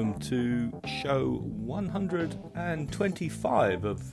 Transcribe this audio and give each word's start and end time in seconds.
welcome 0.00 0.18
to 0.18 0.72
show 0.88 1.42
125 1.44 3.84
of 3.84 4.10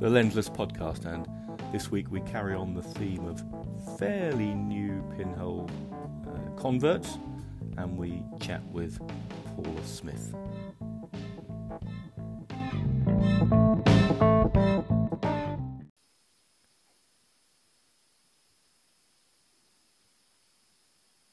the 0.00 0.08
Lensless 0.08 0.52
podcast. 0.52 1.06
And 1.06 1.28
this 1.72 1.88
week 1.88 2.10
we 2.10 2.20
carry 2.22 2.52
on 2.52 2.74
the 2.74 2.82
theme 2.82 3.24
of 3.26 3.40
fairly 3.96 4.52
new 4.54 5.04
pinhole 5.16 5.70
uh, 6.26 6.50
converts 6.60 7.18
and 7.76 7.96
we 7.96 8.24
chat 8.40 8.66
with 8.72 8.98
Paula 9.54 9.84
Smith. 9.84 10.34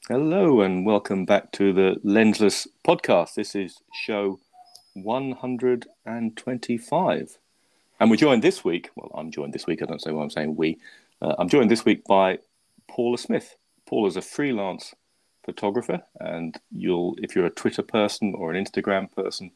Hello 0.08 0.62
and 0.62 0.86
welcome 0.86 1.26
back 1.26 1.52
to 1.52 1.74
the 1.74 2.00
Lensless 2.02 2.66
podcast. 2.82 3.34
This 3.34 3.54
is 3.54 3.82
show 3.92 4.40
125. 4.94 7.38
And 8.00 8.10
we're 8.10 8.16
joined 8.16 8.42
this 8.42 8.64
week, 8.64 8.88
well, 8.96 9.10
I'm 9.14 9.30
joined 9.30 9.52
this 9.52 9.66
week, 9.66 9.82
I 9.82 9.84
don't 9.84 10.00
say 10.00 10.10
what 10.10 10.22
I'm 10.22 10.30
saying, 10.30 10.56
we. 10.56 10.78
Uh, 11.20 11.34
I'm 11.38 11.50
joined 11.50 11.70
this 11.70 11.84
week 11.84 12.06
by 12.06 12.38
Paula 12.88 13.18
Smith. 13.18 13.56
Paula's 13.84 14.16
a 14.16 14.22
freelance 14.22 14.94
photographer, 15.44 16.02
and 16.18 16.58
you'll, 16.72 17.14
if 17.18 17.36
you're 17.36 17.44
a 17.44 17.50
Twitter 17.50 17.82
person 17.82 18.34
or 18.34 18.50
an 18.50 18.64
Instagram 18.64 19.14
person, 19.14 19.50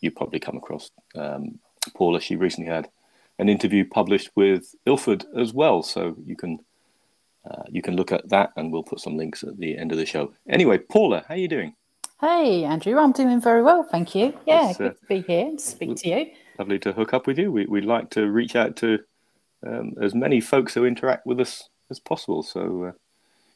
you 0.00 0.10
probably 0.10 0.40
come 0.40 0.56
across 0.56 0.90
um, 1.14 1.60
Paula. 1.94 2.20
She 2.20 2.34
recently 2.34 2.68
had 2.68 2.88
an 3.38 3.48
interview 3.48 3.88
published 3.88 4.30
with 4.34 4.74
Ilford 4.86 5.24
as 5.36 5.54
well, 5.54 5.84
so 5.84 6.16
you 6.26 6.34
can 6.34 6.58
uh, 7.50 7.62
you 7.68 7.82
can 7.82 7.96
look 7.96 8.12
at 8.12 8.28
that, 8.28 8.52
and 8.56 8.72
we'll 8.72 8.82
put 8.82 9.00
some 9.00 9.16
links 9.16 9.42
at 9.42 9.58
the 9.58 9.76
end 9.76 9.92
of 9.92 9.98
the 9.98 10.06
show. 10.06 10.32
Anyway, 10.48 10.78
Paula, 10.78 11.24
how 11.28 11.34
are 11.34 11.38
you 11.38 11.48
doing? 11.48 11.74
Hey, 12.20 12.64
Andrew, 12.64 12.98
I'm 12.98 13.12
doing 13.12 13.40
very 13.40 13.62
well, 13.62 13.82
thank 13.82 14.14
you. 14.14 14.32
Yeah, 14.46 14.70
it's, 14.70 14.78
good 14.78 14.92
uh, 14.92 14.94
to 14.94 15.06
be 15.08 15.20
here 15.20 15.46
and 15.46 15.60
speak 15.60 15.96
to 15.96 16.08
you. 16.08 16.30
Lovely 16.58 16.78
to 16.78 16.92
hook 16.92 17.12
up 17.12 17.26
with 17.26 17.38
you. 17.38 17.52
We, 17.52 17.66
would 17.66 17.84
like 17.84 18.10
to 18.10 18.30
reach 18.30 18.56
out 18.56 18.76
to 18.76 19.00
um, 19.66 19.94
as 20.00 20.14
many 20.14 20.40
folks 20.40 20.74
who 20.74 20.84
interact 20.84 21.26
with 21.26 21.40
us 21.40 21.68
as 21.90 21.98
possible. 21.98 22.42
So, 22.42 22.84
uh, 22.84 22.92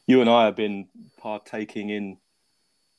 you 0.05 0.21
and 0.21 0.29
I 0.29 0.45
have 0.45 0.55
been 0.55 0.87
partaking 1.17 1.89
in 1.89 2.17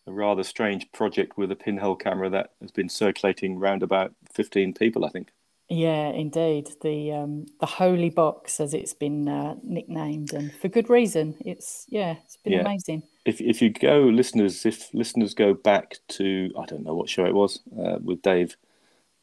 a 0.06 0.12
rather 0.12 0.42
strange 0.42 0.90
project 0.92 1.36
with 1.36 1.52
a 1.52 1.56
pinhole 1.56 1.96
camera 1.96 2.30
that 2.30 2.50
has 2.60 2.70
been 2.70 2.88
circulating 2.88 3.56
around 3.56 3.82
about 3.82 4.12
15 4.32 4.74
people, 4.74 5.04
I 5.04 5.10
think. 5.10 5.30
Yeah, 5.72 6.08
indeed. 6.08 6.68
The 6.82 7.12
um, 7.12 7.46
the 7.60 7.66
holy 7.66 8.10
box, 8.10 8.58
as 8.58 8.74
it's 8.74 8.92
been 8.92 9.28
uh, 9.28 9.54
nicknamed, 9.62 10.32
and 10.32 10.52
for 10.52 10.66
good 10.66 10.90
reason. 10.90 11.36
It's 11.44 11.86
yeah, 11.88 12.16
it's 12.24 12.36
been 12.38 12.54
yeah. 12.54 12.60
amazing. 12.62 13.04
If 13.24 13.40
if 13.40 13.62
you 13.62 13.70
go, 13.70 14.00
listeners, 14.00 14.66
if 14.66 14.92
listeners 14.92 15.32
go 15.32 15.54
back 15.54 15.98
to 16.08 16.50
I 16.58 16.66
don't 16.66 16.82
know 16.82 16.94
what 16.94 17.08
show 17.08 17.24
it 17.24 17.34
was 17.34 17.60
uh, 17.78 17.98
with 18.02 18.20
Dave 18.20 18.56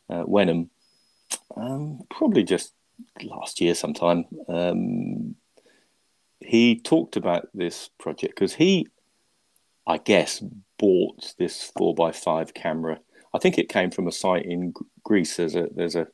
uh, 0.10 0.24
Whenham, 0.24 0.70
um, 1.58 2.04
probably 2.10 2.44
just 2.44 2.72
last 3.22 3.60
year 3.60 3.76
sometime. 3.76 4.24
Um, 4.48 5.36
he 6.40 6.80
talked 6.80 7.18
about 7.18 7.50
this 7.54 7.90
project 8.00 8.36
because 8.36 8.54
he, 8.54 8.88
I 9.86 9.98
guess, 9.98 10.42
bought 10.80 11.34
this 11.38 11.74
four 11.78 11.94
x 12.08 12.24
five 12.24 12.54
camera. 12.54 13.00
I 13.34 13.40
think 13.40 13.58
it 13.58 13.68
came 13.68 13.92
from 13.92 14.08
a 14.08 14.14
site 14.14 14.46
in 14.46 14.74
Greece. 15.04 15.36
There's 15.36 15.56
a 15.56 15.68
there's 15.76 15.96
a 15.98 16.08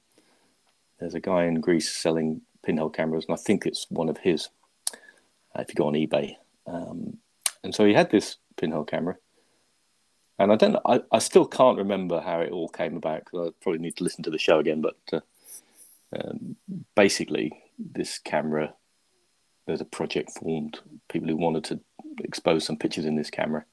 there's 1.00 1.16
a 1.16 1.20
guy 1.20 1.46
in 1.46 1.62
Greece 1.62 1.92
selling 1.92 2.42
pinhole 2.64 2.90
cameras, 2.90 3.26
and 3.28 3.34
I 3.34 3.42
think 3.42 3.66
it's 3.66 3.88
one 3.90 4.10
of 4.10 4.18
his. 4.18 4.50
Uh, 5.56 5.62
if 5.62 5.70
you 5.70 5.76
go 5.76 5.88
on 5.88 5.94
eBay, 5.94 6.36
um, 6.66 7.18
and 7.64 7.76
so 7.76 7.86
he 7.86 7.94
had 7.94 8.10
this 8.10 8.38
pinhole 8.58 8.86
camera, 8.86 9.18
and 10.40 10.52
I 10.52 10.56
don't, 10.56 10.78
I, 10.86 11.02
I 11.12 11.20
still 11.20 11.46
can't 11.46 11.78
remember 11.78 12.20
how 12.20 12.40
it 12.40 12.52
all 12.52 12.70
came 12.70 12.98
about 12.98 13.26
because 13.26 13.50
I 13.50 13.52
probably 13.62 13.80
need 13.80 13.98
to 13.98 14.04
listen 14.04 14.24
to 14.24 14.32
the 14.32 14.40
show 14.40 14.60
again. 14.60 14.82
But 14.82 14.98
uh, 15.12 15.20
um, 16.16 16.56
basically, 16.96 17.52
this 17.78 18.18
camera, 18.18 18.74
there's 19.68 19.82
a 19.82 19.86
project 19.86 20.32
formed. 20.40 20.80
People 21.10 21.30
who 21.30 21.38
wanted 21.38 21.64
to 21.66 21.80
expose 22.24 22.66
some 22.66 22.78
pictures 22.78 23.06
in 23.06 23.16
this 23.16 23.30
camera, 23.30 23.66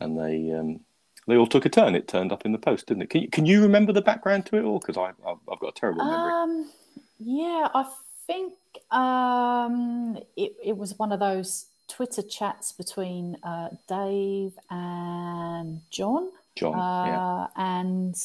and 0.00 0.18
they 0.18 0.52
um, 0.52 0.80
they 1.28 1.36
all 1.36 1.46
took 1.46 1.66
a 1.66 1.68
turn. 1.68 1.94
It 1.94 2.08
turned 2.08 2.32
up 2.32 2.44
in 2.44 2.52
the 2.52 2.58
post, 2.58 2.86
didn't 2.86 3.02
it? 3.02 3.10
Can 3.10 3.22
you, 3.22 3.28
can 3.28 3.46
you 3.46 3.62
remember 3.62 3.92
the 3.92 4.02
background 4.02 4.46
to 4.46 4.56
it 4.56 4.64
all? 4.64 4.78
Because 4.78 4.96
I 4.96 5.10
I've 5.28 5.60
got 5.60 5.68
a 5.68 5.80
terrible 5.80 6.04
memory. 6.04 6.32
Um, 6.32 6.70
yeah, 7.18 7.68
I 7.74 7.84
think 8.26 8.54
um, 8.90 10.18
it 10.36 10.56
it 10.64 10.76
was 10.76 10.98
one 10.98 11.12
of 11.12 11.20
those 11.20 11.66
Twitter 11.88 12.22
chats 12.22 12.72
between 12.72 13.36
uh, 13.42 13.68
Dave 13.86 14.52
and 14.70 15.82
John. 15.90 16.30
John, 16.56 16.74
uh, 16.74 17.06
yeah. 17.06 17.46
And 17.56 18.16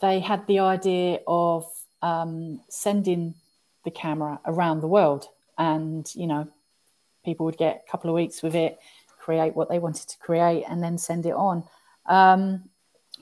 they 0.00 0.20
had 0.20 0.46
the 0.46 0.60
idea 0.60 1.20
of 1.26 1.66
um, 2.00 2.60
sending 2.68 3.34
the 3.84 3.90
camera 3.90 4.40
around 4.46 4.80
the 4.80 4.88
world, 4.88 5.26
and 5.58 6.08
you 6.14 6.28
know, 6.28 6.48
people 7.24 7.44
would 7.46 7.58
get 7.58 7.84
a 7.86 7.90
couple 7.90 8.08
of 8.08 8.14
weeks 8.14 8.42
with 8.42 8.54
it, 8.54 8.78
create 9.18 9.56
what 9.56 9.68
they 9.68 9.80
wanted 9.80 10.08
to 10.08 10.18
create, 10.18 10.64
and 10.68 10.82
then 10.82 10.96
send 10.96 11.26
it 11.26 11.34
on. 11.34 11.64
Um, 12.08 12.68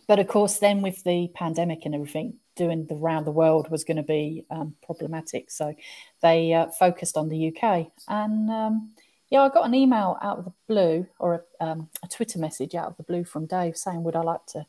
but 0.08 0.18
of 0.18 0.28
course, 0.28 0.58
then 0.58 0.82
with 0.82 1.02
the 1.04 1.28
pandemic 1.34 1.80
and 1.84 1.94
everything, 1.94 2.38
doing 2.56 2.86
the 2.86 2.94
round 2.94 3.26
the 3.26 3.32
world 3.32 3.70
was 3.70 3.84
going 3.84 3.98
to 3.98 4.02
be 4.02 4.44
um, 4.50 4.74
problematic. 4.82 5.50
So 5.50 5.74
they 6.22 6.52
uh, 6.54 6.68
focused 6.78 7.16
on 7.16 7.28
the 7.28 7.54
UK. 7.54 7.88
And 8.08 8.50
um, 8.50 8.92
yeah, 9.30 9.42
I 9.42 9.48
got 9.48 9.66
an 9.66 9.74
email 9.74 10.16
out 10.22 10.38
of 10.38 10.44
the 10.46 10.52
blue 10.66 11.06
or 11.18 11.44
a, 11.60 11.64
um, 11.64 11.90
a, 12.02 12.08
Twitter 12.08 12.38
message 12.38 12.74
out 12.74 12.88
of 12.88 12.96
the 12.96 13.02
blue 13.02 13.24
from 13.24 13.46
Dave 13.46 13.76
saying, 13.76 14.02
Would 14.04 14.16
I 14.16 14.22
like 14.22 14.46
to 14.48 14.66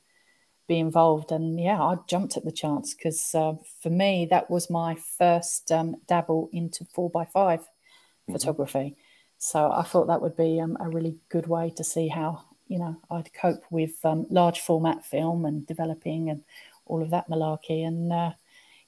be 0.67 0.79
involved? 0.79 1.31
And 1.31 1.59
yeah, 1.59 1.81
I 1.81 1.95
jumped 2.07 2.35
at 2.35 2.43
the 2.43 2.51
chance 2.51 2.93
because 2.93 3.33
uh, 3.33 3.53
for 3.81 3.89
me, 3.89 4.27
that 4.29 4.49
was 4.49 4.69
my 4.69 4.97
first 5.17 5.71
um, 5.71 5.95
dabble 6.07 6.49
into 6.51 6.83
4x5 6.83 7.33
mm-hmm. 7.33 8.33
photography. 8.33 8.97
So 9.37 9.71
I 9.71 9.83
thought 9.83 10.07
that 10.07 10.21
would 10.21 10.35
be 10.35 10.59
um, 10.59 10.77
a 10.79 10.89
really 10.89 11.17
good 11.29 11.47
way 11.47 11.71
to 11.77 11.83
see 11.83 12.07
how 12.07 12.43
you 12.67 12.79
know, 12.79 12.97
I'd 13.09 13.33
cope 13.33 13.63
with 13.69 14.03
um, 14.03 14.25
large 14.29 14.59
format 14.59 15.05
film 15.05 15.45
and 15.45 15.65
developing 15.65 16.29
and 16.29 16.43
all 16.85 17.01
of 17.01 17.09
that 17.11 17.29
malarkey. 17.29 17.85
And 17.85 18.11
uh, 18.11 18.31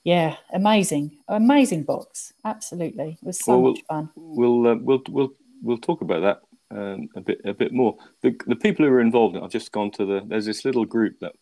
yeah, 0.04 0.38
amazing, 0.54 1.18
amazing 1.28 1.84
box. 1.84 2.34
Absolutely, 2.46 3.18
it 3.22 3.26
was 3.26 3.40
so 3.40 3.60
well, 3.60 3.72
much 3.72 3.84
fun. 3.88 4.10
We'll 4.16 4.68
uh, 4.68 4.76
we'll 4.76 5.02
we'll 5.10 5.34
we'll 5.62 5.78
talk 5.78 6.02
about 6.02 6.22
that 6.22 6.78
um, 6.78 7.10
a 7.16 7.22
bit 7.22 7.42
a 7.46 7.54
bit 7.54 7.74
more. 7.74 7.98
The 8.22 8.36
the 8.48 8.56
people 8.56 8.86
who 8.86 8.92
are 8.92 9.02
involved, 9.02 9.38
I've 9.38 9.52
just 9.52 9.72
gone 9.72 9.92
to 9.92 10.06
the. 10.06 10.22
There's 10.26 10.46
this 10.46 10.66
little 10.66 10.86
group 10.86 11.20
that 11.20 11.34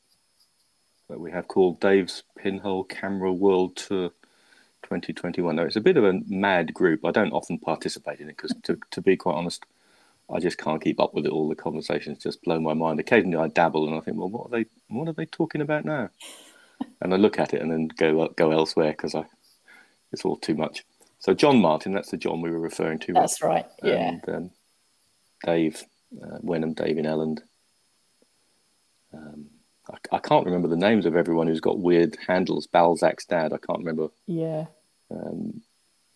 that 1.09 1.19
we 1.19 1.31
have 1.31 1.47
called 1.47 1.79
Dave's 1.79 2.23
Pinhole 2.37 2.83
Camera 2.83 3.31
World 3.33 3.75
Tour. 3.75 4.11
2021. 4.83 5.55
Now, 5.55 5.63
it's 5.63 5.75
a 5.75 5.81
bit 5.81 5.97
of 5.97 6.05
a 6.05 6.21
mad 6.27 6.73
group. 6.73 7.03
I 7.03 7.11
don't 7.11 7.33
often 7.33 7.57
participate 7.57 8.19
in 8.19 8.29
it 8.29 8.37
because, 8.37 8.53
to, 8.63 8.79
to 8.91 9.01
be 9.01 9.17
quite 9.17 9.33
honest, 9.33 9.65
I 10.29 10.39
just 10.39 10.57
can't 10.57 10.81
keep 10.81 10.99
up 10.99 11.13
with 11.13 11.25
it. 11.25 11.31
All 11.31 11.47
the 11.47 11.55
conversations 11.55 12.21
just 12.21 12.43
blow 12.43 12.59
my 12.59 12.73
mind. 12.73 12.99
Occasionally, 12.99 13.37
I 13.37 13.47
dabble 13.47 13.87
and 13.87 13.95
I 13.95 14.01
think, 14.01 14.17
well, 14.17 14.29
what 14.29 14.47
are 14.47 14.57
they? 14.57 14.65
What 14.89 15.07
are 15.07 15.13
they 15.13 15.25
talking 15.25 15.61
about 15.61 15.85
now? 15.85 16.09
and 17.01 17.13
I 17.13 17.17
look 17.17 17.39
at 17.39 17.53
it 17.53 17.61
and 17.61 17.71
then 17.71 17.87
go 17.87 18.27
go 18.29 18.51
elsewhere 18.51 18.91
because 18.91 19.15
I 19.15 19.25
it's 20.11 20.25
all 20.25 20.37
too 20.37 20.55
much. 20.55 20.83
So 21.19 21.33
John 21.33 21.59
Martin, 21.61 21.93
that's 21.93 22.11
the 22.11 22.17
John 22.17 22.41
we 22.41 22.51
were 22.51 22.59
referring 22.59 22.99
to. 22.99 23.13
That's 23.13 23.41
right. 23.41 23.65
Yeah. 23.81 24.09
And 24.09 24.29
um, 24.29 24.51
Dave 25.45 25.83
uh, 26.21 26.37
Whenham, 26.39 26.73
Dave 26.75 26.97
in 26.97 27.05
Elland. 27.05 27.39
Um, 29.13 29.47
I, 29.89 30.15
I, 30.15 30.19
can't 30.19 30.45
remember 30.45 30.67
the 30.67 30.75
names 30.75 31.05
of 31.05 31.15
everyone 31.15 31.47
who's 31.47 31.59
got 31.59 31.79
weird 31.79 32.17
handles. 32.27 32.67
Balzac's 32.67 33.25
dad. 33.25 33.53
I 33.53 33.57
can't 33.57 33.79
remember. 33.79 34.09
Yeah. 34.25 34.65
Um, 35.09 35.61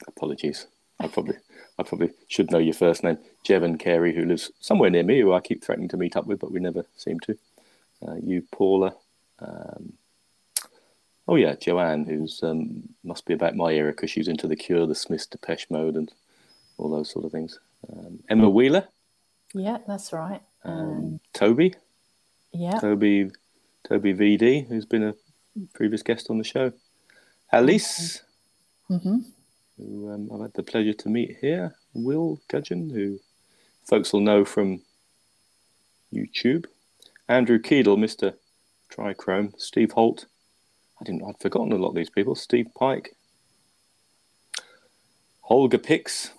apologies. 0.08 0.68
I 1.00 1.08
probably 1.08 1.36
I 1.82 1.84
probably 1.84 2.12
should 2.28 2.52
know 2.52 2.60
your 2.60 2.76
first 2.76 3.04
name. 3.04 3.18
Jevon 3.44 3.80
Carey, 3.80 4.14
who 4.14 4.24
lives 4.24 4.52
somewhere 4.60 4.92
near 4.92 5.02
me, 5.02 5.20
who 5.20 5.34
I 5.34 5.40
keep 5.40 5.64
threatening 5.64 5.90
to 5.90 5.98
meet 5.98 6.16
up 6.16 6.28
with, 6.28 6.40
but 6.40 6.52
we 6.52 6.60
never 6.60 6.86
seem 6.96 7.20
to. 7.22 7.38
Uh, 8.08 8.16
you, 8.24 8.44
Paula. 8.52 8.94
Um, 9.40 9.94
oh 11.28 11.36
yeah, 11.36 11.56
Joanne, 11.56 12.06
who's 12.06 12.44
um, 12.44 12.84
must 13.04 13.26
be 13.26 13.34
about 13.34 13.56
my 13.56 13.72
era 13.72 13.92
because 13.94 14.12
she's 14.12 14.28
into 14.28 14.48
the 14.48 14.56
Cure, 14.56 14.86
the 14.86 14.94
Smiths, 14.94 15.26
Depeche 15.26 15.66
Mode, 15.72 15.96
and 15.96 16.12
all 16.78 16.92
those 16.92 17.10
sort 17.10 17.26
of 17.26 17.32
things. 17.32 17.60
Um, 17.92 18.20
Emma 18.30 18.48
Wheeler. 18.48 18.88
Yeah, 19.56 19.80
that's 19.88 20.14
right. 20.14 20.42
Um, 20.64 21.20
Toby. 21.34 21.74
Yeah. 22.54 22.80
Toby. 22.80 23.32
Toby 23.90 24.14
VD, 24.14 24.68
who's 24.68 24.86
been 24.86 25.04
a 25.04 25.16
previous 25.74 26.04
guest 26.04 26.30
on 26.30 26.38
the 26.38 26.44
show. 26.44 26.74
Alice. 27.52 28.22
Mm-hmm 28.88 29.18
who 29.82 30.12
um, 30.12 30.30
I've 30.34 30.42
had 30.42 30.54
the 30.54 30.64
pleasure 30.64 30.94
to 30.94 31.10
meet 31.10 31.38
here. 31.42 31.76
Will 31.94 32.40
Gudgeon, 32.48 32.90
who 32.90 33.20
folks 33.86 34.14
will 34.14 34.22
know 34.22 34.46
from 34.46 34.82
YouTube. 36.14 36.66
Andrew 37.28 37.60
Keedle, 37.60 37.98
Mr. 37.98 38.36
Trichrome. 38.92 39.60
Steve 39.60 39.92
Holt. 39.92 40.26
I 41.00 41.06
didn't. 41.06 41.24
I'd 41.24 41.40
forgotten 41.40 41.72
a 41.72 41.78
lot 41.78 41.90
of 41.90 41.96
these 41.96 42.10
people. 42.10 42.36
Steve 42.36 42.68
Pike. 42.78 43.16
Holger 45.42 45.78
Pix. 45.78 46.32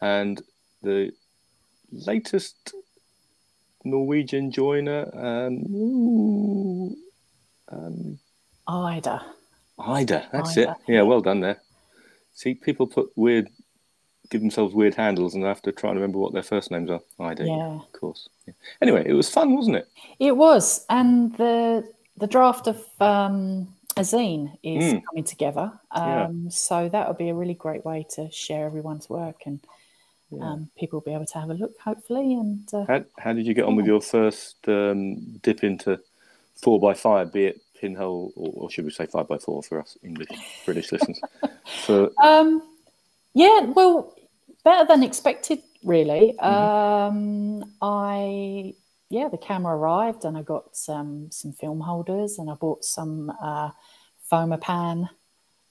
And 0.00 0.40
the 0.82 1.12
latest 1.90 2.74
Norwegian 3.84 4.52
joiner. 4.52 5.10
Um, 5.14 5.74
ooh, 5.74 6.96
um, 7.70 8.18
Ida. 8.66 9.24
Ida, 9.78 10.28
that's 10.32 10.56
Ida. 10.56 10.70
it. 10.86 10.92
Yeah, 10.92 11.02
well 11.02 11.20
done 11.20 11.40
there. 11.40 11.60
See, 12.34 12.54
people 12.54 12.86
put 12.86 13.10
weird, 13.16 13.48
give 14.30 14.40
themselves 14.40 14.74
weird 14.74 14.94
handles, 14.94 15.34
and 15.34 15.44
I 15.44 15.48
have 15.48 15.62
to 15.62 15.72
try 15.72 15.90
and 15.90 15.98
remember 15.98 16.18
what 16.18 16.32
their 16.32 16.42
first 16.42 16.70
names 16.70 16.90
are. 16.90 17.00
Ida, 17.18 17.44
Yeah. 17.46 17.80
of 17.80 17.92
course. 17.92 18.28
Yeah. 18.46 18.54
Anyway, 18.82 19.04
it 19.06 19.14
was 19.14 19.28
fun, 19.30 19.54
wasn't 19.54 19.76
it? 19.76 19.88
It 20.18 20.36
was, 20.36 20.84
and 20.88 21.34
the 21.36 21.84
the 22.16 22.26
draft 22.26 22.66
of 22.66 22.84
um, 23.00 23.68
a 23.96 24.00
zine 24.00 24.58
is 24.64 24.94
Mm. 24.94 25.02
coming 25.04 25.24
together. 25.24 25.72
Yeah. 25.94 26.24
Um, 26.24 26.50
So 26.50 26.88
that 26.88 27.06
would 27.06 27.16
be 27.18 27.28
a 27.28 27.34
really 27.34 27.54
great 27.54 27.84
way 27.84 28.06
to 28.16 28.28
share 28.32 28.66
everyone's 28.66 29.08
work, 29.08 29.42
and 29.46 29.60
um, 30.40 30.68
people 30.78 30.98
will 30.98 31.04
be 31.04 31.14
able 31.14 31.26
to 31.26 31.38
have 31.38 31.48
a 31.50 31.54
look, 31.54 31.78
hopefully. 31.78 32.34
And 32.34 32.68
uh, 32.74 32.84
How, 32.86 33.04
how 33.18 33.32
did 33.32 33.46
you 33.46 33.54
get 33.54 33.64
on 33.64 33.76
with 33.76 33.86
your 33.86 34.00
first 34.00 34.56
um, 34.68 35.38
dip 35.42 35.62
into 35.64 36.00
four 36.56 36.78
by 36.80 36.92
five, 36.94 37.32
be 37.32 37.46
it 37.46 37.60
pinhole 37.80 38.32
or, 38.36 38.52
or 38.54 38.70
should 38.70 38.84
we 38.84 38.90
say 38.90 39.06
five 39.06 39.28
by 39.28 39.38
four 39.38 39.62
for 39.62 39.80
us 39.80 39.96
English 40.02 40.28
British 40.64 40.92
listeners? 40.92 41.20
For 41.84 42.10
um, 42.22 42.62
yeah, 43.34 43.60
well, 43.60 44.14
better 44.64 44.86
than 44.86 45.02
expected, 45.02 45.62
really. 45.84 46.34
Mm-hmm. 46.40 46.44
Um, 46.44 47.74
I 47.82 48.74
yeah, 49.10 49.28
the 49.28 49.38
camera 49.38 49.76
arrived, 49.76 50.24
and 50.24 50.36
I 50.36 50.42
got 50.42 50.76
some 50.76 51.30
some 51.30 51.52
film 51.52 51.80
holders, 51.80 52.38
and 52.38 52.50
I 52.50 52.54
bought 52.54 52.84
some 52.84 53.32
uh, 53.40 53.70
Fomapan 54.30 55.08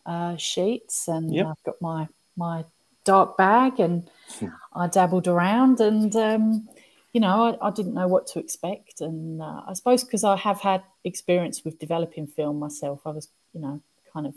uh, 0.05 0.37
sheets, 0.37 1.07
and 1.07 1.33
Yep. 1.33 1.45
I've 1.45 1.63
got 1.63 1.81
my 1.81 2.07
my 2.35 2.65
dark 3.03 3.37
bag, 3.37 3.79
and 3.79 4.09
I 4.73 4.87
dabbled 4.87 5.27
around, 5.27 5.79
and 5.79 6.15
um, 6.15 6.69
you 7.17 7.21
know, 7.21 7.57
I, 7.59 7.69
I 7.69 7.71
didn't 7.71 7.95
know 7.95 8.07
what 8.07 8.27
to 8.27 8.39
expect, 8.39 9.01
and 9.01 9.41
uh, 9.41 9.61
I 9.67 9.73
suppose 9.73 10.03
because 10.03 10.23
I 10.23 10.35
have 10.35 10.61
had 10.61 10.83
experience 11.03 11.65
with 11.65 11.79
developing 11.79 12.27
film 12.27 12.59
myself, 12.59 13.01
I 13.07 13.09
was 13.09 13.27
you 13.53 13.59
know 13.59 13.81
kind 14.13 14.27
of 14.27 14.35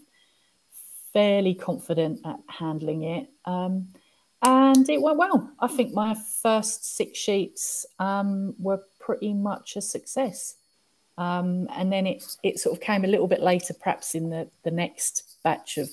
fairly 1.12 1.54
confident 1.54 2.20
at 2.24 2.38
handling 2.48 3.02
it. 3.02 3.28
Um, 3.44 3.88
and 4.42 4.88
it 4.88 5.02
went 5.02 5.18
well. 5.18 5.50
I 5.60 5.68
think 5.68 5.92
my 5.92 6.16
first 6.42 6.96
six 6.96 7.18
sheets 7.18 7.84
um, 7.98 8.54
were 8.58 8.82
pretty 8.98 9.34
much 9.34 9.76
a 9.76 9.82
success. 9.82 10.54
Um, 11.18 11.68
and 11.76 11.92
then 11.92 12.06
it, 12.06 12.24
it 12.42 12.58
sort 12.58 12.74
of 12.74 12.80
came 12.80 13.04
a 13.04 13.08
little 13.08 13.28
bit 13.28 13.42
later, 13.42 13.74
perhaps 13.74 14.14
in 14.14 14.30
the, 14.30 14.48
the 14.62 14.70
next 14.70 15.36
batch 15.44 15.76
of 15.76 15.90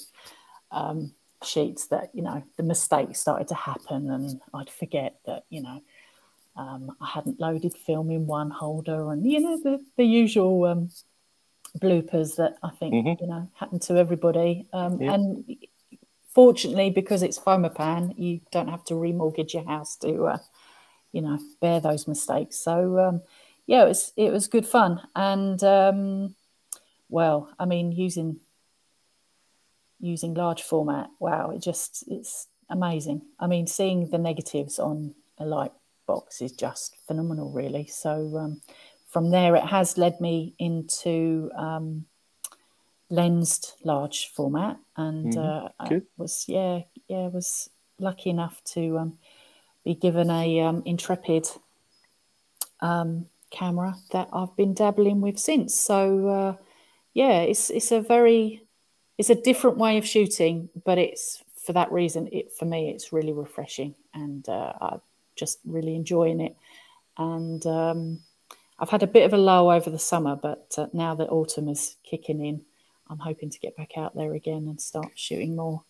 um, 0.72 1.12
sheets 1.44 1.88
that, 1.88 2.12
you 2.14 2.22
know, 2.22 2.42
the 2.56 2.64
mistakes 2.64 3.20
started 3.20 3.50
to 3.50 3.56
happen 3.56 4.10
and 4.10 4.40
I'd 4.54 4.70
forget 4.70 5.20
that, 5.26 5.44
you 5.50 5.62
know, 5.62 5.82
um, 6.58 6.96
I 7.00 7.08
hadn't 7.08 7.40
loaded 7.40 7.76
film 7.78 8.12
in 8.12 8.28
one 8.28 8.50
holder 8.50 9.12
and, 9.12 9.30
you 9.30 9.40
know, 9.40 9.58
the, 9.62 9.84
the 9.96 10.04
usual 10.04 10.66
um, 10.66 10.90
bloopers 11.80 12.36
that 12.38 12.58
I 12.64 12.72
think, 12.72 12.94
Mhm. 12.94 13.22
you 13.22 13.28
know, 13.28 13.50
happen 13.54 13.80
to 13.80 13.98
everybody. 13.98 14.68
Um, 14.74 15.00
Yeah. 15.02 15.14
And 15.14 15.58
fortunately, 16.30 16.90
because 16.90 17.24
it's 17.24 17.40
Fomapan, 17.40 18.18
you 18.18 18.42
don't 18.52 18.70
have 18.70 18.84
to 18.86 18.94
remortgage 18.96 19.54
your 19.54 19.66
house 19.66 19.96
to, 19.98 20.26
uh, 20.26 20.38
you 21.12 21.22
know, 21.22 21.40
bear 21.62 21.80
those 21.80 22.08
mistakes. 22.08 22.58
So 22.58 23.00
um, 23.00 23.22
yeah, 23.66 23.84
it 23.84 23.88
was 23.88 24.14
it 24.16 24.32
was 24.32 24.48
good 24.48 24.66
fun, 24.66 25.02
and 25.16 25.62
um, 25.64 26.36
well, 27.10 27.50
I 27.60 27.66
mean, 27.66 27.92
using 27.92 28.40
using 30.00 30.34
large 30.34 30.62
format, 30.62 31.10
wow, 31.20 31.50
it 31.50 31.62
just 31.62 32.04
it's 32.08 32.48
amazing. 32.70 33.22
I 33.40 33.48
mean, 33.48 33.68
seeing 33.68 34.10
the 34.10 34.18
negatives 34.18 34.80
on 34.80 35.16
a 35.38 35.46
light 35.46 35.72
box 36.08 36.42
is 36.42 36.52
just 36.52 36.96
phenomenal, 37.06 37.52
really. 37.52 37.86
So 37.86 38.38
um, 38.38 38.62
from 39.08 39.30
there, 39.30 39.56
it 39.56 39.66
has 39.66 39.98
led 39.98 40.20
me 40.20 40.56
into 40.58 41.52
um, 41.56 42.06
lensed 43.10 43.76
large 43.84 44.32
format, 44.34 44.78
and 44.96 45.38
uh, 45.38 45.70
I 45.80 46.02
was 46.18 46.46
yeah 46.48 46.82
yeah 47.08 47.28
was 47.28 47.70
lucky 48.00 48.30
enough 48.30 48.64
to 48.64 48.98
um, 48.98 49.18
be 49.84 49.96
given 49.96 50.30
a 50.30 50.62
um, 50.62 50.84
intrepid 50.86 51.48
um, 52.82 53.28
camera 53.50 53.96
that 54.12 54.30
I've 54.34 54.56
been 54.56 54.74
dabbling 54.74 55.22
with 55.22 55.40
since. 55.40 55.74
So 55.76 56.28
uh, 56.28 56.56
yeah, 57.14 57.42
it's 57.42 57.70
it's 57.70 57.92
a 57.92 58.02
very 58.02 58.64
it's 59.18 59.30
a 59.30 59.36
different 59.36 59.78
way 59.78 59.98
of 59.98 60.06
shooting, 60.06 60.70
but 60.86 60.98
it's 60.98 61.44
for 61.66 61.74
that 61.74 61.92
reason. 61.92 62.30
It 62.32 62.54
for 62.54 62.66
me, 62.66 62.90
it's 62.90 63.14
really 63.14 63.34
refreshing, 63.34 63.96
and 64.14 64.48
uh, 64.50 64.98
just 65.38 65.60
really 65.66 65.96
enjoying 65.96 66.42
it. 66.42 66.56
And 67.18 67.66
um, 67.66 68.20
I've 68.80 68.90
had 68.90 69.04
a 69.04 69.08
bit 69.08 69.26
of 69.26 69.34
a 69.34 69.38
lull 69.38 69.70
over 69.70 69.90
the 69.90 70.00
summer, 70.00 70.36
but 70.36 70.74
uh, 70.78 70.88
now 70.94 71.16
that 71.16 71.30
autumn 71.30 71.70
is 71.70 71.96
kicking 72.04 72.44
in, 72.46 72.62
I'm 73.10 73.20
hoping 73.20 73.50
to 73.50 73.60
get 73.60 73.78
back 73.78 73.98
out 73.98 74.16
there 74.16 74.34
again 74.34 74.68
and 74.68 74.82
start 74.82 75.12
shooting 75.16 75.56
more. 75.56 75.84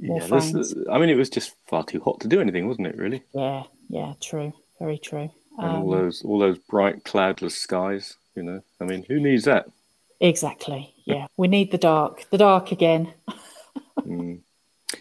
More 0.00 0.20
yeah, 0.20 0.26
this- 0.52 0.74
I 0.90 0.98
mean, 0.98 1.08
it 1.08 1.16
was 1.16 1.30
just 1.30 1.54
far 1.66 1.82
too 1.84 2.00
hot 2.00 2.20
to 2.20 2.28
do 2.28 2.40
anything, 2.40 2.68
wasn't 2.68 2.86
it? 2.88 2.96
Really, 2.96 3.22
Yeah, 3.34 3.64
yeah, 3.88 4.14
true, 4.20 4.52
very 4.78 4.98
true. 4.98 5.30
and 5.58 5.66
Um, 5.66 5.82
all 5.82 5.90
those 5.90 6.22
all 6.24 6.38
those 6.38 6.58
bright 6.58 7.02
cloudless 7.04 7.56
skies. 7.56 8.16
You 8.36 8.44
know, 8.44 8.62
I 8.80 8.84
mean, 8.84 9.02
who 9.08 9.18
needs 9.18 9.44
that? 9.44 9.68
Exactly. 10.20 10.94
Yeah, 11.04 11.26
we 11.36 11.48
need 11.48 11.72
the 11.72 11.78
dark, 11.78 12.26
the 12.30 12.38
dark 12.38 12.72
again. 12.72 13.12
Mm. 13.98 14.38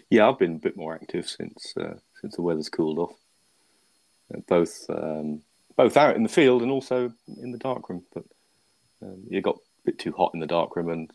Yeah, 0.10 0.28
I've 0.28 0.40
been 0.40 0.56
a 0.56 0.60
bit 0.60 0.76
more 0.76 0.96
active 0.96 1.30
since 1.30 1.74
uh, 1.78 1.94
since 2.20 2.36
the 2.36 2.42
weather's 2.42 2.68
cooled 2.68 2.98
off. 2.98 3.14
Both 4.48 4.86
um, 4.90 5.42
both 5.76 5.96
out 5.96 6.16
in 6.16 6.24
the 6.24 6.30
field 6.30 6.62
and 6.62 6.72
also 6.72 7.14
in 7.42 7.52
the 7.52 7.58
darkroom. 7.58 8.04
But 8.14 8.24
um, 9.02 9.24
it 9.30 9.42
got 9.42 9.56
a 9.56 9.60
bit 9.86 10.00
too 10.00 10.12
hot 10.12 10.32
in 10.34 10.40
the 10.40 10.48
darkroom, 10.48 10.90
and 10.90 11.12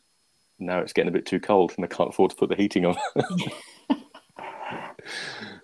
now 0.59 0.79
it's 0.79 0.93
getting 0.93 1.09
a 1.09 1.13
bit 1.13 1.27
too 1.27 1.41
cold, 1.41 1.73
and 1.77 1.85
I 1.85 1.89
can't 1.89 2.11
afford 2.11 2.31
to 2.31 2.37
put 2.37 2.49
the 2.49 2.57
heating 2.57 2.87
on. 2.87 2.97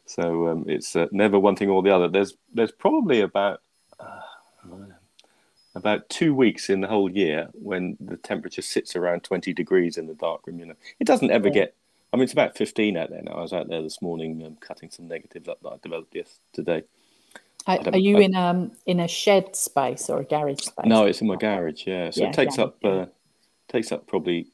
so 0.07 0.49
um, 0.49 0.65
it's 0.69 0.95
uh, 0.97 1.07
never 1.13 1.39
one 1.39 1.57
thing 1.57 1.71
or 1.71 1.83
the 1.83 1.95
other. 1.95 2.09
There's 2.09 2.35
there's 2.53 2.73
probably 2.73 3.21
about 3.21 3.61
uh, 3.99 4.21
about 5.75 6.09
two 6.09 6.35
weeks 6.35 6.69
in 6.69 6.81
the 6.81 6.89
whole 6.89 7.11
year 7.11 7.49
when 7.55 7.97
the 8.01 8.17
temperature 8.17 8.63
sits 8.63 8.97
around 8.97 9.23
20 9.23 9.53
degrees 9.53 9.97
in 9.97 10.07
the 10.07 10.15
darkroom. 10.15 10.59
You 10.59 10.67
know, 10.67 10.75
it 10.99 11.07
doesn't 11.07 11.31
ever 11.31 11.49
Yeah. 11.49 11.55
get. 11.55 11.75
I 12.13 12.17
mean, 12.17 12.25
it's 12.25 12.33
about 12.33 12.57
15 12.57 12.97
out 12.97 13.11
there 13.11 13.23
now. 13.23 13.33
I 13.33 13.43
was 13.43 13.53
out 13.53 13.69
there 13.69 13.83
this 13.83 14.01
morning 14.01 14.43
um, 14.45 14.57
cutting 14.57 14.91
some 14.91 15.09
negatives 15.09 15.47
up 15.47 15.61
that 15.63 15.69
I 15.69 15.77
developed 15.83 16.15
yesterday. 16.15 16.83
Are, 17.67 17.79
are 17.93 17.99
you 17.99 18.19
I- 18.19 18.23
in 18.23 18.35
um 18.35 18.73
in 18.87 19.01
a 19.01 19.09
shed 19.09 19.55
space 19.57 20.09
or 20.09 20.21
a 20.21 20.25
garage 20.25 20.61
space? 20.61 20.87
No, 20.87 21.05
it's 21.05 21.21
in 21.21 21.27
my 21.27 21.37
garage. 21.37 21.87
Yeah, 21.87 22.11
so 22.11 22.23
Yeah, 22.23 22.29
it 22.29 22.35
takes 22.35 22.57
yeah, 22.59 22.65
up 22.65 22.77
yeah. 22.83 22.91
uh, 22.91 23.07
takes 23.69 23.93
up 23.93 24.07
probably 24.07 24.47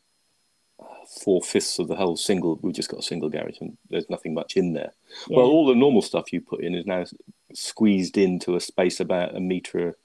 four 1.22 1.42
fifths 1.42 1.78
of 1.78 1.86
the 1.88 1.96
whole 1.96 2.16
single. 2.16 2.58
We've 2.62 2.74
just 2.74 2.88
got 2.90 3.00
a 3.00 3.02
single 3.04 3.28
garage, 3.28 3.58
and 3.60 3.76
there's 3.90 4.08
nothing 4.10 4.34
much 4.34 4.56
in 4.56 4.72
there. 4.72 4.92
Yeah. 5.28 5.36
Well, 5.36 5.46
all 5.46 5.66
the 5.66 5.74
normal 5.74 6.02
stuff 6.02 6.32
you 6.32 6.40
put 6.40 6.60
in 6.64 6.74
is 6.74 6.86
now 6.86 7.04
squeezed 7.52 8.16
into 8.18 8.56
a 8.56 8.60
space 8.60 8.98
about 9.00 9.36
a 9.36 9.40
meter, 9.40 9.96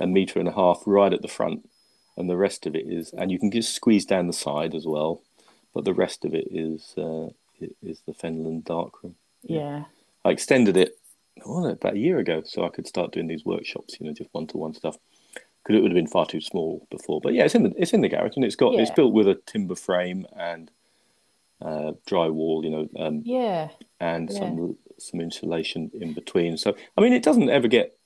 a 0.00 0.06
meter 0.06 0.38
and 0.38 0.48
a 0.48 0.52
half 0.52 0.82
right 0.84 1.12
at 1.12 1.22
the 1.22 1.28
front, 1.28 1.68
and 2.16 2.28
the 2.28 2.36
rest 2.36 2.66
of 2.66 2.74
it 2.74 2.86
is, 2.86 3.12
and 3.14 3.30
you 3.30 3.38
can 3.38 3.50
just 3.50 3.72
squeeze 3.74 4.04
down 4.04 4.26
the 4.26 4.32
side 4.32 4.74
as 4.74 4.84
well, 4.86 5.22
but 5.72 5.84
the 5.84 5.94
rest 5.94 6.24
of 6.24 6.34
it 6.34 6.48
is 6.50 6.92
uh, 6.98 7.28
is 7.82 8.00
the 8.06 8.12
Fenland 8.12 8.64
darkroom. 8.64 9.14
yeah, 9.42 9.84
I 10.24 10.30
extended 10.30 10.76
it 10.76 10.98
oh, 11.44 11.66
about 11.66 11.94
a 11.94 11.98
year 11.98 12.18
ago, 12.18 12.42
so 12.44 12.64
I 12.64 12.68
could 12.68 12.86
start 12.86 13.12
doing 13.12 13.26
these 13.26 13.44
workshops, 13.44 13.96
you 13.98 14.06
know, 14.06 14.12
just 14.12 14.30
one 14.32 14.46
to 14.48 14.56
one 14.56 14.74
stuff. 14.74 14.96
Because 15.62 15.78
it 15.78 15.82
would 15.82 15.92
have 15.92 15.96
been 15.96 16.08
far 16.08 16.26
too 16.26 16.40
small 16.40 16.86
before, 16.90 17.20
but 17.20 17.34
yeah, 17.34 17.44
it's 17.44 17.54
in 17.54 17.62
the 17.62 17.72
it's 17.76 17.92
in 17.92 18.00
the 18.00 18.08
garage, 18.08 18.34
and 18.34 18.44
it's 18.44 18.56
got 18.56 18.74
it's 18.74 18.90
built 18.90 19.12
with 19.12 19.28
a 19.28 19.36
timber 19.46 19.76
frame 19.76 20.26
and 20.36 20.72
uh, 21.60 21.92
drywall, 22.08 22.64
you 22.64 22.70
know, 22.70 22.88
um, 22.98 23.22
yeah, 23.24 23.68
and 24.00 24.28
Yeah. 24.28 24.38
some 24.40 24.76
some 24.98 25.20
insulation 25.20 25.90
in 25.94 26.12
between. 26.14 26.56
So 26.56 26.74
I 26.96 27.00
mean, 27.00 27.12
it 27.12 27.22
doesn't 27.22 27.48
ever 27.48 27.68
get 27.68 27.96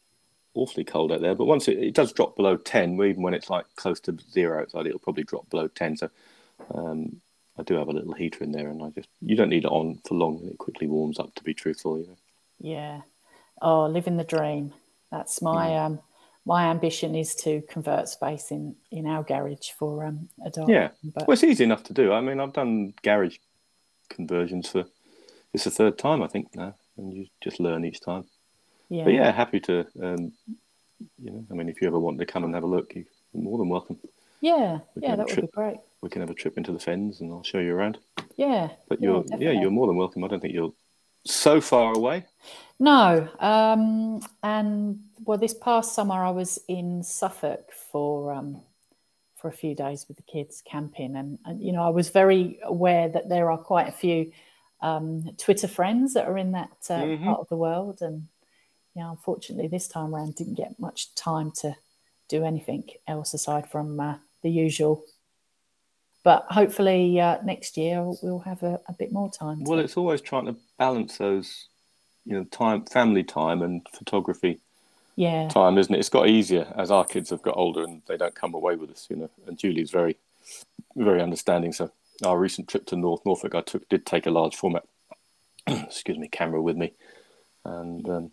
awfully 0.54 0.84
cold 0.84 1.12
out 1.12 1.22
there, 1.22 1.34
but 1.34 1.46
once 1.46 1.66
it, 1.68 1.78
it 1.78 1.94
does 1.94 2.12
drop 2.12 2.36
below 2.36 2.56
ten, 2.58 2.92
even 3.00 3.22
when 3.22 3.32
it's 3.34 3.48
like 3.48 3.64
close 3.76 4.00
to 4.00 4.18
zero 4.30 4.60
outside, 4.60 4.86
it'll 4.86 4.98
probably 4.98 5.24
drop 5.24 5.48
below 5.48 5.68
ten. 5.68 5.96
So 5.96 6.10
um, 6.74 7.22
I 7.58 7.62
do 7.62 7.74
have 7.74 7.88
a 7.88 7.92
little 7.92 8.12
heater 8.12 8.44
in 8.44 8.52
there, 8.52 8.68
and 8.68 8.82
I 8.82 8.90
just 8.90 9.08
you 9.22 9.34
don't 9.34 9.48
need 9.48 9.64
it 9.64 9.70
on 9.70 10.00
for 10.06 10.14
long; 10.14 10.40
and 10.40 10.50
it 10.50 10.58
quickly 10.58 10.86
warms 10.88 11.18
up. 11.18 11.34
To 11.36 11.42
be 11.42 11.54
truthful, 11.54 11.98
you 11.98 12.06
know. 12.06 12.18
yeah. 12.60 13.00
Oh, 13.62 13.86
living 13.86 14.16
the 14.16 14.24
dream. 14.24 14.72
That's 15.10 15.40
my 15.42 15.68
Mm. 15.70 15.86
um 15.86 16.00
my 16.44 16.66
ambition 16.70 17.14
is 17.16 17.34
to 17.34 17.62
convert 17.62 18.08
space 18.08 18.50
in 18.50 18.76
in 18.90 19.06
our 19.06 19.22
garage 19.24 19.70
for 19.78 20.04
um 20.04 20.28
a 20.44 20.50
dark. 20.50 20.68
Yeah. 20.68 20.88
but 21.02 21.26
Well, 21.26 21.32
it's 21.34 21.44
easy 21.44 21.64
enough 21.64 21.82
to 21.84 21.92
do. 21.92 22.12
I 22.12 22.20
mean, 22.20 22.40
I've 22.40 22.52
done 22.52 22.94
garage 23.02 23.38
conversions 24.08 24.68
for 24.68 24.84
it's 25.52 25.64
the 25.64 25.70
third 25.70 25.98
time 25.98 26.22
I 26.22 26.28
think 26.28 26.54
now, 26.54 26.74
and 26.96 27.12
you 27.12 27.26
just 27.42 27.60
learn 27.60 27.84
each 27.84 28.00
time. 28.00 28.24
yeah, 28.88 29.04
But 29.04 29.14
yeah, 29.14 29.32
happy 29.32 29.60
to. 29.60 29.86
Um, 30.02 30.32
you 31.18 31.30
know, 31.30 31.44
I 31.50 31.54
mean, 31.54 31.68
if 31.68 31.80
you 31.80 31.88
ever 31.88 31.98
want 31.98 32.18
to 32.18 32.26
come 32.26 32.44
and 32.44 32.54
have 32.54 32.64
a 32.64 32.66
look, 32.66 32.94
you're 32.94 33.04
more 33.34 33.58
than 33.58 33.68
welcome. 33.68 33.98
yeah, 34.40 34.78
We 34.94 35.02
yeah. 35.02 35.16
That 35.16 35.26
would 35.26 35.40
be 35.40 35.46
great. 35.48 35.76
We 36.02 36.08
can 36.08 36.20
have 36.22 36.30
a 36.30 36.34
trip 36.34 36.56
into 36.56 36.72
the 36.72 36.78
fens, 36.78 37.20
and 37.20 37.30
I'll 37.32 37.42
show 37.42 37.58
you 37.58 37.74
around. 37.74 37.98
Yeah, 38.36 38.70
But 38.88 39.00
you're, 39.00 39.16
yeah, 39.16 39.22
definitely. 39.36 39.60
you're 39.60 39.70
more 39.70 39.86
than 39.86 39.96
welcome. 39.96 40.24
I 40.24 40.28
don't 40.28 40.40
think 40.40 40.54
you'll 40.54 40.74
so 41.26 41.60
far 41.60 41.94
away? 41.94 42.24
No. 42.78 43.28
Um, 43.40 44.20
and 44.42 45.00
well, 45.24 45.38
this 45.38 45.54
past 45.54 45.94
summer 45.94 46.24
I 46.24 46.30
was 46.30 46.58
in 46.68 47.02
Suffolk 47.02 47.72
for 47.72 48.32
um, 48.32 48.60
for 49.36 49.48
a 49.48 49.52
few 49.52 49.74
days 49.74 50.06
with 50.08 50.16
the 50.16 50.22
kids 50.22 50.62
camping, 50.64 51.16
and, 51.16 51.38
and 51.44 51.62
you 51.62 51.72
know 51.72 51.82
I 51.82 51.90
was 51.90 52.10
very 52.10 52.58
aware 52.62 53.08
that 53.08 53.28
there 53.28 53.50
are 53.50 53.58
quite 53.58 53.88
a 53.88 53.92
few 53.92 54.32
um, 54.80 55.30
Twitter 55.38 55.68
friends 55.68 56.14
that 56.14 56.26
are 56.26 56.38
in 56.38 56.52
that 56.52 56.70
uh, 56.90 57.00
mm-hmm. 57.00 57.24
part 57.24 57.40
of 57.40 57.48
the 57.48 57.56
world, 57.56 57.98
and 58.02 58.28
you 58.94 59.02
know, 59.02 59.10
unfortunately 59.10 59.68
this 59.68 59.88
time 59.88 60.14
around 60.14 60.34
didn't 60.34 60.54
get 60.54 60.78
much 60.78 61.14
time 61.14 61.52
to 61.60 61.74
do 62.28 62.44
anything 62.44 62.84
else 63.06 63.34
aside 63.34 63.70
from 63.70 64.00
uh, 64.00 64.16
the 64.42 64.50
usual 64.50 65.02
but 66.26 66.44
hopefully 66.50 67.20
uh, 67.20 67.38
next 67.44 67.76
year 67.76 68.02
we'll 68.20 68.40
have 68.40 68.60
a, 68.64 68.80
a 68.88 68.92
bit 68.92 69.12
more 69.12 69.30
time. 69.30 69.62
Well, 69.62 69.78
it's 69.78 69.96
always 69.96 70.20
trying 70.20 70.46
to 70.46 70.56
balance 70.76 71.18
those, 71.18 71.68
you 72.24 72.36
know, 72.36 72.42
time, 72.42 72.84
family 72.84 73.22
time, 73.22 73.62
and 73.62 73.86
photography. 73.92 74.58
Yeah. 75.14 75.46
Time, 75.46 75.78
isn't 75.78 75.94
it? 75.94 76.00
It's 76.00 76.08
got 76.08 76.28
easier 76.28 76.66
as 76.76 76.90
our 76.90 77.04
kids 77.04 77.30
have 77.30 77.42
got 77.42 77.56
older 77.56 77.84
and 77.84 78.02
they 78.08 78.16
don't 78.16 78.34
come 78.34 78.54
away 78.54 78.74
with 78.74 78.90
us, 78.90 79.06
you 79.08 79.14
know. 79.14 79.30
And 79.46 79.56
Julie's 79.56 79.92
very, 79.92 80.16
very 80.96 81.22
understanding. 81.22 81.72
So 81.72 81.92
our 82.24 82.40
recent 82.40 82.66
trip 82.66 82.86
to 82.86 82.96
North 82.96 83.24
Norfolk, 83.24 83.54
I 83.54 83.60
took 83.60 83.88
did 83.88 84.04
take 84.04 84.26
a 84.26 84.32
large 84.32 84.56
format, 84.56 84.82
excuse 85.68 86.18
me, 86.18 86.26
camera 86.26 86.60
with 86.60 86.76
me, 86.76 86.92
and 87.64 88.08
um, 88.10 88.30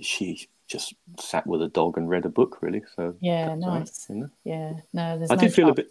she 0.00 0.46
just 0.68 0.94
sat 1.18 1.48
with 1.48 1.62
a 1.62 1.68
dog 1.68 1.98
and 1.98 2.08
read 2.08 2.26
a 2.26 2.28
book 2.28 2.58
really 2.60 2.82
so 2.94 3.14
yeah 3.22 3.54
nice 3.54 4.06
you 4.10 4.16
know? 4.16 4.30
yeah 4.44 4.74
no 4.92 5.16
there's 5.16 5.30
i 5.30 5.34
no 5.34 5.40
did 5.40 5.54
feel 5.54 5.70
a 5.70 5.72
bit 5.72 5.88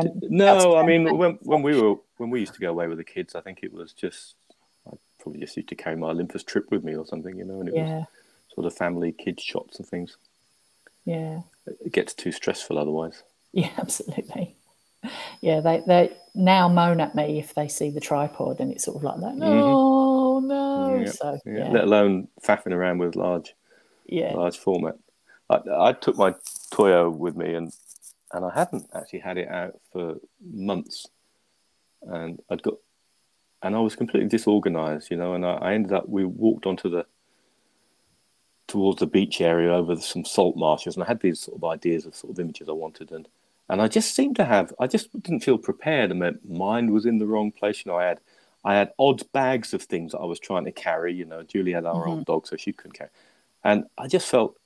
Did, 0.00 0.30
no, 0.30 0.76
I 0.76 0.84
mean 0.84 1.16
when 1.16 1.38
when 1.42 1.62
we 1.62 1.80
were 1.80 1.96
when 2.16 2.30
we 2.30 2.40
used 2.40 2.54
to 2.54 2.60
go 2.60 2.70
away 2.70 2.88
with 2.88 2.98
the 2.98 3.04
kids, 3.04 3.34
I 3.34 3.40
think 3.40 3.60
it 3.62 3.72
was 3.72 3.92
just 3.92 4.34
I 4.86 4.96
probably 5.20 5.40
just 5.40 5.56
used 5.56 5.68
to 5.68 5.74
carry 5.74 5.96
my 5.96 6.08
Olympus 6.08 6.42
trip 6.42 6.70
with 6.70 6.82
me 6.82 6.96
or 6.96 7.06
something, 7.06 7.36
you 7.36 7.44
know, 7.44 7.60
and 7.60 7.68
it 7.68 7.74
yeah. 7.76 7.98
was 7.98 8.06
sort 8.54 8.66
of 8.66 8.74
family 8.74 9.12
kids 9.12 9.42
shots 9.42 9.78
and 9.78 9.86
things. 9.86 10.16
Yeah, 11.04 11.42
it 11.66 11.92
gets 11.92 12.14
too 12.14 12.32
stressful 12.32 12.78
otherwise. 12.78 13.22
Yeah, 13.52 13.70
absolutely. 13.78 14.56
Yeah, 15.40 15.60
they 15.60 15.82
they 15.86 16.16
now 16.34 16.68
moan 16.68 17.00
at 17.00 17.14
me 17.14 17.38
if 17.38 17.54
they 17.54 17.68
see 17.68 17.90
the 17.90 18.00
tripod, 18.00 18.60
and 18.60 18.72
it's 18.72 18.84
sort 18.84 18.96
of 18.96 19.04
like 19.04 19.20
that. 19.20 19.36
No, 19.36 20.40
mm-hmm. 20.42 20.48
no. 20.48 21.04
So 21.06 21.38
yeah. 21.44 21.58
yeah. 21.58 21.70
let 21.70 21.84
alone 21.84 22.28
faffing 22.42 22.72
around 22.72 22.98
with 22.98 23.14
large, 23.14 23.54
yeah, 24.06 24.32
large 24.34 24.58
format. 24.58 24.96
I, 25.48 25.60
I 25.78 25.92
took 25.92 26.16
my 26.16 26.34
Toyo 26.70 27.10
with 27.10 27.36
me, 27.36 27.54
and 27.54 27.72
and 28.36 28.44
I 28.44 28.52
hadn't 28.54 28.88
actually 28.94 29.20
had 29.20 29.38
it 29.38 29.48
out 29.48 29.80
for 29.92 30.16
months, 30.40 31.06
and 32.02 32.40
I'd 32.50 32.62
got, 32.62 32.74
and 33.62 33.74
I 33.74 33.80
was 33.80 33.96
completely 33.96 34.28
disorganized, 34.28 35.10
you 35.10 35.16
know, 35.16 35.34
and 35.34 35.44
I, 35.44 35.54
I 35.54 35.72
ended 35.72 35.92
up 35.92 36.08
we 36.08 36.24
walked 36.24 36.66
onto 36.66 36.90
the 36.90 37.06
towards 38.68 39.00
the 39.00 39.06
beach 39.06 39.40
area 39.40 39.72
over 39.72 39.96
some 39.96 40.24
salt 40.24 40.56
marshes, 40.56 40.96
and 40.96 41.02
I 41.02 41.08
had 41.08 41.20
these 41.20 41.40
sort 41.40 41.56
of 41.56 41.64
ideas 41.64 42.04
of 42.04 42.14
sort 42.14 42.32
of 42.32 42.40
images 42.40 42.68
I 42.68 42.72
wanted, 42.72 43.10
and 43.10 43.26
and 43.70 43.80
I 43.80 43.88
just 43.88 44.14
seemed 44.14 44.36
to 44.36 44.44
have 44.44 44.72
I 44.78 44.86
just 44.86 45.10
didn't 45.22 45.44
feel 45.44 45.58
prepared, 45.58 46.10
and 46.10 46.20
my 46.20 46.32
mind 46.46 46.92
was 46.92 47.06
in 47.06 47.18
the 47.18 47.26
wrong 47.26 47.50
place. 47.50 47.84
You 47.84 47.92
know, 47.92 47.98
I 47.98 48.04
had 48.04 48.20
I 48.64 48.74
had 48.74 48.92
odd 48.98 49.22
bags 49.32 49.72
of 49.72 49.82
things 49.82 50.12
that 50.12 50.18
I 50.18 50.26
was 50.26 50.38
trying 50.38 50.66
to 50.66 50.72
carry. 50.72 51.14
You 51.14 51.24
know, 51.24 51.42
Julie 51.42 51.72
had 51.72 51.86
our 51.86 52.02
mm-hmm. 52.02 52.10
old 52.10 52.26
dog, 52.26 52.46
so 52.46 52.56
she 52.56 52.72
couldn't 52.72 52.98
carry, 52.98 53.10
and 53.64 53.84
I 53.96 54.08
just 54.08 54.28
felt 54.28 54.56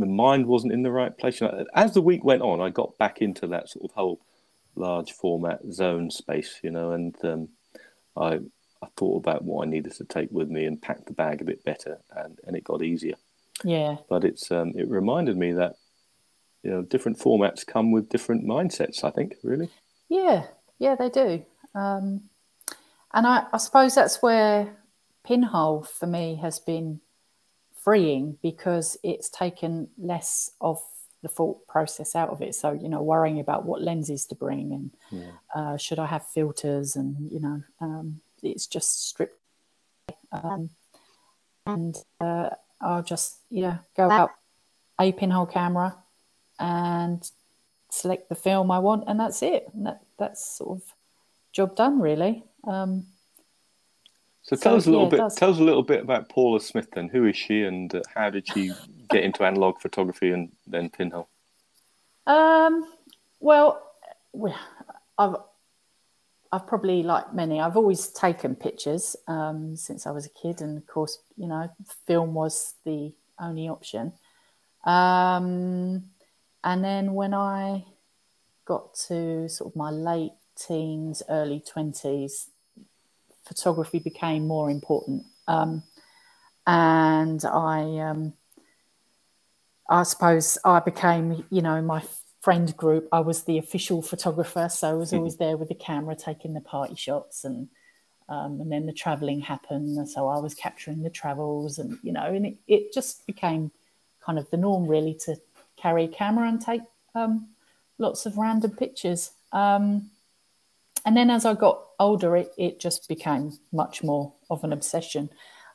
the 0.00 0.06
mind 0.06 0.46
wasn't 0.46 0.72
in 0.72 0.82
the 0.82 0.90
right 0.90 1.16
place. 1.16 1.40
As 1.74 1.94
the 1.94 2.02
week 2.02 2.24
went 2.24 2.42
on, 2.42 2.60
I 2.60 2.70
got 2.70 2.98
back 2.98 3.20
into 3.20 3.46
that 3.48 3.68
sort 3.68 3.84
of 3.84 3.94
whole 3.94 4.20
large 4.74 5.12
format 5.12 5.60
zone 5.72 6.10
space, 6.10 6.60
you 6.62 6.70
know, 6.70 6.92
and 6.92 7.16
um, 7.24 7.48
I 8.16 8.40
I 8.82 8.88
thought 8.96 9.18
about 9.18 9.44
what 9.44 9.66
I 9.66 9.70
needed 9.70 9.92
to 9.96 10.04
take 10.04 10.30
with 10.30 10.48
me 10.48 10.64
and 10.64 10.80
packed 10.80 11.06
the 11.06 11.12
bag 11.12 11.42
a 11.42 11.44
bit 11.44 11.64
better, 11.64 11.98
and, 12.16 12.38
and 12.46 12.56
it 12.56 12.64
got 12.64 12.82
easier. 12.82 13.16
Yeah. 13.62 13.96
But 14.08 14.24
it's 14.24 14.50
um, 14.50 14.72
it 14.76 14.88
reminded 14.88 15.36
me 15.36 15.52
that 15.52 15.76
you 16.62 16.70
know 16.70 16.82
different 16.82 17.18
formats 17.18 17.66
come 17.66 17.92
with 17.92 18.08
different 18.08 18.44
mindsets. 18.44 19.04
I 19.04 19.10
think 19.10 19.34
really. 19.42 19.68
Yeah, 20.08 20.44
yeah, 20.78 20.96
they 20.96 21.10
do. 21.10 21.44
Um, 21.74 22.22
and 23.12 23.26
I, 23.26 23.46
I 23.52 23.58
suppose 23.58 23.94
that's 23.94 24.22
where 24.22 24.76
Pinhole 25.24 25.82
for 25.82 26.06
me 26.06 26.36
has 26.36 26.58
been 26.58 27.00
freeing 27.82 28.38
because 28.42 28.96
it's 29.02 29.28
taken 29.28 29.88
less 29.98 30.52
of 30.60 30.80
the 31.22 31.28
thought 31.28 31.66
process 31.66 32.14
out 32.14 32.30
of 32.30 32.40
it. 32.40 32.54
So, 32.54 32.72
you 32.72 32.88
know, 32.88 33.02
worrying 33.02 33.40
about 33.40 33.64
what 33.64 33.82
lenses 33.82 34.26
to 34.26 34.34
bring 34.34 34.72
and 34.72 34.90
yeah. 35.10 35.32
uh, 35.54 35.76
should 35.76 35.98
I 35.98 36.06
have 36.06 36.26
filters 36.26 36.96
and, 36.96 37.30
you 37.30 37.40
know, 37.40 37.62
um, 37.80 38.20
it's 38.42 38.66
just 38.66 39.08
stripped. 39.08 39.36
Um, 40.32 40.70
and 41.66 41.96
uh, 42.20 42.50
I'll 42.80 43.02
just, 43.02 43.38
yeah, 43.50 43.78
go 43.96 44.10
out 44.10 44.30
a 44.98 45.12
pinhole 45.12 45.46
camera 45.46 45.96
and 46.58 47.28
select 47.90 48.28
the 48.28 48.34
film 48.34 48.70
I 48.70 48.78
want, 48.78 49.04
and 49.06 49.18
that's 49.18 49.42
it. 49.42 49.68
And 49.74 49.86
that, 49.86 50.02
that's 50.18 50.44
sort 50.58 50.78
of 50.78 50.94
job 51.52 51.76
done, 51.76 52.00
really. 52.00 52.44
Um, 52.64 53.06
so 54.50 54.56
tell 54.56 54.72
so, 54.72 54.76
us 54.76 54.86
a 54.86 54.90
little 54.90 55.04
yeah, 55.04 55.28
bit. 55.28 55.36
Tell 55.36 55.50
us 55.50 55.58
a 55.58 55.62
little 55.62 55.84
bit 55.84 56.02
about 56.02 56.28
Paula 56.28 56.60
Smith. 56.60 56.88
Then, 56.92 57.08
who 57.08 57.24
is 57.26 57.36
she, 57.36 57.62
and 57.62 57.94
uh, 57.94 58.02
how 58.12 58.30
did 58.30 58.48
she 58.48 58.72
get 59.08 59.22
into 59.22 59.44
analog 59.44 59.80
photography 59.80 60.32
and 60.32 60.50
then 60.66 60.90
pinhole? 60.90 61.28
Um, 62.26 62.92
well, 63.38 63.80
I've 65.16 65.36
I've 66.50 66.66
probably 66.66 67.04
like 67.04 67.32
many. 67.32 67.60
I've 67.60 67.76
always 67.76 68.08
taken 68.08 68.56
pictures 68.56 69.14
um, 69.28 69.76
since 69.76 70.04
I 70.04 70.10
was 70.10 70.26
a 70.26 70.30
kid, 70.30 70.60
and 70.60 70.76
of 70.76 70.86
course, 70.88 71.18
you 71.36 71.46
know, 71.46 71.70
film 72.08 72.34
was 72.34 72.74
the 72.84 73.12
only 73.38 73.68
option. 73.68 74.12
Um, 74.84 76.10
and 76.64 76.84
then 76.84 77.14
when 77.14 77.34
I 77.34 77.84
got 78.64 78.94
to 79.08 79.48
sort 79.48 79.70
of 79.72 79.76
my 79.76 79.90
late 79.90 80.32
teens, 80.56 81.22
early 81.28 81.60
twenties, 81.60 82.50
photography 83.50 83.98
became 83.98 84.46
more 84.46 84.70
important. 84.70 85.24
Um, 85.48 85.82
and 86.68 87.44
I, 87.44 87.98
um, 87.98 88.32
I 89.88 90.04
suppose 90.04 90.56
I 90.64 90.78
became, 90.78 91.44
you 91.50 91.62
know, 91.62 91.82
my 91.82 92.00
friend 92.42 92.76
group. 92.76 93.08
I 93.10 93.20
was 93.20 93.42
the 93.42 93.58
official 93.58 94.02
photographer, 94.02 94.68
so 94.68 94.90
I 94.90 94.92
was 94.92 95.12
always 95.12 95.36
there 95.36 95.56
with 95.56 95.68
the 95.68 95.74
camera, 95.74 96.14
taking 96.14 96.54
the 96.54 96.60
party 96.60 96.94
shots, 96.94 97.44
and 97.44 97.68
um, 98.28 98.60
and 98.60 98.70
then 98.70 98.86
the 98.86 98.92
traveling 98.92 99.40
happened, 99.40 100.08
so 100.08 100.28
I 100.28 100.38
was 100.38 100.54
capturing 100.54 101.02
the 101.02 101.10
travels, 101.10 101.80
and 101.80 101.98
you 102.04 102.12
know, 102.12 102.26
and 102.26 102.46
it, 102.46 102.56
it 102.68 102.92
just 102.92 103.26
became 103.26 103.72
kind 104.24 104.38
of 104.38 104.48
the 104.50 104.56
norm, 104.56 104.86
really, 104.86 105.14
to 105.24 105.36
carry 105.76 106.04
a 106.04 106.08
camera 106.08 106.48
and 106.48 106.60
take 106.60 106.82
um, 107.16 107.48
lots 107.98 108.26
of 108.26 108.38
random 108.38 108.70
pictures. 108.70 109.32
Um, 109.52 110.10
and 111.04 111.16
then 111.16 111.30
as 111.30 111.44
I 111.44 111.54
got 111.54 111.82
older, 111.98 112.36
it, 112.36 112.52
it 112.56 112.80
just 112.80 113.08
became 113.08 113.58
much 113.72 114.02
more 114.02 114.32
of 114.50 114.64
an 114.64 114.72
obsession. 114.72 115.30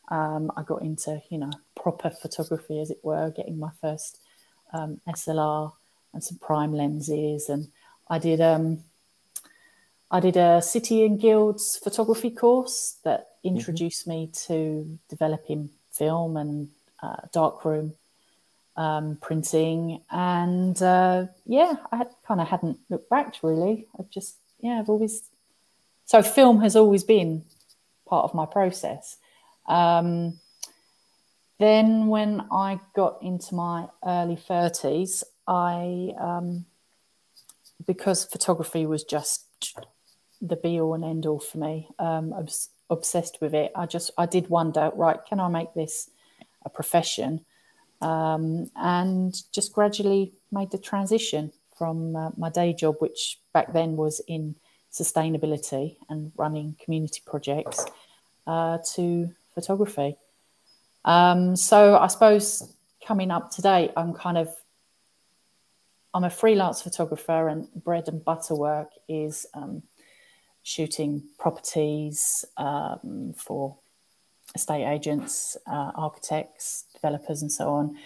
Um, 0.10 0.52
I 0.56 0.64
got 0.64 0.82
into, 0.82 1.22
you 1.30 1.38
know, 1.38 1.52
proper 1.76 2.10
photography, 2.10 2.80
as 2.80 2.92
it 2.92 3.00
were, 3.04 3.32
getting 3.32 3.60
my 3.60 3.72
first 3.82 4.20
um, 4.74 5.00
SLR 5.08 5.72
and 6.14 6.24
some 6.24 6.38
prime 6.38 6.74
lenses, 6.74 7.50
and 7.50 7.68
I 8.10 8.20
did 8.20 8.42
um, 8.42 8.84
I 10.12 10.20
did 10.20 10.38
a 10.38 10.62
City 10.62 11.06
and 11.06 11.20
Guilds 11.20 11.78
photography 11.78 12.32
course 12.32 12.98
that 13.04 13.22
mm-hmm. 13.22 13.56
introduced 13.56 14.08
mm-hmm. 14.08 14.20
me 14.20 14.32
to 14.48 15.00
developing 15.10 15.70
film 15.92 16.38
and 16.38 16.70
uh, 17.02 17.28
darkroom 17.34 17.94
um, 18.78 19.18
printing, 19.22 20.02
and 20.12 20.82
uh, 20.82 21.26
yeah, 21.46 21.76
I 21.92 22.06
kind 22.28 22.42
of 22.42 22.48
hadn't 22.48 22.80
looked 22.90 23.10
back 23.10 23.36
really. 23.42 23.88
I've 23.98 24.10
just 24.10 24.36
yeah, 24.60 24.80
I've 24.80 24.90
always 24.90 25.30
so 26.06 26.22
film 26.22 26.62
has 26.62 26.76
always 26.76 27.04
been 27.04 27.44
part 28.08 28.26
of 28.26 28.34
my 28.34 28.46
process. 28.46 29.18
Um, 29.68 30.40
then 31.60 32.08
when 32.08 32.46
I 32.52 32.80
got 32.96 33.22
into 33.22 33.56
my 33.56 33.88
early 34.06 34.36
30s, 34.36 35.24
I 35.48 36.14
um, 36.20 36.66
because 37.86 38.26
photography 38.26 38.86
was 38.86 39.04
just 39.04 39.46
the 40.42 40.56
be 40.56 40.80
all 40.80 40.94
and 40.94 41.04
end 41.04 41.26
all 41.26 41.40
for 41.40 41.58
me. 41.58 41.88
Um, 41.98 42.34
I 42.34 42.42
was 42.42 42.70
obsessed 42.90 43.40
with 43.42 43.54
it. 43.54 43.72
I 43.76 43.86
just 43.86 44.12
I 44.18 44.26
did 44.26 44.50
wonder, 44.50 44.92
right, 44.96 45.20
can 45.28 45.40
I 45.40 45.48
make 45.48 45.74
this 45.74 46.10
a 46.66 46.70
profession? 46.70 47.46
Um, 48.02 48.70
and 48.76 49.34
just 49.52 49.74
gradually 49.74 50.34
made 50.52 50.72
the 50.72 50.78
transition 50.78 51.52
from 51.76 52.16
uh, 52.16 52.30
my 52.38 52.50
day 52.50 52.74
job, 52.74 52.96
which 53.00 53.40
back 53.54 53.74
then 53.74 53.96
was 53.96 54.22
in 54.28 54.56
sustainability 54.92 55.98
and 56.10 56.32
running 56.38 56.76
community 56.84 57.22
projects 57.26 57.86
uh, 58.48 58.78
to 58.94 59.30
photography. 59.54 60.16
Um, 61.04 61.56
so 61.56 61.98
I 61.98 62.08
suppose 62.08 62.74
coming 63.06 63.32
up 63.32 63.52
today, 63.52 63.92
I'm 63.96 64.14
kind 64.14 64.38
of 64.38 64.50
I'm 66.14 66.24
a 66.24 66.30
freelance 66.30 66.82
photographer, 66.82 67.50
and 67.50 67.68
bread 67.84 68.08
and 68.08 68.24
butter 68.24 68.56
work 68.56 68.92
is 69.10 69.46
um, 69.54 69.84
shooting 70.64 71.24
properties 71.38 72.46
um, 72.56 73.34
for 73.38 73.76
estate 74.56 74.86
agents, 74.86 75.58
uh, 75.68 75.92
architects, 75.96 76.86
developers, 76.94 77.42
and 77.42 77.52
so 77.52 77.70
on. 77.70 77.98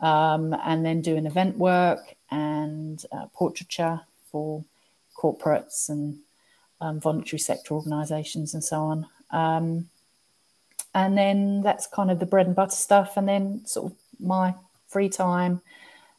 Um, 0.00 0.54
and 0.64 0.86
then 0.86 1.00
doing 1.00 1.26
event 1.26 1.58
work 1.58 2.14
and 2.30 3.04
uh, 3.10 3.26
portraiture 3.34 4.00
for 4.30 4.64
corporates 5.16 5.88
and 5.88 6.18
um, 6.80 7.00
voluntary 7.00 7.40
sector 7.40 7.74
organisations 7.74 8.54
and 8.54 8.62
so 8.62 8.80
on. 8.80 9.06
Um, 9.30 9.88
and 10.94 11.18
then 11.18 11.62
that's 11.62 11.86
kind 11.86 12.10
of 12.10 12.18
the 12.20 12.26
bread 12.26 12.46
and 12.46 12.56
butter 12.56 12.70
stuff. 12.70 13.16
And 13.16 13.28
then 13.28 13.66
sort 13.66 13.92
of 13.92 13.98
my 14.20 14.54
free 14.86 15.08
time 15.08 15.60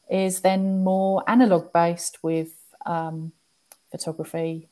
is 0.09 0.41
then 0.41 0.83
more 0.83 1.23
analog 1.27 1.71
based 1.71 2.23
with 2.23 2.51
um, 2.85 3.31
photography. 3.91 4.67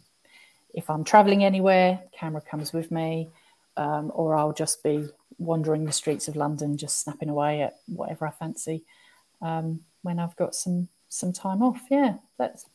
If 0.73 0.89
I'm 0.89 1.03
traveling 1.03 1.43
anywhere, 1.43 2.01
camera 2.11 2.41
comes 2.41 2.73
with 2.73 2.91
me, 2.91 3.29
um, 3.75 4.11
or 4.13 4.35
I'll 4.35 4.53
just 4.53 4.83
be 4.83 5.07
wandering 5.37 5.85
the 5.85 5.91
streets 5.91 6.27
of 6.27 6.35
London, 6.35 6.77
just 6.77 7.01
snapping 7.01 7.29
away 7.29 7.61
at 7.61 7.77
whatever 7.87 8.27
I 8.27 8.31
fancy 8.31 8.83
um, 9.41 9.81
when 10.01 10.19
I've 10.19 10.35
got 10.35 10.55
some 10.55 10.87
some 11.09 11.31
time 11.31 11.61
off. 11.61 11.81
Yeah, 11.89 12.15
that's 12.37 12.65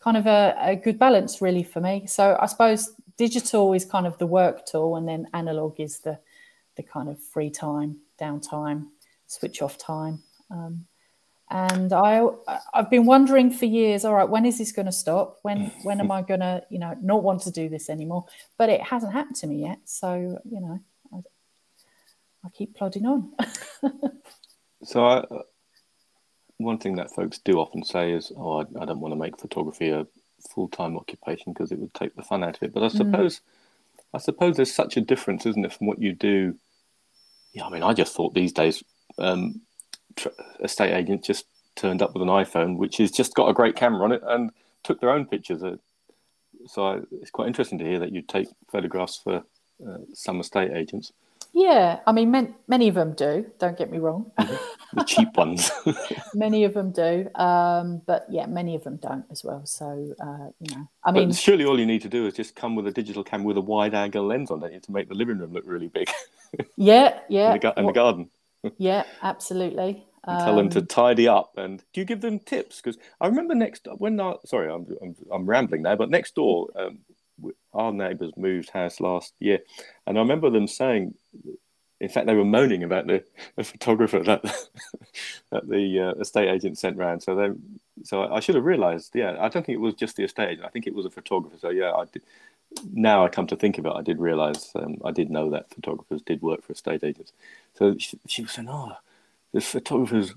kind 0.00 0.16
of 0.16 0.26
a, 0.26 0.56
a 0.58 0.76
good 0.76 0.98
balance, 0.98 1.40
really, 1.40 1.62
for 1.62 1.80
me. 1.80 2.06
So 2.06 2.36
I 2.40 2.46
suppose 2.46 2.92
digital 3.16 3.72
is 3.74 3.84
kind 3.84 4.06
of 4.06 4.18
the 4.18 4.26
work 4.26 4.66
tool, 4.66 4.96
and 4.96 5.06
then 5.06 5.28
analog 5.34 5.78
is 5.78 5.98
the 5.98 6.18
the 6.76 6.82
kind 6.82 7.08
of 7.08 7.22
free 7.22 7.50
time, 7.50 7.98
downtime, 8.20 8.86
switch 9.26 9.62
off 9.62 9.76
time. 9.76 10.22
Um, 10.50 10.86
and 11.50 11.92
I 11.92 12.24
I've 12.72 12.90
been 12.90 13.06
wondering 13.06 13.50
for 13.50 13.64
years. 13.66 14.04
All 14.04 14.14
right, 14.14 14.28
when 14.28 14.46
is 14.46 14.58
this 14.58 14.72
going 14.72 14.86
to 14.86 14.92
stop? 14.92 15.38
When 15.42 15.72
when 15.82 16.00
am 16.00 16.10
I 16.10 16.22
going 16.22 16.40
to 16.40 16.62
you 16.70 16.78
know 16.78 16.96
not 17.02 17.22
want 17.22 17.42
to 17.42 17.50
do 17.50 17.68
this 17.68 17.90
anymore? 17.90 18.26
But 18.56 18.68
it 18.68 18.80
hasn't 18.80 19.12
happened 19.12 19.36
to 19.36 19.46
me 19.48 19.62
yet. 19.62 19.80
So 19.84 20.40
you 20.48 20.60
know, 20.60 20.80
I, 22.44 22.48
keep 22.50 22.74
plodding 22.74 23.06
on. 23.06 23.32
so 24.84 25.04
I, 25.04 25.24
one 26.58 26.78
thing 26.78 26.96
that 26.96 27.10
folks 27.10 27.38
do 27.38 27.58
often 27.58 27.84
say 27.84 28.12
is, 28.12 28.32
"Oh, 28.36 28.60
I, 28.60 28.82
I 28.82 28.84
don't 28.84 29.00
want 29.00 29.12
to 29.12 29.18
make 29.18 29.40
photography 29.40 29.90
a 29.90 30.06
full 30.54 30.68
time 30.68 30.96
occupation 30.96 31.52
because 31.52 31.72
it 31.72 31.78
would 31.78 31.94
take 31.94 32.14
the 32.16 32.22
fun 32.22 32.44
out 32.44 32.56
of 32.56 32.62
it." 32.62 32.72
But 32.72 32.82
I 32.82 32.88
mm. 32.88 32.96
suppose, 32.96 33.36
mm. 33.36 33.40
I 34.14 34.18
suppose 34.18 34.56
there's 34.56 34.72
such 34.72 34.96
a 34.96 35.00
difference, 35.00 35.46
isn't 35.46 35.64
it, 35.64 35.72
from 35.72 35.86
what 35.86 36.00
you 36.00 36.12
do? 36.12 36.56
Yeah, 37.52 37.66
I 37.66 37.70
mean, 37.70 37.82
I 37.82 37.92
just 37.92 38.14
thought 38.14 38.34
these 38.34 38.52
days, 38.52 38.82
um, 39.18 39.62
tr- 40.16 40.28
estate 40.62 40.94
agents 40.94 41.26
just 41.26 41.46
turned 41.76 42.02
up 42.02 42.12
with 42.12 42.22
an 42.22 42.28
iPhone, 42.28 42.76
which 42.76 42.98
has 42.98 43.10
just 43.10 43.34
got 43.34 43.48
a 43.48 43.54
great 43.54 43.76
camera 43.76 44.04
on 44.04 44.12
it, 44.12 44.22
and 44.24 44.50
took 44.82 45.00
their 45.00 45.10
own 45.10 45.26
pictures. 45.26 45.62
So 46.66 46.86
I, 46.86 47.00
it's 47.20 47.30
quite 47.30 47.48
interesting 47.48 47.78
to 47.78 47.84
hear 47.84 47.98
that 48.00 48.12
you 48.12 48.22
take 48.22 48.48
photographs 48.70 49.18
for 49.22 49.44
uh, 49.86 49.98
some 50.12 50.40
estate 50.40 50.72
agents. 50.72 51.12
Yeah, 51.52 52.00
I 52.06 52.12
mean, 52.12 52.30
man, 52.30 52.54
many 52.68 52.88
of 52.88 52.94
them 52.94 53.12
do. 53.12 53.46
Don't 53.58 53.76
get 53.76 53.90
me 53.90 53.98
wrong. 53.98 54.30
The 54.92 55.04
cheap 55.04 55.36
ones. 55.36 55.70
many 56.34 56.64
of 56.64 56.74
them 56.74 56.90
do, 56.90 57.28
um, 57.36 58.02
but 58.06 58.26
yeah, 58.28 58.46
many 58.46 58.74
of 58.74 58.82
them 58.82 58.96
don't 58.96 59.24
as 59.30 59.44
well. 59.44 59.64
So 59.64 59.86
uh, 60.20 60.50
you 60.58 60.76
know, 60.76 60.88
I 61.04 61.12
mean, 61.12 61.28
but 61.28 61.36
surely 61.36 61.64
all 61.64 61.78
you 61.78 61.86
need 61.86 62.02
to 62.02 62.08
do 62.08 62.26
is 62.26 62.34
just 62.34 62.56
come 62.56 62.74
with 62.74 62.88
a 62.88 62.90
digital 62.90 63.22
camera 63.22 63.46
with 63.46 63.56
a 63.56 63.60
wide-angle 63.60 64.26
lens 64.26 64.50
on 64.50 64.64
it 64.64 64.82
to 64.82 64.90
make 64.90 65.08
the 65.08 65.14
living 65.14 65.38
room 65.38 65.52
look 65.52 65.62
really 65.64 65.86
big. 65.86 66.10
yeah, 66.76 67.20
yeah, 67.28 67.54
in 67.54 67.60
the, 67.60 67.74
in 67.76 67.86
the 67.86 67.92
garden. 67.92 68.30
yeah, 68.78 69.04
absolutely. 69.22 70.04
Um, 70.24 70.38
tell 70.38 70.56
them 70.56 70.70
to 70.70 70.80
um, 70.80 70.86
tidy 70.86 71.28
up, 71.28 71.52
and 71.56 71.78
do 71.92 72.00
you 72.00 72.04
give 72.04 72.20
them 72.20 72.40
tips? 72.40 72.80
Because 72.80 72.98
I 73.20 73.28
remember 73.28 73.54
next 73.54 73.86
when 73.98 74.20
I 74.20 74.34
sorry, 74.44 74.72
I'm 74.72 74.86
I'm, 75.00 75.14
I'm 75.30 75.46
rambling 75.46 75.82
now, 75.82 75.94
but 75.94 76.10
next 76.10 76.34
door. 76.34 76.68
Um, 76.74 76.98
our 77.72 77.92
neighbours 77.92 78.32
moved 78.36 78.70
house 78.70 79.00
last 79.00 79.34
year, 79.38 79.60
and 80.06 80.18
I 80.18 80.20
remember 80.20 80.50
them 80.50 80.66
saying, 80.66 81.14
in 82.00 82.08
fact, 82.08 82.26
they 82.26 82.34
were 82.34 82.44
moaning 82.44 82.82
about 82.82 83.06
the, 83.06 83.22
the 83.56 83.64
photographer 83.64 84.20
that 84.20 84.42
that 85.50 85.68
the 85.68 86.00
uh, 86.00 86.20
estate 86.20 86.48
agent 86.48 86.78
sent 86.78 86.96
round. 86.96 87.22
So 87.22 87.34
they, 87.34 87.50
so 88.04 88.22
I, 88.22 88.40
should 88.40 88.54
have 88.54 88.64
realised. 88.64 89.12
Yeah, 89.14 89.36
I 89.38 89.48
don't 89.48 89.64
think 89.64 89.76
it 89.76 89.80
was 89.80 89.94
just 89.94 90.16
the 90.16 90.24
estate 90.24 90.50
agent. 90.50 90.66
I 90.66 90.70
think 90.70 90.86
it 90.86 90.94
was 90.94 91.06
a 91.06 91.10
photographer. 91.10 91.58
So 91.60 91.70
yeah, 91.70 91.92
I 91.92 92.04
did. 92.06 92.22
Now 92.92 93.24
I 93.24 93.28
come 93.28 93.48
to 93.48 93.56
think 93.56 93.78
of 93.78 93.86
it, 93.86 93.92
I 93.92 94.02
did 94.02 94.20
realise 94.20 94.70
um, 94.76 94.98
I 95.04 95.10
did 95.10 95.28
know 95.28 95.50
that 95.50 95.74
photographers 95.74 96.22
did 96.22 96.40
work 96.40 96.62
for 96.62 96.72
estate 96.72 97.02
agents. 97.02 97.32
So 97.74 97.96
she, 97.98 98.18
she 98.26 98.42
was 98.42 98.52
saying, 98.52 98.68
"Oh, 98.70 98.92
the 99.52 99.60
photographer's 99.60 100.32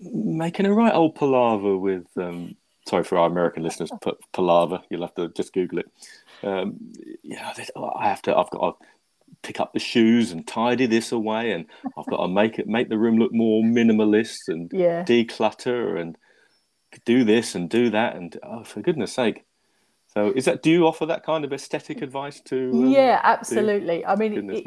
making 0.00 0.66
a 0.66 0.72
right 0.74 0.94
old 0.94 1.14
palaver 1.14 1.76
with." 1.78 2.06
Um, 2.16 2.56
sorry 2.84 3.04
for 3.04 3.16
our 3.16 3.28
American 3.28 3.62
listeners, 3.62 3.92
palaver. 4.32 4.80
You'll 4.90 5.02
have 5.02 5.14
to 5.14 5.28
just 5.28 5.52
Google 5.52 5.78
it 5.78 5.90
um, 6.42 6.76
you 7.22 7.36
know, 7.36 7.52
I 7.96 8.08
have 8.08 8.22
to, 8.22 8.36
I've 8.36 8.50
got 8.50 8.78
to 8.80 8.86
pick 9.42 9.60
up 9.60 9.72
the 9.72 9.78
shoes 9.78 10.32
and 10.32 10.46
tidy 10.46 10.86
this 10.86 11.12
away, 11.12 11.52
and 11.52 11.66
I've 11.96 12.06
got 12.06 12.18
to 12.18 12.28
make 12.28 12.58
it, 12.58 12.66
make 12.66 12.88
the 12.88 12.98
room 12.98 13.18
look 13.18 13.32
more 13.32 13.62
minimalist 13.62 14.48
and 14.48 14.70
yeah. 14.72 15.04
declutter 15.04 16.00
and 16.00 16.16
do 17.04 17.24
this 17.24 17.54
and 17.54 17.68
do 17.68 17.90
that, 17.90 18.16
and 18.16 18.38
oh, 18.42 18.64
for 18.64 18.80
goodness 18.80 19.12
sake. 19.12 19.44
So, 20.14 20.30
is 20.34 20.44
that? 20.44 20.62
Do 20.62 20.70
you 20.70 20.86
offer 20.86 21.06
that 21.06 21.24
kind 21.24 21.44
of 21.44 21.52
aesthetic 21.52 22.02
advice 22.02 22.40
to? 22.42 22.70
Um, 22.72 22.90
yeah, 22.90 23.20
absolutely. 23.22 24.00
To, 24.00 24.10
I 24.10 24.16
mean, 24.16 24.50
it, 24.50 24.66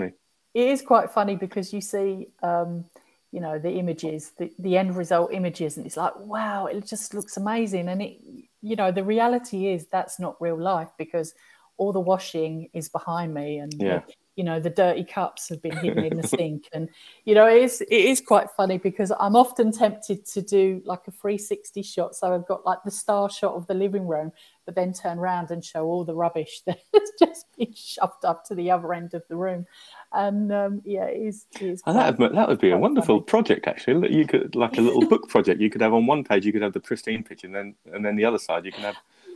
it 0.54 0.68
is 0.68 0.82
quite 0.82 1.12
funny 1.12 1.36
because 1.36 1.72
you 1.72 1.82
see, 1.82 2.30
um, 2.42 2.86
you 3.32 3.42
know, 3.42 3.60
the 3.60 3.72
images, 3.72 4.32
the, 4.40 4.52
the 4.58 4.78
end 4.78 4.96
result 4.96 5.34
images, 5.34 5.78
and 5.78 5.86
it's 5.86 5.98
like, 5.98 6.16
wow, 6.18 6.66
it 6.66 6.86
just 6.88 7.14
looks 7.14 7.38
amazing. 7.38 7.90
And 7.90 8.02
it, 8.02 8.18
you 8.62 8.76
know, 8.76 8.92
the 8.92 9.04
reality 9.04 9.68
is 9.68 9.86
that's 9.92 10.20
not 10.20 10.42
real 10.42 10.58
life 10.58 10.90
because 10.98 11.36
all 11.78 11.92
the 11.92 12.00
washing 12.00 12.70
is 12.74 12.90
behind 12.90 13.34
me 13.34 13.58
and 13.58 13.74
yeah. 13.78 14.02
you 14.36 14.44
know 14.44 14.60
the 14.60 14.70
dirty 14.70 15.04
cups 15.04 15.50
have 15.50 15.62
been 15.62 15.76
hidden 15.78 16.04
in 16.04 16.18
the 16.18 16.28
sink 16.28 16.70
and 16.74 16.90
you 17.26 17.36
know 17.36 17.48
it 17.48 17.62
is 17.62 17.82
it 17.82 17.92
is 17.92 18.22
quite 18.22 18.50
funny 18.52 18.78
because 18.78 19.12
i'm 19.20 19.36
often 19.36 19.72
tempted 19.72 20.26
to 20.26 20.42
do 20.42 20.82
like 20.86 21.02
a 21.08 21.12
360 21.12 21.82
shot 21.82 22.16
so 22.16 22.34
i've 22.34 22.48
got 22.48 22.66
like 22.66 22.80
the 22.84 22.92
star 22.92 23.30
shot 23.30 23.54
of 23.54 23.68
the 23.68 23.74
living 23.74 24.08
room 24.08 24.32
but 24.66 24.74
then 24.74 24.94
turn 24.94 25.20
around 25.20 25.52
and 25.52 25.64
show 25.64 25.86
all 25.86 26.04
the 26.04 26.16
rubbish 26.16 26.62
that's 26.66 27.12
just 27.20 27.46
been 27.58 27.74
shoved 27.74 28.24
up 28.24 28.46
to 28.46 28.56
the 28.56 28.72
other 28.72 28.94
end 28.94 29.14
of 29.14 29.24
the 29.28 29.36
room 29.36 29.66
and 30.14 30.52
um, 30.52 30.82
yeah 30.86 31.06
it 31.06 31.22
is, 31.22 31.46
it 31.56 31.62
is 31.62 31.82
that, 31.86 32.18
would, 32.18 32.36
that 32.36 32.48
would 32.48 32.60
be 32.60 32.72
a 32.72 32.78
wonderful 32.78 33.18
funny. 33.18 33.26
project 33.26 33.68
actually 33.68 34.16
you 34.16 34.26
could 34.26 34.56
like 34.56 34.78
a 34.78 34.82
little 34.82 35.06
book 35.10 35.28
project 35.28 35.60
you 35.60 35.70
could 35.70 35.82
have 35.82 35.94
on 35.94 36.06
one 36.06 36.24
page 36.24 36.46
you 36.46 36.54
could 36.54 36.62
have 36.62 36.74
the 36.74 36.80
pristine 36.80 37.24
picture 37.24 37.48
and 37.48 37.56
then 37.56 37.76
and 37.94 38.06
then 38.06 38.16
the 38.16 38.26
other 38.26 38.40
side 38.40 38.66
you 38.66 38.72
can 38.72 38.84
have 38.84 38.96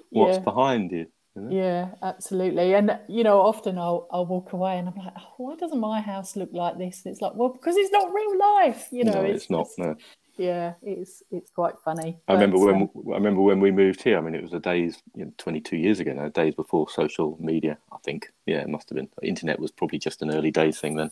what's 0.10 0.38
yeah. 0.38 0.44
behind 0.44 0.92
you 0.92 1.06
yeah, 1.50 1.90
absolutely. 2.02 2.74
And 2.74 3.00
you 3.08 3.24
know, 3.24 3.42
often 3.42 3.78
I'll 3.78 4.08
I'll 4.12 4.26
walk 4.26 4.54
away 4.54 4.78
and 4.78 4.88
I'm 4.88 4.96
like, 4.96 5.14
oh, 5.18 5.34
why 5.38 5.56
doesn't 5.56 5.80
my 5.80 6.02
house 6.02 6.36
look 6.36 6.50
like 6.54 6.78
this? 6.78 7.04
And 7.06 7.12
it's 7.12 7.22
like, 7.22 7.34
well, 7.36 7.50
because 7.50 7.76
it's 7.78 7.92
not 7.92 8.14
real 8.14 8.40
life. 8.40 8.88
You 8.92 9.06
know, 9.06 9.14
no, 9.14 9.22
it's, 9.22 9.44
it's 9.44 9.50
not. 9.50 9.68
no. 9.78 9.96
Yeah, 10.38 10.74
it's 10.82 11.22
it's 11.32 11.52
quite 11.52 11.76
funny. 11.84 12.18
I 12.28 12.34
remember 12.34 12.58
when 12.60 12.76
um, 12.76 12.90
I 13.12 13.16
remember 13.16 13.42
when 13.42 13.60
we 13.60 13.72
moved 13.72 14.02
here. 14.02 14.18
I 14.18 14.22
mean, 14.22 14.36
it 14.36 14.42
was 14.42 14.52
the 14.52 14.60
days, 14.60 15.02
you 15.14 15.26
know, 15.26 15.34
22 15.38 15.76
years 15.76 16.00
ago 16.00 16.14
now, 16.14 16.30
days 16.30 16.56
before 16.56 16.90
social 16.90 17.38
media. 17.42 17.78
I 17.92 17.98
think, 18.06 18.32
yeah, 18.46 18.62
it 18.62 18.70
must 18.70 18.90
have 18.90 18.96
been. 18.96 19.10
internet 19.22 19.60
was 19.60 19.72
probably 19.72 20.00
just 20.00 20.22
an 20.22 20.32
early 20.32 20.52
days 20.52 20.80
thing 20.80 20.96
then. 20.96 21.12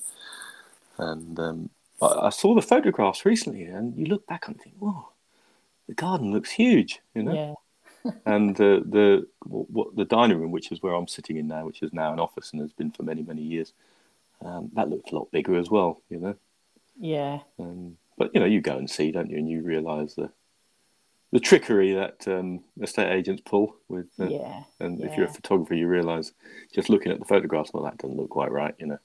And 0.97 1.37
um, 1.39 1.69
I, 2.01 2.27
I 2.27 2.29
saw 2.29 2.55
the 2.55 2.61
photographs 2.61 3.25
recently, 3.25 3.65
and 3.65 3.97
you 3.97 4.05
look 4.05 4.25
back 4.27 4.47
and 4.47 4.59
think, 4.59 4.75
whoa, 4.79 5.09
the 5.87 5.93
garden 5.93 6.31
looks 6.31 6.51
huge. 6.51 7.01
You 7.13 7.23
know. 7.23 7.33
Yeah 7.33 7.53
and 8.25 8.55
the 8.55 8.83
the 8.85 9.27
what 9.43 9.95
the 9.95 10.05
dining 10.05 10.39
room, 10.39 10.51
which 10.51 10.71
is 10.71 10.81
where 10.81 10.93
I'm 10.93 11.07
sitting 11.07 11.37
in 11.37 11.47
now, 11.47 11.65
which 11.65 11.81
is 11.81 11.93
now 11.93 12.13
an 12.13 12.19
office 12.19 12.51
and 12.51 12.61
has 12.61 12.73
been 12.73 12.91
for 12.91 13.03
many 13.03 13.23
many 13.23 13.41
years, 13.41 13.73
um, 14.43 14.69
that 14.73 14.89
looked 14.89 15.11
a 15.11 15.15
lot 15.15 15.31
bigger 15.31 15.57
as 15.57 15.69
well. 15.69 16.01
You 16.09 16.19
know. 16.19 16.35
Yeah. 16.99 17.39
Um, 17.59 17.97
but 18.17 18.31
you 18.33 18.39
know, 18.39 18.45
you 18.45 18.61
go 18.61 18.77
and 18.77 18.89
see, 18.89 19.11
don't 19.11 19.29
you, 19.29 19.37
and 19.37 19.49
you 19.49 19.61
realise 19.61 20.15
the 20.15 20.31
the 21.31 21.39
trickery 21.39 21.93
that 21.93 22.27
um, 22.27 22.63
estate 22.81 23.11
agents 23.11 23.41
pull 23.45 23.75
with. 23.89 24.07
Uh, 24.19 24.27
yeah. 24.27 24.63
And 24.79 24.99
yeah. 24.99 25.07
if 25.07 25.17
you're 25.17 25.27
a 25.27 25.33
photographer, 25.33 25.75
you 25.75 25.87
realise 25.87 26.31
just 26.73 26.89
looking 26.89 27.11
at 27.11 27.19
the 27.19 27.25
photographs, 27.25 27.71
well, 27.73 27.83
that 27.83 27.97
doesn't 27.97 28.17
look 28.17 28.29
quite 28.29 28.51
right. 28.51 28.73
You 28.79 28.87
know. 28.87 28.99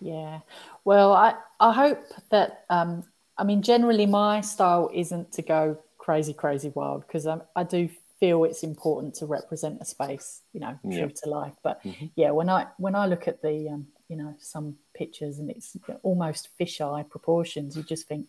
Yeah. 0.00 0.40
Well, 0.84 1.12
I 1.12 1.34
I 1.60 1.72
hope 1.72 2.04
that 2.30 2.64
um, 2.70 3.04
I 3.36 3.44
mean 3.44 3.62
generally 3.62 4.06
my 4.06 4.40
style 4.40 4.90
isn't 4.94 5.32
to 5.32 5.42
go 5.42 5.78
crazy 5.98 6.32
crazy 6.32 6.70
wild 6.74 7.04
because 7.06 7.26
I, 7.26 7.40
I 7.56 7.64
do 7.64 7.88
feel 8.18 8.44
it's 8.44 8.62
important 8.62 9.14
to 9.14 9.26
represent 9.26 9.80
a 9.80 9.84
space, 9.84 10.42
you 10.52 10.60
know, 10.60 10.78
true 10.82 10.92
yeah. 10.92 11.08
to 11.22 11.30
life. 11.30 11.54
But 11.62 11.82
mm-hmm. 11.82 12.06
yeah, 12.16 12.30
when 12.30 12.48
I 12.48 12.66
when 12.78 12.94
I 12.94 13.06
look 13.06 13.28
at 13.28 13.42
the 13.42 13.68
um, 13.68 13.86
you 14.08 14.16
know 14.16 14.34
some 14.38 14.76
pictures 14.94 15.38
and 15.38 15.50
it's 15.50 15.76
almost 16.02 16.48
fisheye 16.58 17.08
proportions, 17.08 17.76
you 17.76 17.82
just 17.82 18.08
think, 18.08 18.28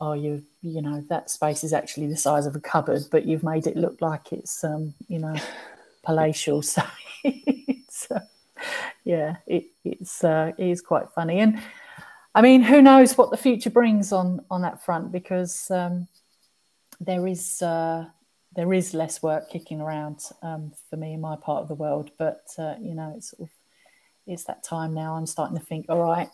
oh, 0.00 0.12
you 0.12 0.44
you 0.62 0.82
know 0.82 1.04
that 1.08 1.30
space 1.30 1.64
is 1.64 1.72
actually 1.72 2.06
the 2.06 2.16
size 2.16 2.46
of 2.46 2.54
a 2.54 2.60
cupboard, 2.60 3.02
but 3.10 3.26
you've 3.26 3.42
made 3.42 3.66
it 3.66 3.76
look 3.76 4.00
like 4.00 4.32
it's 4.32 4.62
um, 4.62 4.94
you 5.08 5.18
know 5.18 5.34
palatial. 6.04 6.62
So 6.72 6.82
it's 7.24 8.10
uh, 8.10 8.20
yeah, 9.02 9.36
it, 9.46 9.64
it's 9.84 10.22
uh, 10.22 10.52
it 10.56 10.68
is 10.68 10.80
quite 10.80 11.10
funny 11.10 11.40
and. 11.40 11.60
I 12.34 12.42
mean, 12.42 12.60
who 12.60 12.82
knows 12.82 13.16
what 13.16 13.30
the 13.30 13.38
future 13.38 13.70
brings 13.70 14.12
on 14.12 14.44
on 14.50 14.60
that 14.60 14.84
front? 14.84 15.10
Because 15.10 15.70
um, 15.70 16.06
there 17.00 17.26
is 17.26 17.62
uh, 17.62 18.04
there 18.56 18.72
is 18.72 18.94
less 18.94 19.22
work 19.22 19.50
kicking 19.50 19.80
around 19.80 20.22
um, 20.42 20.72
for 20.88 20.96
me 20.96 21.12
in 21.12 21.20
my 21.20 21.36
part 21.36 21.62
of 21.62 21.68
the 21.68 21.74
world. 21.74 22.10
But 22.18 22.46
uh, 22.58 22.74
you 22.80 22.94
know, 22.94 23.12
it's 23.16 23.30
sort 23.30 23.42
of 23.42 23.54
it's 24.26 24.44
that 24.44 24.64
time 24.64 24.94
now. 24.94 25.14
I'm 25.14 25.26
starting 25.26 25.56
to 25.56 25.64
think, 25.64 25.86
all 25.88 26.02
right, 26.02 26.28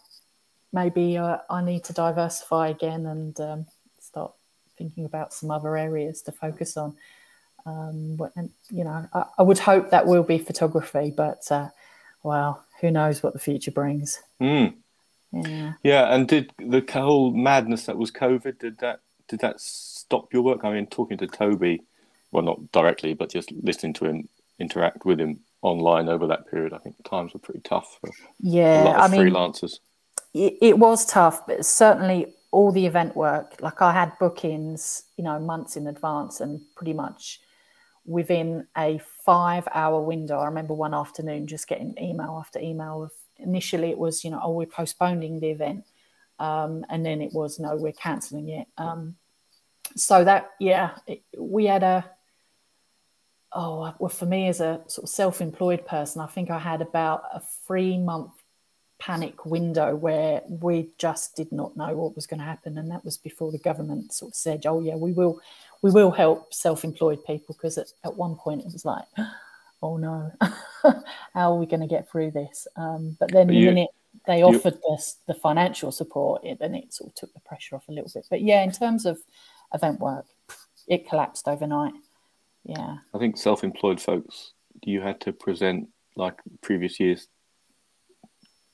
maybe 0.72 1.18
uh, 1.18 1.38
I 1.50 1.62
need 1.62 1.84
to 1.84 1.92
diversify 1.92 2.68
again 2.68 3.06
and 3.06 3.38
um, 3.40 3.66
start 4.00 4.32
thinking 4.78 5.04
about 5.04 5.34
some 5.34 5.50
other 5.50 5.76
areas 5.76 6.22
to 6.22 6.32
focus 6.32 6.76
on. 6.76 6.96
Um, 7.66 8.18
and 8.36 8.50
you 8.70 8.84
know, 8.84 9.06
I, 9.12 9.24
I, 9.38 9.42
would 9.42 9.58
hope 9.58 9.90
that 9.90 10.06
will 10.06 10.24
be 10.24 10.38
photography, 10.38 11.12
but 11.14 11.50
uh, 11.50 11.68
well, 12.22 12.64
who 12.80 12.90
knows 12.90 13.22
what 13.22 13.34
the 13.34 13.38
future 13.38 13.70
brings? 13.70 14.20
Mm. 14.40 14.74
Yeah. 15.32 15.72
Yeah, 15.82 16.14
and 16.14 16.26
did 16.26 16.52
the 16.58 16.84
whole 16.92 17.32
madness 17.32 17.86
that 17.86 17.96
was 17.96 18.10
COVID 18.10 18.58
did 18.58 18.78
that 18.78 19.00
did 19.28 19.40
that 19.40 19.60
stop 19.60 20.32
your 20.32 20.42
work? 20.42 20.64
I 20.64 20.72
mean, 20.72 20.86
talking 20.86 21.18
to 21.18 21.26
Toby, 21.26 21.82
well, 22.32 22.42
not 22.42 22.72
directly, 22.72 23.14
but 23.14 23.30
just 23.30 23.52
listening 23.52 23.92
to 23.94 24.06
him 24.06 24.28
interact 24.58 25.04
with 25.04 25.20
him 25.20 25.40
online 25.62 26.08
over 26.08 26.26
that 26.26 26.50
period, 26.50 26.72
I 26.72 26.78
think 26.78 26.96
times 27.08 27.32
were 27.32 27.40
pretty 27.40 27.60
tough 27.60 27.98
for 28.00 28.10
yeah, 28.40 28.82
a 28.82 28.84
lot 28.84 28.96
of 28.96 29.12
I 29.12 29.16
freelancers. 29.16 29.78
Mean, 30.34 30.48
it, 30.48 30.58
it 30.60 30.78
was 30.78 31.06
tough, 31.06 31.46
but 31.46 31.64
certainly 31.64 32.34
all 32.50 32.72
the 32.72 32.86
event 32.86 33.16
work, 33.16 33.56
like 33.60 33.80
I 33.80 33.92
had 33.92 34.18
bookings, 34.18 35.04
you 35.16 35.24
know, 35.24 35.38
months 35.38 35.76
in 35.76 35.86
advance 35.86 36.40
and 36.40 36.60
pretty 36.76 36.92
much 36.92 37.40
within 38.04 38.66
a 38.76 39.00
five 39.24 39.68
hour 39.74 40.00
window. 40.00 40.38
I 40.38 40.46
remember 40.46 40.74
one 40.74 40.94
afternoon 40.94 41.46
just 41.46 41.68
getting 41.68 41.94
email 42.00 42.36
after 42.40 42.58
email 42.58 43.04
of 43.04 43.12
initially 43.38 43.90
it 43.90 43.98
was, 43.98 44.24
you 44.24 44.30
know, 44.30 44.40
oh, 44.42 44.52
we're 44.52 44.66
postponing 44.66 45.40
the 45.40 45.50
event. 45.50 45.84
Um, 46.38 46.84
and 46.90 47.06
then 47.06 47.20
it 47.20 47.32
was, 47.32 47.58
no, 47.58 47.76
we're 47.76 47.92
cancelling 47.92 48.48
it. 48.48 48.66
Um, 48.76 49.16
so 49.96 50.24
that, 50.24 50.50
yeah, 50.58 50.90
it, 51.06 51.22
we 51.38 51.66
had 51.66 51.82
a, 51.82 52.10
oh, 53.54 53.94
well, 53.98 54.08
for 54.08 54.26
me 54.26 54.48
as 54.48 54.60
a 54.60 54.80
sort 54.86 55.04
of 55.04 55.08
self 55.08 55.40
employed 55.40 55.86
person, 55.86 56.20
I 56.20 56.26
think 56.26 56.50
I 56.50 56.58
had 56.58 56.82
about 56.82 57.24
a 57.32 57.40
three 57.66 57.98
month 57.98 58.32
panic 58.98 59.44
window 59.44 59.96
where 59.96 60.42
we 60.48 60.88
just 60.96 61.34
did 61.34 61.50
not 61.50 61.76
know 61.76 61.96
what 61.96 62.14
was 62.14 62.26
going 62.26 62.38
to 62.38 62.46
happen. 62.46 62.78
And 62.78 62.90
that 62.90 63.04
was 63.04 63.18
before 63.18 63.50
the 63.50 63.58
government 63.58 64.12
sort 64.12 64.30
of 64.30 64.36
said, 64.36 64.64
oh, 64.66 64.80
yeah, 64.80 64.96
we 64.96 65.12
will 65.12 65.40
we 65.82 65.90
will 65.90 66.12
help 66.12 66.54
self-employed 66.54 67.24
people 67.24 67.54
because 67.54 67.78
at, 67.78 67.88
at 68.04 68.16
one 68.16 68.36
point 68.36 68.60
it 68.60 68.72
was 68.72 68.84
like, 68.84 69.04
oh 69.82 69.96
no, 69.96 70.30
how 71.34 71.52
are 71.52 71.58
we 71.58 71.66
going 71.66 71.80
to 71.80 71.86
get 71.86 72.08
through 72.10 72.30
this? 72.30 72.66
Um, 72.76 73.16
but 73.18 73.32
then 73.32 73.48
you, 73.48 73.66
the 73.66 73.72
minute 73.72 73.90
they 74.26 74.38
you, 74.38 74.44
offered 74.44 74.78
us 74.92 75.16
the 75.26 75.34
financial 75.34 75.90
support, 75.90 76.44
it, 76.44 76.58
then 76.60 76.74
it 76.74 76.94
sort 76.94 77.10
of 77.10 77.14
took 77.14 77.34
the 77.34 77.40
pressure 77.40 77.76
off 77.76 77.88
a 77.88 77.92
little 77.92 78.10
bit. 78.12 78.26
But 78.30 78.42
yeah, 78.42 78.62
in 78.62 78.70
terms 78.70 79.04
of 79.04 79.18
event 79.74 79.98
work, 79.98 80.26
it 80.86 81.08
collapsed 81.08 81.48
overnight. 81.48 81.94
Yeah, 82.64 82.98
I 83.14 83.18
think 83.18 83.36
self-employed 83.36 84.00
folks, 84.00 84.52
you 84.84 85.00
had 85.00 85.20
to 85.22 85.32
present 85.32 85.88
like 86.16 86.38
previous 86.60 87.00
years 87.00 87.28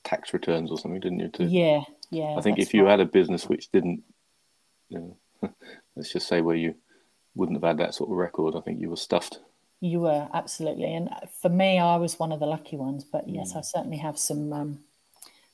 tax 0.03 0.33
returns 0.33 0.71
or 0.71 0.77
something, 0.77 0.99
didn't 0.99 1.19
you? 1.19 1.29
To, 1.29 1.43
yeah, 1.45 1.81
yeah. 2.11 2.35
I 2.37 2.41
think 2.41 2.59
if 2.59 2.73
you 2.73 2.83
right. 2.83 2.91
had 2.91 2.99
a 2.99 3.05
business 3.05 3.47
which 3.47 3.71
didn't, 3.71 4.03
you 4.89 5.15
know, 5.41 5.53
let's 5.95 6.11
just 6.11 6.27
say 6.27 6.41
where 6.41 6.55
you 6.55 6.75
wouldn't 7.35 7.57
have 7.57 7.67
had 7.67 7.77
that 7.79 7.93
sort 7.93 8.09
of 8.09 8.17
record, 8.17 8.55
I 8.55 8.61
think 8.61 8.79
you 8.79 8.89
were 8.89 8.95
stuffed. 8.95 9.39
You 9.81 10.01
were 10.01 10.27
absolutely, 10.33 10.93
and 10.93 11.09
for 11.41 11.49
me, 11.49 11.79
I 11.79 11.95
was 11.95 12.19
one 12.19 12.31
of 12.31 12.39
the 12.39 12.45
lucky 12.45 12.75
ones. 12.75 13.05
But 13.05 13.29
yes, 13.29 13.55
I 13.55 13.61
certainly 13.61 13.97
have 13.97 14.19
some 14.19 14.51
um, 14.51 14.79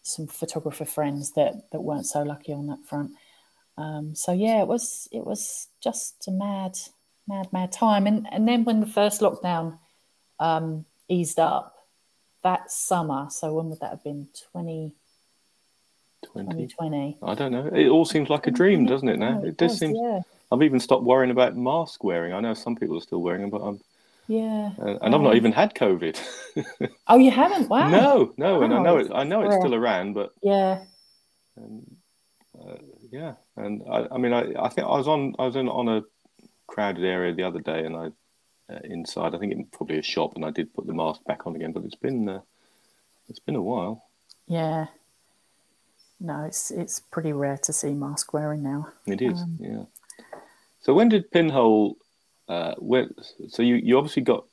some 0.02 0.26
photographer 0.26 0.86
friends 0.86 1.34
that 1.34 1.70
that 1.72 1.82
weren't 1.82 2.08
so 2.08 2.24
lucky 2.24 2.52
on 2.52 2.68
that 2.68 2.84
front. 2.86 3.12
Um, 3.78 4.16
so 4.16 4.32
yeah, 4.32 4.62
it 4.62 4.68
was 4.68 5.08
it 5.12 5.24
was 5.26 5.68
just 5.80 6.28
a 6.28 6.32
mad, 6.32 6.76
mad, 7.28 7.48
mad 7.52 7.72
time. 7.72 8.08
And 8.08 8.28
and 8.32 8.48
then 8.48 8.64
when 8.64 8.80
the 8.80 8.88
first 8.88 9.22
lockdown 9.22 9.78
um, 10.40 10.86
eased 11.08 11.40
up 11.40 11.76
that 12.44 12.72
summer, 12.72 13.28
so 13.30 13.54
when 13.54 13.70
would 13.70 13.80
that 13.80 13.92
have 13.92 14.04
been? 14.04 14.28
20, 14.52 14.94
2020. 16.24 17.18
I 17.24 17.36
don't 17.36 17.52
know. 17.52 17.68
It 17.68 17.88
all 17.88 18.06
seems 18.06 18.30
like 18.30 18.48
a 18.48 18.52
dream, 18.52 18.86
doesn't 18.86 19.08
it? 19.08 19.20
Now 19.20 19.42
it, 19.42 19.50
it 19.50 19.58
does, 19.58 19.80
seem. 19.80 19.96
Yeah. 19.96 20.22
I've 20.52 20.64
even 20.64 20.80
stopped 20.80 21.04
worrying 21.04 21.32
about 21.32 21.58
mask 21.58 22.04
wearing. 22.04 22.34
I 22.34 22.40
know 22.40 22.54
some 22.54 22.76
people 22.76 22.98
are 22.98 23.02
still 23.02 23.22
wearing 23.22 23.42
them, 23.42 23.50
but 23.50 23.62
I'm. 23.62 23.80
Yeah. 24.28 24.72
Uh, 24.80 24.98
and 25.02 25.14
I've 25.14 25.22
not 25.22 25.36
even 25.36 25.52
had 25.52 25.76
COVID. 25.76 26.20
oh, 27.08 27.18
you 27.18 27.30
haven't? 27.30 27.70
Wow. 27.70 27.90
No, 27.90 28.34
no, 28.38 28.64
and 28.64 28.74
I 28.74 28.82
know 28.82 28.98
it. 28.98 29.12
I 29.14 29.24
know 29.24 29.44
it's 29.44 29.56
still 29.56 29.76
around, 29.76 30.14
but 30.14 30.32
yeah. 30.42 30.84
Um, 31.58 31.86
uh, 32.60 32.76
yeah, 33.12 33.34
and 33.56 33.84
I, 33.90 34.08
I 34.12 34.18
mean, 34.18 34.34
I, 34.34 34.54
I 34.60 34.70
think 34.70 34.88
I 34.88 34.98
was 34.98 35.08
on, 35.08 35.36
I 35.38 35.46
was 35.46 35.56
in 35.56 35.68
on 35.68 35.88
a 35.90 36.02
crowded 36.68 37.04
area 37.04 37.34
the 37.34 37.44
other 37.44 37.60
day, 37.60 37.86
and 37.86 37.96
I 37.96 38.12
uh, 38.74 38.80
inside, 38.84 39.36
I 39.36 39.38
think 39.38 39.54
it 39.54 39.72
probably 39.72 40.00
a 40.00 40.04
shop, 40.04 40.36
and 40.36 40.46
I 40.46 40.52
did 40.52 40.74
put 40.74 40.88
the 40.88 40.94
mask 40.94 41.24
back 41.26 41.46
on 41.46 41.56
again, 41.56 41.72
but 41.72 41.84
it's 41.84 41.96
been, 41.96 42.28
uh, 42.28 42.42
it's 43.30 43.40
been 43.40 43.56
a 43.56 43.62
while. 43.62 44.04
Yeah. 44.48 44.88
No, 46.20 46.44
it's 46.44 46.72
it's 46.72 47.00
pretty 47.00 47.34
rare 47.34 47.58
to 47.58 47.74
see 47.74 47.94
mask 47.94 48.34
wearing 48.34 48.64
now. 48.64 48.88
It 49.06 49.22
is, 49.22 49.42
um, 49.42 49.58
yeah. 49.60 49.84
So 50.82 50.94
when 50.94 51.10
did 51.10 51.30
Pinhole? 51.32 51.98
Uh, 52.48 52.76
when, 52.78 53.14
so 53.50 53.62
you 53.62 53.76
you 53.76 53.98
obviously 53.98 54.22
got 54.22 54.46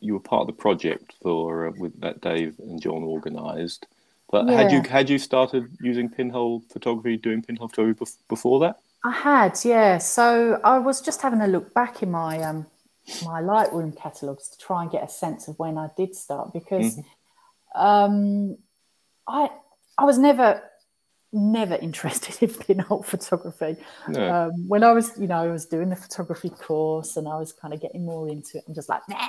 you 0.00 0.14
were 0.14 0.20
part 0.20 0.42
of 0.42 0.46
the 0.48 0.52
project 0.52 1.14
for 1.22 1.68
uh, 1.68 1.72
with 1.78 2.00
that 2.00 2.20
Dave 2.20 2.58
and 2.58 2.80
John 2.82 3.04
organised. 3.04 3.86
But 4.30 4.48
yeah. 4.48 4.62
had 4.62 4.72
you 4.72 4.82
had 4.82 5.08
you 5.08 5.18
started 5.18 5.68
using 5.80 6.08
pinhole 6.08 6.62
photography, 6.68 7.16
doing 7.16 7.42
pinhole 7.42 7.68
photography 7.68 8.12
before 8.28 8.58
that? 8.60 8.80
I 9.04 9.12
had, 9.12 9.58
yeah. 9.64 9.98
So 9.98 10.60
I 10.64 10.78
was 10.78 11.00
just 11.00 11.22
having 11.22 11.40
a 11.40 11.46
look 11.46 11.72
back 11.74 12.02
in 12.02 12.10
my 12.10 12.40
um, 12.42 12.66
my 13.24 13.40
Lightroom 13.40 13.96
catalogues 13.96 14.48
to 14.48 14.58
try 14.58 14.82
and 14.82 14.90
get 14.90 15.04
a 15.04 15.08
sense 15.08 15.48
of 15.48 15.58
when 15.58 15.78
I 15.78 15.88
did 15.96 16.14
start 16.14 16.52
because 16.52 16.96
mm-hmm. 16.96 17.80
um, 17.80 18.58
I 19.28 19.50
I 19.96 20.04
was 20.04 20.18
never 20.18 20.62
never 21.32 21.74
interested 21.80 22.42
in 22.42 22.54
pinhole 22.54 23.02
photography. 23.02 23.76
No. 24.08 24.34
Um, 24.34 24.68
when 24.68 24.82
I 24.82 24.92
was, 24.92 25.12
you 25.18 25.26
know, 25.26 25.36
I 25.36 25.48
was 25.48 25.66
doing 25.66 25.90
the 25.90 25.96
photography 25.96 26.50
course 26.50 27.16
and 27.16 27.28
I 27.28 27.38
was 27.38 27.52
kind 27.52 27.74
of 27.74 27.80
getting 27.80 28.04
more 28.04 28.28
into 28.28 28.58
it. 28.58 28.64
I'm 28.66 28.74
just 28.74 28.88
like, 28.88 29.02
nah, 29.08 29.28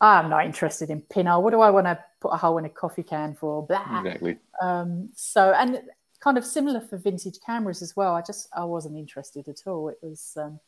I'm 0.00 0.30
not 0.30 0.46
interested 0.46 0.90
in 0.90 1.02
pinhole. 1.02 1.42
What 1.42 1.50
do 1.50 1.60
I 1.60 1.70
want 1.70 1.86
to 1.86 1.98
put 2.20 2.28
a 2.28 2.36
hole 2.36 2.58
in 2.58 2.64
a 2.64 2.68
coffee 2.68 3.02
can 3.02 3.34
for? 3.34 3.66
Blah. 3.66 4.00
Exactly. 4.00 4.38
Um, 4.62 5.10
so, 5.14 5.52
and 5.52 5.80
kind 6.20 6.38
of 6.38 6.44
similar 6.44 6.80
for 6.80 6.96
vintage 6.96 7.38
cameras 7.44 7.82
as 7.82 7.96
well. 7.96 8.14
I 8.14 8.22
just, 8.22 8.48
I 8.54 8.64
wasn't 8.64 8.96
interested 8.96 9.48
at 9.48 9.66
all. 9.66 9.88
It 9.88 9.98
was, 10.02 10.36
um, 10.36 10.60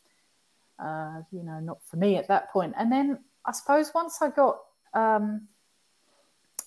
uh, 0.78 1.22
you 1.30 1.42
know, 1.42 1.60
not 1.60 1.78
for 1.88 1.96
me 1.96 2.16
at 2.16 2.28
that 2.28 2.50
point. 2.52 2.74
And 2.76 2.90
then 2.90 3.18
I 3.44 3.52
suppose 3.52 3.92
once 3.94 4.20
I 4.20 4.30
got 4.30 4.58
um, 4.94 5.48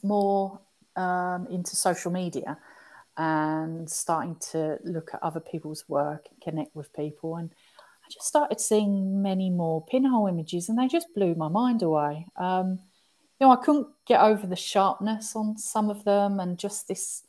more 0.04 0.60
um, 0.96 1.48
into 1.50 1.76
social 1.76 2.12
media, 2.12 2.58
and 3.18 3.90
starting 3.90 4.36
to 4.52 4.78
look 4.84 5.12
at 5.14 5.24
other 5.24 5.40
people's 5.40 5.88
work 5.88 6.28
and 6.30 6.42
connect 6.42 6.76
with 6.76 6.92
people. 6.94 7.38
And 7.38 7.50
I 8.06 8.10
just 8.12 8.28
started 8.28 8.60
seeing 8.60 9.22
many 9.22 9.50
more 9.50 9.86
pinhole 9.86 10.28
images, 10.28 10.70
and 10.70 10.78
they 10.78 10.88
just 10.88 11.14
blew 11.16 11.34
my 11.36 11.48
mind 11.48 11.82
away. 11.82 12.28
Um, 12.36 12.80
you 13.40 13.48
know, 13.48 13.52
I 13.52 13.58
couldn't 13.58 13.88
get 14.06 14.22
over 14.22 14.46
the 14.46 14.56
sharpness 14.56 15.36
on 15.36 15.58
some 15.58 15.90
of 15.90 16.04
them, 16.04 16.40
and 16.40 16.58
just 16.58 16.88
this 16.88 17.24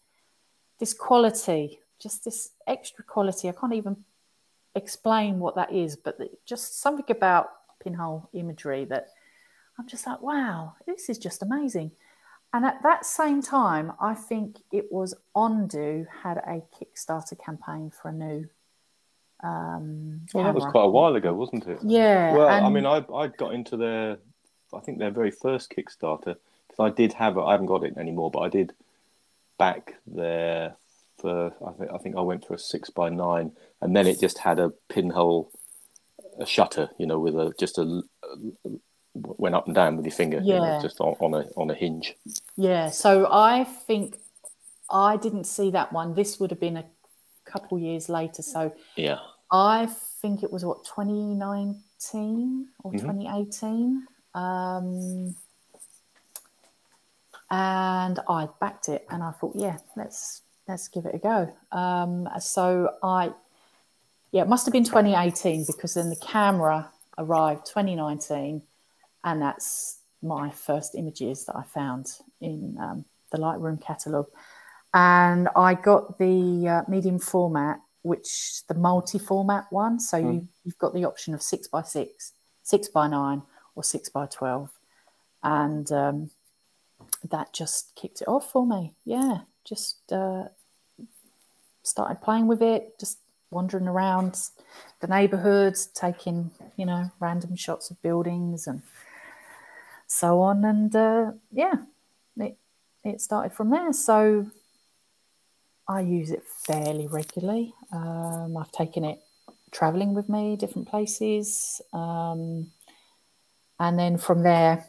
this 0.78 0.94
quality, 0.94 1.80
just 1.98 2.24
this 2.24 2.50
extra 2.66 3.04
quality. 3.04 3.48
I 3.48 3.52
can't 3.52 3.74
even 3.74 3.96
explain 4.74 5.38
what 5.38 5.56
that 5.56 5.72
is, 5.72 5.96
but 5.96 6.18
just 6.44 6.80
something 6.80 7.06
about 7.08 7.50
pinhole 7.82 8.28
imagery 8.32 8.84
that 8.86 9.08
I'm 9.78 9.86
just 9.86 10.06
like, 10.06 10.22
wow, 10.22 10.74
this 10.86 11.08
is 11.08 11.18
just 11.18 11.42
amazing. 11.42 11.92
And 12.52 12.64
at 12.64 12.82
that 12.82 13.04
same 13.04 13.42
time, 13.42 13.92
I 14.00 14.14
think 14.14 14.58
it 14.72 14.90
was 14.90 15.14
Ondu 15.34 16.06
had 16.22 16.38
a 16.38 16.62
Kickstarter 16.74 17.38
campaign 17.38 17.90
for 17.90 18.08
a 18.08 18.12
new. 18.12 18.48
Um, 19.42 20.22
well, 20.32 20.44
that 20.44 20.54
was 20.54 20.64
quite 20.64 20.84
a 20.84 20.88
while 20.88 21.14
ago, 21.14 21.34
wasn't 21.34 21.66
it? 21.66 21.78
Yeah. 21.82 22.34
Well, 22.34 22.48
and... 22.48 22.64
I 22.64 22.70
mean, 22.70 22.86
I 22.86 23.04
I 23.14 23.26
got 23.26 23.52
into 23.52 23.76
their, 23.76 24.16
I 24.72 24.80
think 24.80 24.98
their 24.98 25.10
very 25.10 25.30
first 25.30 25.70
Kickstarter 25.70 26.36
because 26.68 26.80
I 26.80 26.90
did 26.90 27.12
have, 27.14 27.36
I 27.36 27.52
haven't 27.52 27.66
got 27.66 27.84
it 27.84 27.98
anymore, 27.98 28.30
but 28.30 28.40
I 28.40 28.48
did 28.48 28.72
back 29.58 29.94
there 30.06 30.76
for 31.18 31.52
I 31.66 31.72
think 31.72 31.90
I 31.92 31.98
think 31.98 32.16
I 32.16 32.20
went 32.20 32.46
for 32.46 32.54
a 32.54 32.58
six 32.58 32.90
by 32.90 33.08
nine, 33.08 33.52
and 33.80 33.96
then 33.96 34.06
it 34.06 34.20
just 34.20 34.38
had 34.38 34.58
a 34.58 34.72
pinhole, 34.88 35.50
a 36.40 36.46
shutter, 36.46 36.90
you 36.98 37.06
know, 37.06 37.18
with 37.18 37.34
a 37.34 37.52
just 37.58 37.78
a, 37.78 38.02
went 39.14 39.54
up 39.54 39.66
and 39.66 39.74
down 39.74 39.96
with 39.96 40.06
your 40.06 40.12
finger, 40.12 40.40
yeah. 40.42 40.54
You 40.54 40.60
know, 40.60 40.78
just 40.82 41.00
on, 41.00 41.14
on, 41.20 41.34
a 41.34 41.46
on 41.56 41.70
a 41.70 41.74
hinge. 41.74 42.14
Yeah. 42.56 42.90
So 42.90 43.28
I 43.30 43.64
think 43.64 44.16
I 44.90 45.16
didn't 45.16 45.44
see 45.44 45.70
that 45.70 45.92
one. 45.92 46.14
This 46.14 46.38
would 46.38 46.50
have 46.50 46.60
been 46.60 46.76
a 46.76 46.84
couple 47.44 47.78
years 47.78 48.08
later. 48.08 48.42
So 48.42 48.72
yeah, 48.96 49.18
I 49.50 49.88
think 50.20 50.42
it 50.42 50.52
was 50.52 50.64
what 50.64 50.84
2019 50.84 52.68
or 52.84 52.92
mm-hmm. 52.92 52.98
2018. 52.98 54.06
Um, 54.34 55.34
and 57.50 58.18
I 58.28 58.48
backed 58.60 58.88
it, 58.88 59.06
and 59.10 59.22
I 59.22 59.30
thought, 59.32 59.54
yeah, 59.56 59.78
let's 59.96 60.42
let's 60.68 60.88
give 60.88 61.06
it 61.06 61.14
a 61.14 61.18
go. 61.18 61.54
Um, 61.70 62.28
so 62.40 62.90
I, 63.02 63.30
yeah, 64.32 64.42
it 64.42 64.48
must 64.48 64.66
have 64.66 64.72
been 64.72 64.84
2018 64.84 65.64
because 65.66 65.94
then 65.94 66.10
the 66.10 66.16
camera 66.16 66.90
arrived 67.18 67.66
2019, 67.66 68.62
and 69.24 69.42
that's 69.42 69.98
my 70.22 70.50
first 70.50 70.94
images 70.94 71.44
that 71.46 71.56
I 71.56 71.62
found 71.62 72.18
in 72.40 72.76
um, 72.80 73.04
the 73.30 73.38
Lightroom 73.38 73.80
catalogue. 73.80 74.28
And 74.94 75.48
I 75.54 75.74
got 75.74 76.18
the 76.18 76.68
uh, 76.68 76.90
medium 76.90 77.18
format, 77.18 77.80
which 78.02 78.62
the 78.66 78.74
multi 78.74 79.18
format 79.18 79.66
one. 79.70 80.00
So 80.00 80.20
mm. 80.20 80.34
you, 80.34 80.48
you've 80.64 80.78
got 80.78 80.94
the 80.94 81.04
option 81.04 81.34
of 81.34 81.42
six 81.42 81.68
by 81.68 81.82
six, 81.82 82.32
six 82.62 82.88
by 82.88 83.06
nine, 83.06 83.42
or 83.74 83.84
six 83.84 84.08
by 84.08 84.26
12. 84.26 84.70
And 85.42 85.92
um, 85.92 86.30
that 87.30 87.52
just 87.52 87.94
kicked 87.94 88.20
it 88.20 88.28
off 88.28 88.50
for 88.50 88.66
me. 88.66 88.94
Yeah, 89.04 89.40
just 89.64 90.12
uh, 90.12 90.44
started 91.82 92.20
playing 92.22 92.46
with 92.46 92.62
it, 92.62 92.98
just 92.98 93.18
wandering 93.50 93.88
around 93.88 94.38
the 95.00 95.06
neighborhoods, 95.06 95.86
taking, 95.86 96.50
you 96.76 96.84
know, 96.84 97.10
random 97.20 97.56
shots 97.56 97.90
of 97.90 98.00
buildings 98.02 98.66
and 98.66 98.82
so 100.06 100.40
on. 100.40 100.64
And 100.64 100.94
uh, 100.94 101.32
yeah, 101.52 101.74
it, 102.36 102.56
it 103.04 103.20
started 103.20 103.52
from 103.52 103.70
there. 103.70 103.92
So 103.92 104.46
I 105.88 106.00
use 106.00 106.30
it 106.30 106.44
fairly 106.44 107.06
regularly. 107.06 107.72
Um, 107.92 108.56
I've 108.56 108.72
taken 108.72 109.04
it 109.04 109.20
traveling 109.70 110.14
with 110.14 110.28
me, 110.28 110.56
different 110.56 110.88
places. 110.88 111.80
Um, 111.92 112.72
and 113.78 113.98
then 113.98 114.18
from 114.18 114.42
there, 114.42 114.86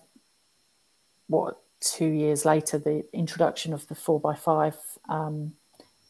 what, 1.28 1.62
two 1.79 2.07
years 2.07 2.45
later, 2.45 2.77
the 2.77 3.03
introduction 3.13 3.73
of 3.73 3.87
the 3.87 3.95
4x5 3.95 4.75
um, 5.09 5.53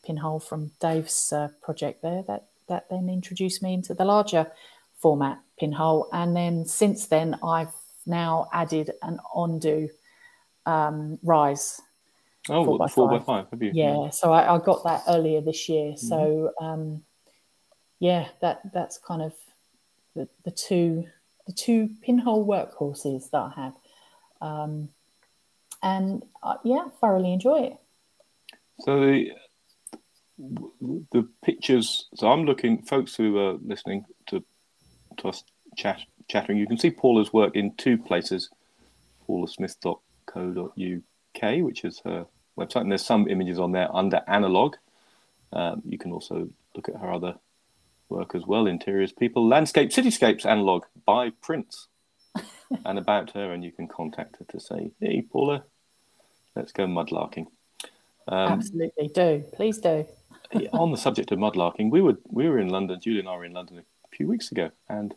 pinhole 0.06 0.39
from 0.39 0.71
Dave's 0.80 1.34
uh, 1.34 1.49
project 1.62 2.01
there, 2.01 2.23
that, 2.27 2.45
that 2.67 2.89
then 2.89 3.10
introduced 3.10 3.62
me 3.62 3.73
into 3.73 3.93
the 3.93 4.06
larger 4.06 4.51
format 4.97 5.39
pinhole. 5.60 6.10
And 6.12 6.36
then 6.36 6.65
since 6.65 7.08
then, 7.08 7.38
I've 7.43 7.73
now 8.06 8.47
added 8.53 8.91
an 9.01 9.19
Ondu 9.36 9.89
um, 10.65 11.19
Rise. 11.23 11.82
Oh, 12.49 12.63
four 12.63 12.77
by 12.77 12.88
four 12.88 13.10
five. 13.10 13.19
by 13.19 13.25
five, 13.25 13.49
have 13.51 13.62
you? 13.62 13.71
Yeah, 13.73 14.03
yeah. 14.03 14.10
so 14.10 14.32
I, 14.32 14.56
I, 14.56 14.60
got 14.60 14.84
that 14.86 15.03
earlier 15.08 15.41
this 15.41 15.67
year. 15.67 15.91
Mm-hmm. 15.91 16.08
So 16.08 16.53
um, 16.62 17.03
yeah, 17.99 18.30
that 18.41 18.62
that's 18.73 18.97
kind 18.97 19.21
of 19.21 19.34
the, 20.15 20.30
the 20.45 20.51
two 20.51 21.06
the 21.45 21.53
two 21.53 21.89
pinhole 22.01 22.45
workhorses 22.45 23.30
that 23.32 23.38
I 23.38 23.51
have, 23.56 23.73
um, 24.41 24.89
and 25.88 26.23
uh, 26.43 26.58
yeah, 26.63 26.86
thoroughly 27.00 27.34
enjoy 27.34 27.63
it. 27.63 27.78
So 28.80 29.00
the 29.00 29.32
the 31.12 31.28
pictures. 31.43 32.08
So 32.15 32.32
I'm 32.32 32.45
looking, 32.45 32.84
folks 32.84 33.15
who 33.15 33.39
are 33.39 33.54
listening 33.54 34.06
to 34.28 34.43
to 35.17 35.30
us 35.30 35.43
chat 35.76 36.02
chattering. 36.30 36.60
You 36.60 36.67
can 36.67 36.78
see 36.78 36.91
Paula's 36.91 37.34
work 37.34 37.56
in 37.56 37.73
two 37.76 37.97
places: 37.97 38.50
paulasmith.co.uk, 39.28 41.65
which 41.65 41.84
is 41.84 42.02
her 42.06 42.28
website, 42.58 42.82
and 42.82 42.91
there's 42.91 43.06
some 43.06 43.28
images 43.28 43.60
on 43.60 43.71
there 43.71 43.93
under 43.95 44.21
analog. 44.28 44.76
Um, 45.54 45.82
you 45.86 45.97
can 45.97 46.12
also 46.12 46.50
look 46.76 46.89
at 46.89 46.95
her 46.95 47.12
other 47.12 47.36
work 48.10 48.36
as 48.36 48.45
well: 48.45 48.67
interiors, 48.67 49.13
people, 49.13 49.47
landscape, 49.47 49.91
cityscapes, 49.91 50.45
analog 50.45 50.84
by 51.06 51.32
Prince, 51.41 51.88
and 52.86 53.00
about 53.00 53.32
her. 53.32 53.54
And 53.54 53.63
you 53.63 53.71
can 53.71 53.88
contact 53.88 54.36
her 54.38 54.45
to 54.50 54.60
say, 54.60 54.91
"Hey, 55.00 55.23
Paula, 55.23 55.63
let's 56.58 56.72
go 56.72 56.86
mudlarking." 56.86 57.48
Um, 58.28 58.52
Absolutely, 58.54 59.08
do 59.08 59.43
please 59.54 59.78
do. 59.78 60.06
on 60.74 60.91
the 60.91 60.98
subject 60.98 61.32
of 61.32 61.39
mudlarking, 61.39 61.89
we 61.91 62.02
were 62.02 62.17
we 62.30 62.50
were 62.50 62.60
in 62.60 62.70
London. 62.70 63.00
Julie 63.00 63.20
and 63.20 63.30
I 63.30 63.38
were 63.38 63.46
in 63.46 63.54
London 63.54 63.80
a 63.80 64.15
few 64.15 64.28
weeks 64.28 64.52
ago, 64.52 64.72
and 64.89 65.15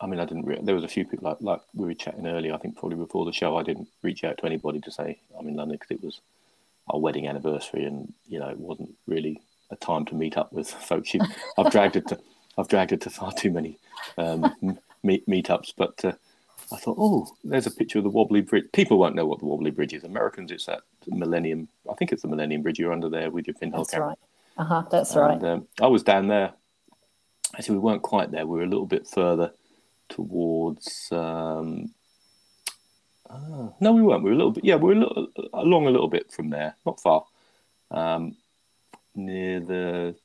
I 0.00 0.06
mean, 0.06 0.20
I 0.20 0.24
didn't. 0.26 0.44
Re- 0.44 0.60
there 0.62 0.74
was 0.74 0.84
a 0.84 0.88
few 0.88 1.04
people 1.04 1.28
like 1.28 1.38
like 1.40 1.60
we 1.74 1.86
were 1.86 1.94
chatting 1.94 2.26
earlier. 2.26 2.54
I 2.54 2.58
think 2.58 2.76
probably 2.76 2.98
before 2.98 3.24
the 3.24 3.32
show, 3.32 3.56
I 3.56 3.62
didn't 3.62 3.88
reach 4.02 4.24
out 4.24 4.38
to 4.38 4.46
anybody 4.46 4.80
to 4.80 4.90
say 4.90 5.18
I'm 5.38 5.48
in 5.48 5.56
London 5.56 5.78
because 5.80 5.96
it 5.96 6.04
was 6.04 6.20
our 6.88 7.00
wedding 7.00 7.26
anniversary, 7.26 7.84
and 7.84 8.12
you 8.28 8.38
know, 8.38 8.48
it 8.48 8.58
wasn't 8.58 8.94
really 9.06 9.40
a 9.70 9.76
time 9.76 10.04
to 10.06 10.14
meet 10.14 10.36
up 10.36 10.52
with 10.52 10.70
folks. 10.70 11.14
You, 11.14 11.20
I've 11.56 11.72
dragged 11.72 11.96
it 11.96 12.06
to 12.08 12.18
I've 12.58 12.68
dragged 12.68 12.92
it 12.92 13.00
to 13.02 13.10
far 13.10 13.32
too 13.32 13.50
many 13.50 13.78
um, 14.18 14.78
meet 15.02 15.26
meetups, 15.26 15.72
but 15.76 16.04
uh, 16.04 16.12
I 16.72 16.76
thought, 16.76 16.96
oh, 16.98 17.28
there's 17.44 17.66
a 17.66 17.70
picture 17.70 17.98
of 17.98 18.04
the 18.04 18.10
Wobbly 18.10 18.40
Bridge. 18.40 18.64
People 18.72 18.98
won't 18.98 19.14
know 19.14 19.26
what 19.26 19.38
the 19.38 19.46
Wobbly 19.46 19.70
Bridge 19.70 19.92
is. 19.92 20.04
Americans, 20.04 20.50
it's 20.50 20.66
that 20.66 20.80
Millennium. 21.06 21.68
I 21.90 21.94
think 21.94 22.12
it's 22.12 22.22
the 22.22 22.28
Millennium 22.28 22.62
Bridge. 22.62 22.78
You're 22.78 22.92
under 22.92 23.08
there 23.08 23.30
with 23.30 23.46
your 23.46 23.54
pinhole 23.54 23.82
that's 23.82 23.92
camera. 23.92 24.08
Right. 24.08 24.18
Uh 24.58 24.64
huh. 24.64 24.84
That's 24.90 25.14
and, 25.14 25.20
right. 25.20 25.44
Um, 25.44 25.68
I 25.80 25.86
was 25.86 26.02
down 26.02 26.28
there. 26.28 26.52
Actually, 27.54 27.76
we 27.76 27.84
weren't 27.84 28.02
quite 28.02 28.32
there. 28.32 28.46
We 28.46 28.58
were 28.58 28.64
a 28.64 28.68
little 28.68 28.86
bit 28.86 29.06
further 29.06 29.52
towards. 30.08 31.08
Um, 31.12 31.94
uh, 33.30 33.68
no, 33.80 33.92
we 33.92 34.02
weren't. 34.02 34.22
We 34.22 34.30
were 34.30 34.34
a 34.34 34.38
little 34.38 34.52
bit. 34.52 34.64
Yeah, 34.64 34.76
we 34.76 34.94
were 34.94 35.00
a 35.00 35.06
little, 35.06 35.28
along 35.52 35.86
a 35.86 35.90
little 35.90 36.08
bit 36.08 36.32
from 36.32 36.50
there, 36.50 36.74
not 36.84 37.00
far, 37.00 37.24
um, 37.90 38.36
near 39.14 39.60
the 39.60 40.16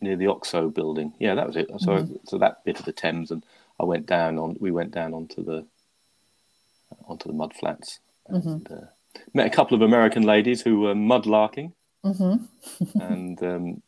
near 0.00 0.16
the 0.16 0.28
Oxo 0.28 0.68
building. 0.68 1.12
Yeah, 1.18 1.34
that 1.34 1.46
was 1.46 1.56
it. 1.56 1.68
So, 1.78 1.92
mm-hmm. 1.92 2.14
so 2.24 2.38
that 2.38 2.64
bit 2.64 2.78
of 2.78 2.84
the 2.84 2.92
Thames, 2.92 3.30
and 3.30 3.44
I 3.80 3.84
went 3.84 4.06
down 4.06 4.38
on. 4.38 4.56
We 4.60 4.70
went 4.70 4.92
down 4.92 5.14
onto 5.14 5.42
the 5.42 5.66
onto 7.06 7.28
the 7.28 7.34
mud 7.34 7.54
flats. 7.54 8.00
And, 8.28 8.42
mm-hmm. 8.42 8.74
uh, 8.74 8.86
met 9.32 9.46
a 9.46 9.50
couple 9.50 9.74
of 9.74 9.82
American 9.82 10.22
ladies 10.22 10.60
who 10.60 10.80
were 10.80 10.94
mudlarking. 10.94 11.72
Mm-hmm. 12.04 13.00
and 13.00 13.42
um, 13.42 13.82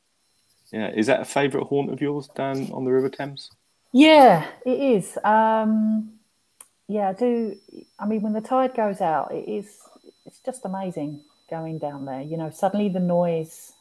yeah, 0.72 0.90
is 0.90 1.07
that 1.07 1.20
a 1.20 1.24
favourite 1.24 1.66
haunt 1.66 1.92
of 1.92 2.00
yours 2.00 2.28
down 2.35 2.70
on 2.72 2.85
the 2.85 2.90
River 2.90 3.11
Thames? 3.11 3.50
Yeah, 3.92 4.46
it 4.64 4.81
is. 4.81 5.18
Um, 5.22 6.14
yeah, 6.88 7.11
I 7.11 7.12
do. 7.12 7.57
I 7.98 8.07
mean, 8.07 8.22
when 8.22 8.33
the 8.33 8.40
tide 8.40 8.74
goes 8.74 9.00
out, 9.00 9.33
it 9.33 9.46
is. 9.46 9.76
It's 10.24 10.40
just 10.40 10.64
amazing 10.64 11.20
going 11.50 11.78
down 11.78 12.07
there. 12.07 12.22
You 12.22 12.38
know, 12.38 12.48
suddenly 12.48 12.88
the 12.88 13.00
noise 13.00 13.72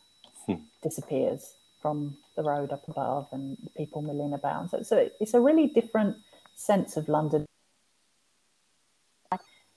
hmm. 0.45 0.56
disappears 0.84 1.54
from 1.82 2.17
the 2.36 2.44
road 2.44 2.72
up 2.72 2.88
above 2.88 3.28
and 3.32 3.58
people 3.76 4.02
milling 4.02 4.34
about. 4.34 4.70
So, 4.70 4.84
so 4.84 5.10
it's 5.20 5.34
a 5.34 5.41
really 5.41 5.67
different 5.67 6.17
sense 6.56 6.98
of 6.98 7.08
London. 7.10 7.46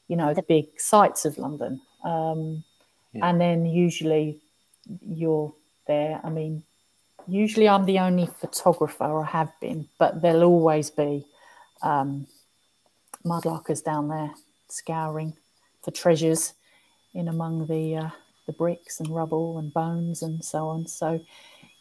You 0.08 0.16
know, 0.16 0.34
the 0.34 0.42
big 0.42 0.78
sights 0.78 1.24
of 1.24 1.38
London. 1.38 1.80
Um, 2.04 2.62
yeah. 3.12 3.28
And 3.28 3.40
then 3.40 3.64
usually 3.64 4.40
you're 5.00 5.54
there. 5.86 6.20
I 6.22 6.30
mean, 6.30 6.62
usually 7.26 7.68
I'm 7.68 7.86
the 7.86 8.00
only 8.00 8.26
photographer, 8.26 9.04
or 9.04 9.24
have 9.24 9.52
been, 9.60 9.88
but 9.98 10.20
there'll 10.20 10.44
always 10.44 10.90
be 10.90 11.24
um, 11.82 12.26
mudlarkers 13.24 13.82
down 13.82 14.08
there 14.08 14.32
scouring 14.68 15.34
for 15.82 15.90
treasures 15.90 16.54
in 17.14 17.28
among 17.28 17.66
the 17.66 17.96
uh, 17.96 18.10
the 18.46 18.52
bricks 18.52 19.00
and 19.00 19.08
rubble 19.08 19.58
and 19.58 19.72
bones 19.72 20.22
and 20.22 20.44
so 20.44 20.68
on. 20.68 20.86
So, 20.86 21.20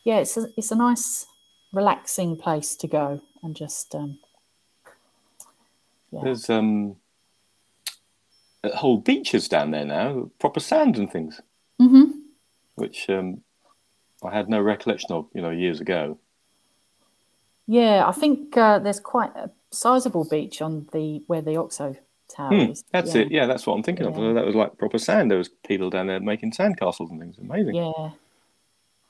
yeah, 0.03 0.19
it's 0.19 0.37
a, 0.37 0.47
it's 0.57 0.71
a 0.71 0.75
nice, 0.75 1.25
relaxing 1.71 2.37
place 2.37 2.75
to 2.77 2.87
go 2.87 3.21
and 3.41 3.55
just. 3.55 3.95
Um, 3.95 4.19
yeah. 6.11 6.21
There's 6.23 6.49
um, 6.49 6.95
whole 8.63 8.97
beaches 8.97 9.47
down 9.47 9.71
there 9.71 9.85
now, 9.85 10.29
proper 10.39 10.59
sand 10.59 10.97
and 10.97 11.11
things, 11.11 11.41
mm-hmm. 11.81 12.11
which 12.75 13.09
um, 13.09 13.41
I 14.23 14.33
had 14.33 14.49
no 14.49 14.61
recollection 14.61 15.11
of, 15.11 15.27
you 15.33 15.41
know, 15.41 15.49
years 15.49 15.81
ago. 15.81 16.17
Yeah, 17.65 18.05
I 18.07 18.11
think 18.11 18.55
uh, 18.57 18.79
there's 18.79 18.99
quite 18.99 19.35
a 19.35 19.49
sizable 19.71 20.25
beach 20.25 20.61
on 20.61 20.87
the 20.91 21.23
where 21.27 21.41
the 21.41 21.55
Oxo 21.55 21.95
Tower 22.29 22.49
hmm, 22.49 22.71
is. 22.71 22.83
That's 22.91 23.15
yeah. 23.15 23.21
it. 23.21 23.31
Yeah, 23.31 23.45
that's 23.45 23.65
what 23.65 23.75
I'm 23.75 23.83
thinking 23.83 24.05
yeah. 24.05 24.11
of. 24.11 24.35
That 24.35 24.45
was 24.45 24.55
like 24.55 24.77
proper 24.77 24.97
sand. 24.97 25.31
There 25.31 25.37
was 25.37 25.49
people 25.65 25.89
down 25.89 26.07
there 26.07 26.19
making 26.19 26.51
sandcastles 26.51 27.09
and 27.09 27.19
things. 27.19 27.37
Amazing. 27.37 27.75
Yeah, 27.75 28.09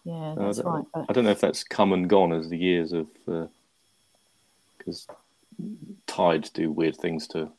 yeah, 0.04 0.36
that's 0.38 0.60
uh, 0.60 0.70
I 0.70 0.76
right. 0.76 0.86
But... 0.94 1.06
I 1.10 1.14
don't 1.14 1.24
know 1.24 1.32
if 1.32 1.42
that's 1.42 1.64
come 1.64 1.94
and 1.94 2.10
gone 2.10 2.34
as 2.34 2.50
the 2.50 2.58
years 2.58 2.92
of 2.94 3.08
because 4.78 5.08
uh, 5.10 5.14
tides 6.08 6.50
do 6.50 6.72
weird 6.72 6.98
things 6.98 7.28
to. 7.30 7.50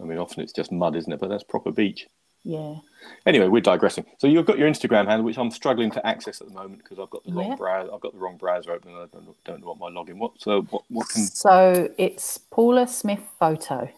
I 0.00 0.04
mean, 0.04 0.18
often 0.18 0.42
it's 0.42 0.52
just 0.52 0.72
mud, 0.72 0.96
isn't 0.96 1.12
it? 1.12 1.20
But 1.20 1.28
that's 1.28 1.44
proper 1.44 1.72
beach. 1.72 2.06
Yeah. 2.46 2.76
Anyway, 3.26 3.48
we're 3.48 3.60
digressing. 3.60 4.04
So 4.18 4.28
you've 4.28 4.46
got 4.46 4.56
your 4.56 4.70
Instagram 4.70 5.06
handle, 5.06 5.24
which 5.24 5.36
I'm 5.36 5.50
struggling 5.50 5.90
to 5.92 6.06
access 6.06 6.40
at 6.40 6.46
the 6.46 6.54
moment 6.54 6.82
because 6.82 7.00
I've 7.00 7.10
got 7.10 7.24
the 7.24 7.32
wrong 7.32 7.56
browser. 7.56 7.92
I've 7.92 8.00
got 8.00 8.12
the 8.12 8.18
wrong 8.18 8.36
browser 8.36 8.72
open, 8.72 8.92
and 8.92 9.00
I 9.00 9.06
don't, 9.06 9.44
don't 9.44 9.60
know 9.60 9.74
what 9.74 9.78
my 9.78 9.90
login. 9.90 10.18
What 10.18 10.32
so 10.38 10.62
what 10.62 10.82
what 10.88 11.08
can? 11.08 11.22
So 11.22 11.90
it's 11.98 12.38
Paula 12.38 12.86
Smith 12.86 13.22
Photo 13.40 13.90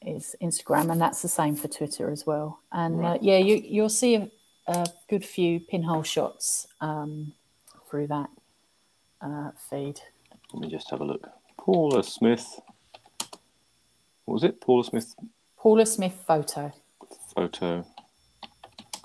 is 0.00 0.34
Instagram, 0.40 0.90
and 0.90 1.00
that's 1.00 1.20
the 1.20 1.28
same 1.28 1.54
for 1.54 1.68
Twitter 1.68 2.10
as 2.10 2.26
well. 2.26 2.60
And 2.72 2.96
uh, 2.96 2.98
right. 2.98 3.16
uh, 3.16 3.18
yeah, 3.20 3.36
you 3.36 3.56
you'll 3.56 3.90
see 3.90 4.30
a, 4.70 4.86
good 5.08 5.24
few 5.24 5.60
pinhole 5.60 6.02
shots 6.02 6.66
um, 6.80 7.32
through 7.88 8.06
that 8.06 8.30
uh, 9.20 9.50
feed. 9.68 10.00
Let 10.52 10.62
me 10.62 10.68
just 10.68 10.90
have 10.90 11.00
a 11.00 11.04
look. 11.04 11.28
Paula 11.58 12.02
Smith. 12.02 12.60
What 14.24 14.34
was 14.34 14.44
it? 14.44 14.60
Paula 14.60 14.84
Smith. 14.84 15.14
Paula 15.56 15.84
Smith 15.86 16.22
Photo 16.26 16.72
photo 17.34 17.84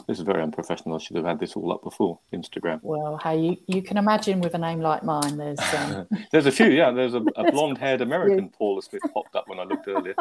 This 0.07 0.19
is 0.19 0.23
very 0.23 0.41
unprofessional. 0.41 0.95
I 0.95 0.99
should 0.99 1.15
have 1.17 1.25
had 1.25 1.39
this 1.39 1.53
all 1.53 1.71
up 1.71 1.83
before 1.83 2.19
Instagram. 2.33 2.79
Well, 2.81 3.17
how 3.17 3.33
you 3.33 3.57
you 3.67 3.81
can 3.81 3.97
imagine 3.97 4.41
with 4.41 4.53
a 4.53 4.57
name 4.57 4.81
like 4.81 5.03
mine, 5.03 5.37
there's 5.37 5.59
um... 5.73 6.07
there's 6.31 6.45
a 6.45 6.51
few. 6.51 6.67
Yeah, 6.67 6.91
there's 6.91 7.13
a, 7.13 7.23
a 7.35 7.51
blonde-haired 7.51 8.01
American 8.01 8.49
Paula 8.49 8.81
Smith 8.81 9.03
popped 9.13 9.35
up 9.35 9.47
when 9.47 9.59
I 9.59 9.63
looked 9.63 9.87
earlier. 9.87 10.15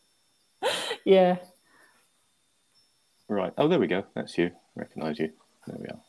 yeah. 1.04 1.36
Right. 3.28 3.52
Oh, 3.58 3.68
there 3.68 3.80
we 3.80 3.88
go. 3.88 4.04
That's 4.14 4.38
you. 4.38 4.50
Recognise 4.76 5.18
you. 5.18 5.30
There 5.66 5.76
we 5.78 5.86
are. 5.86 6.00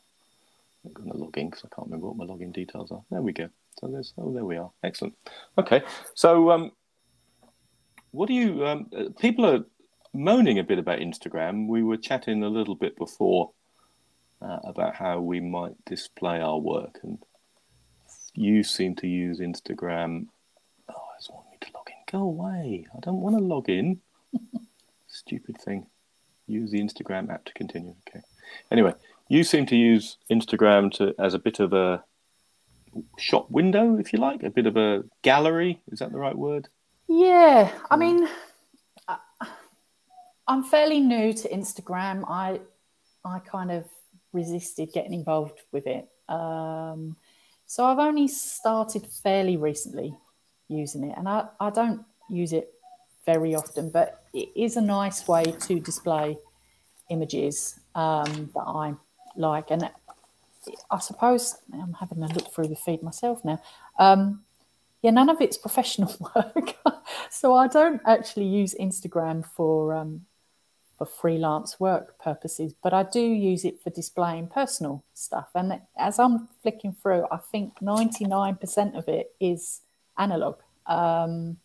I'm 0.84 0.92
going 0.92 1.10
to 1.10 1.16
log 1.16 1.36
in 1.36 1.50
because 1.50 1.64
I 1.64 1.74
can't 1.74 1.88
remember 1.88 2.08
what 2.08 2.16
my 2.16 2.24
login 2.24 2.52
details 2.52 2.92
are. 2.92 3.02
There 3.10 3.22
we 3.22 3.32
go. 3.32 3.48
So 3.80 3.88
there's. 3.88 4.14
Oh, 4.16 4.32
there 4.32 4.44
we 4.44 4.56
are. 4.56 4.70
Excellent. 4.84 5.14
Okay. 5.56 5.82
So, 6.14 6.50
um, 6.50 6.72
what 8.12 8.28
do 8.28 8.34
you? 8.34 8.64
Um, 8.66 8.88
people 9.20 9.44
are 9.46 9.64
moaning 10.14 10.58
a 10.58 10.64
bit 10.64 10.78
about 10.78 11.00
Instagram. 11.00 11.66
We 11.66 11.82
were 11.82 11.96
chatting 11.96 12.42
a 12.44 12.48
little 12.48 12.76
bit 12.76 12.96
before 12.96 13.50
uh, 14.40 14.58
about 14.64 14.94
how 14.94 15.20
we 15.20 15.40
might 15.40 15.74
display 15.84 16.40
our 16.40 16.58
work, 16.58 17.00
and 17.02 17.18
you 18.34 18.62
seem 18.62 18.94
to 18.96 19.08
use 19.08 19.40
Instagram. 19.40 20.26
Oh, 20.88 20.94
I 20.94 21.18
just 21.18 21.32
want 21.32 21.46
me 21.50 21.58
to 21.60 21.68
log 21.74 21.88
in. 21.88 21.94
Go 22.10 22.22
away! 22.22 22.86
I 22.96 23.00
don't 23.00 23.20
want 23.20 23.36
to 23.36 23.42
log 23.42 23.68
in. 23.68 24.00
Stupid 25.08 25.60
thing. 25.60 25.86
Use 26.48 26.70
the 26.70 26.80
Instagram 26.80 27.30
app 27.30 27.44
to 27.44 27.52
continue. 27.52 27.94
Okay. 28.08 28.22
Anyway, 28.70 28.94
you 29.28 29.44
seem 29.44 29.66
to 29.66 29.76
use 29.76 30.16
Instagram 30.30 30.90
to 30.92 31.14
as 31.18 31.34
a 31.34 31.38
bit 31.38 31.60
of 31.60 31.72
a 31.72 32.02
shop 33.18 33.50
window, 33.50 33.98
if 33.98 34.12
you 34.12 34.18
like, 34.18 34.42
a 34.42 34.50
bit 34.50 34.66
of 34.66 34.76
a 34.76 35.04
gallery. 35.22 35.80
Is 35.92 35.98
that 36.00 36.10
the 36.12 36.18
right 36.18 36.36
word? 36.36 36.68
Yeah, 37.08 37.70
I 37.90 37.96
mean, 37.96 38.28
I'm 40.46 40.64
fairly 40.64 41.00
new 41.00 41.32
to 41.32 41.48
Instagram. 41.48 42.24
I 42.28 42.60
I 43.24 43.38
kind 43.40 43.70
of 43.70 43.84
resisted 44.32 44.92
getting 44.92 45.12
involved 45.12 45.60
with 45.72 45.86
it. 45.86 46.08
Um, 46.28 47.16
so 47.66 47.84
I've 47.84 47.98
only 47.98 48.28
started 48.28 49.06
fairly 49.06 49.56
recently 49.56 50.14
using 50.68 51.04
it, 51.04 51.18
and 51.18 51.28
I, 51.28 51.46
I 51.60 51.70
don't 51.70 52.04
use 52.30 52.52
it 52.52 52.72
very 53.28 53.54
often, 53.54 53.90
but 53.90 54.24
it 54.32 54.48
is 54.56 54.78
a 54.78 54.80
nice 54.80 55.28
way 55.28 55.44
to 55.66 55.78
display 55.78 56.38
images 57.10 57.78
um, 57.94 58.50
that 58.54 58.66
I 58.66 58.94
like. 59.36 59.70
And 59.70 59.90
I 60.90 60.98
suppose 60.98 61.58
I'm 61.70 61.92
having 62.00 62.22
a 62.22 62.28
look 62.28 62.50
through 62.54 62.68
the 62.68 62.76
feed 62.76 63.02
myself 63.02 63.44
now. 63.44 63.60
Um, 63.98 64.44
yeah, 65.02 65.10
none 65.10 65.28
of 65.28 65.42
it's 65.42 65.58
professional 65.58 66.14
work, 66.34 66.74
so 67.30 67.54
I 67.54 67.68
don't 67.68 68.00
actually 68.06 68.46
use 68.46 68.74
Instagram 68.80 69.44
for 69.44 69.92
um, 69.92 70.22
for 70.96 71.04
freelance 71.04 71.78
work 71.78 72.18
purposes, 72.18 72.72
but 72.82 72.92
I 72.94 73.02
do 73.02 73.20
use 73.20 73.62
it 73.66 73.76
for 73.82 73.90
displaying 73.90 74.48
personal 74.48 75.04
stuff. 75.12 75.48
And 75.54 75.80
as 75.98 76.18
I'm 76.18 76.48
flicking 76.62 76.92
through, 77.00 77.26
I 77.30 77.36
think 77.36 77.78
99% 77.80 78.98
of 78.98 79.06
it 79.06 79.34
is 79.38 79.82
analog. 80.16 80.56
Um, 80.86 81.58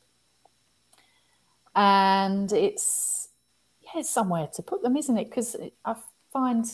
and 1.75 2.51
it's, 2.51 3.29
yeah, 3.81 3.99
it's 3.99 4.09
somewhere 4.09 4.47
to 4.53 4.62
put 4.62 4.81
them, 4.81 4.97
isn't 4.97 5.17
it? 5.17 5.29
Because 5.29 5.55
I 5.86 5.95
find 6.31 6.65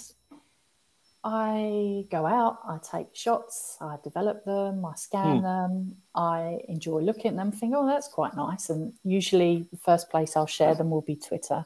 I 1.23 2.05
go 2.09 2.25
out, 2.25 2.59
I 2.65 2.77
take 2.81 3.13
shots, 3.13 3.77
I 3.81 3.97
develop 4.03 4.45
them, 4.45 4.85
I 4.85 4.95
scan 4.95 5.41
mm. 5.41 5.43
them, 5.43 5.97
I 6.15 6.59
enjoy 6.69 6.99
looking 6.99 7.31
at 7.31 7.35
them, 7.35 7.51
think, 7.51 7.73
oh, 7.75 7.85
that's 7.85 8.07
quite 8.07 8.35
nice. 8.35 8.69
And 8.69 8.93
usually 9.03 9.67
the 9.71 9.77
first 9.77 10.09
place 10.09 10.38
I'll 10.38 10.47
share 10.47 10.75
them 10.75 10.89
will 10.91 11.01
be 11.01 11.17
Twitter. 11.17 11.65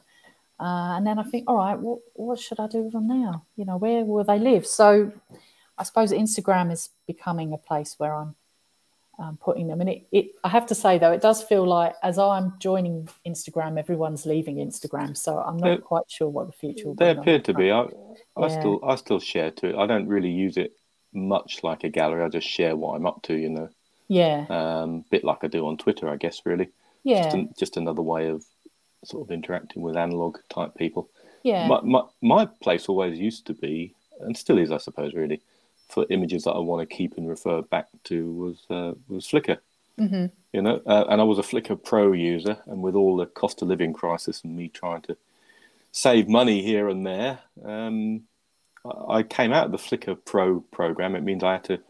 Uh, 0.58 0.96
and 0.96 1.06
then 1.06 1.18
I 1.18 1.22
think, 1.22 1.44
all 1.48 1.56
right, 1.56 1.78
what, 1.78 2.00
what 2.14 2.40
should 2.40 2.58
I 2.58 2.66
do 2.66 2.82
with 2.82 2.94
them 2.94 3.06
now? 3.06 3.44
You 3.56 3.64
know, 3.64 3.76
where 3.76 4.04
will 4.04 4.24
they 4.24 4.38
live? 4.38 4.66
So 4.66 5.12
I 5.78 5.84
suppose 5.84 6.12
Instagram 6.12 6.72
is 6.72 6.90
becoming 7.06 7.52
a 7.52 7.58
place 7.58 7.94
where 7.98 8.14
I'm 8.14 8.34
um, 9.18 9.38
putting 9.40 9.68
them. 9.68 9.80
And 9.80 9.90
it, 9.90 10.06
it, 10.12 10.26
I 10.42 10.48
have 10.48 10.66
to 10.66 10.74
say, 10.74 10.98
though, 10.98 11.12
it 11.12 11.22
does 11.22 11.42
feel 11.42 11.66
like 11.66 11.94
as 12.02 12.18
I'm 12.18 12.54
joining 12.58 13.08
Instagram, 13.26 13.78
everyone's 13.78 14.26
leaving 14.26 14.56
Instagram. 14.56 15.16
So 15.16 15.38
I'm 15.38 15.56
not 15.56 15.82
quite 15.82 16.04
sure 16.08 16.28
what 16.28 16.46
the 16.46 16.52
future 16.52 16.88
will 16.88 16.94
they 16.94 17.12
be. 17.12 17.14
They 17.14 17.20
appear 17.20 17.38
to 17.40 17.54
be. 17.54 17.70
I, 17.70 17.82
I 18.36 18.46
yeah. 18.48 18.60
still 18.60 18.80
I 18.84 18.94
still 18.96 19.20
share 19.20 19.50
to 19.50 19.68
it. 19.70 19.76
I 19.76 19.86
don't 19.86 20.08
really 20.08 20.30
use 20.30 20.56
it 20.56 20.76
much 21.12 21.62
like 21.62 21.84
a 21.84 21.88
gallery. 21.88 22.24
I 22.24 22.28
just 22.28 22.48
share 22.48 22.74
what 22.74 22.96
I'm 22.96 23.06
up 23.06 23.22
to, 23.22 23.34
you 23.34 23.48
know. 23.48 23.68
Yeah. 24.08 24.46
Um, 24.50 25.04
bit 25.10 25.24
like 25.24 25.44
I 25.44 25.46
do 25.46 25.66
on 25.66 25.76
Twitter, 25.76 26.08
I 26.08 26.16
guess, 26.16 26.42
really. 26.44 26.68
Yeah. 27.04 27.24
Just, 27.24 27.34
an, 27.36 27.54
just 27.58 27.76
another 27.76 28.02
way 28.02 28.28
of 28.28 28.44
sort 29.04 29.26
of 29.26 29.32
interacting 29.32 29.82
with 29.82 29.96
analog 29.96 30.38
type 30.48 30.74
people. 30.76 31.08
Yeah. 31.42 31.68
My, 31.68 31.80
my, 31.82 32.02
my 32.20 32.46
place 32.46 32.88
always 32.88 33.18
used 33.18 33.46
to 33.46 33.54
be, 33.54 33.94
and 34.20 34.36
still 34.36 34.58
is, 34.58 34.72
I 34.72 34.78
suppose, 34.78 35.14
really, 35.14 35.40
for 35.88 36.06
images 36.10 36.44
that 36.44 36.52
I 36.52 36.58
want 36.58 36.88
to 36.88 36.96
keep 36.96 37.16
and 37.16 37.28
refer 37.28 37.62
back 37.62 37.88
to 38.04 38.32
was 38.32 38.66
uh, 38.70 38.94
was 39.08 39.26
Flickr. 39.26 39.58
Mm-hmm. 39.98 40.26
You 40.52 40.62
know, 40.62 40.80
uh, 40.86 41.04
and 41.08 41.20
I 41.20 41.24
was 41.24 41.38
a 41.38 41.42
Flickr 41.42 41.82
Pro 41.82 42.12
user, 42.12 42.58
and 42.66 42.82
with 42.82 42.94
all 42.94 43.16
the 43.16 43.26
cost 43.26 43.62
of 43.62 43.68
living 43.68 43.92
crisis 43.92 44.42
and 44.42 44.56
me 44.56 44.68
trying 44.68 45.02
to 45.02 45.16
save 45.92 46.28
money 46.28 46.62
here 46.62 46.88
and 46.88 47.06
there, 47.06 47.38
um, 47.64 48.22
I 49.08 49.22
came 49.22 49.52
out 49.52 49.66
of 49.66 49.72
the 49.72 49.78
Flickr 49.78 50.16
Pro 50.24 50.60
program. 50.60 51.14
It 51.14 51.22
means 51.22 51.42
I 51.42 51.52
had 51.52 51.64
to 51.64 51.80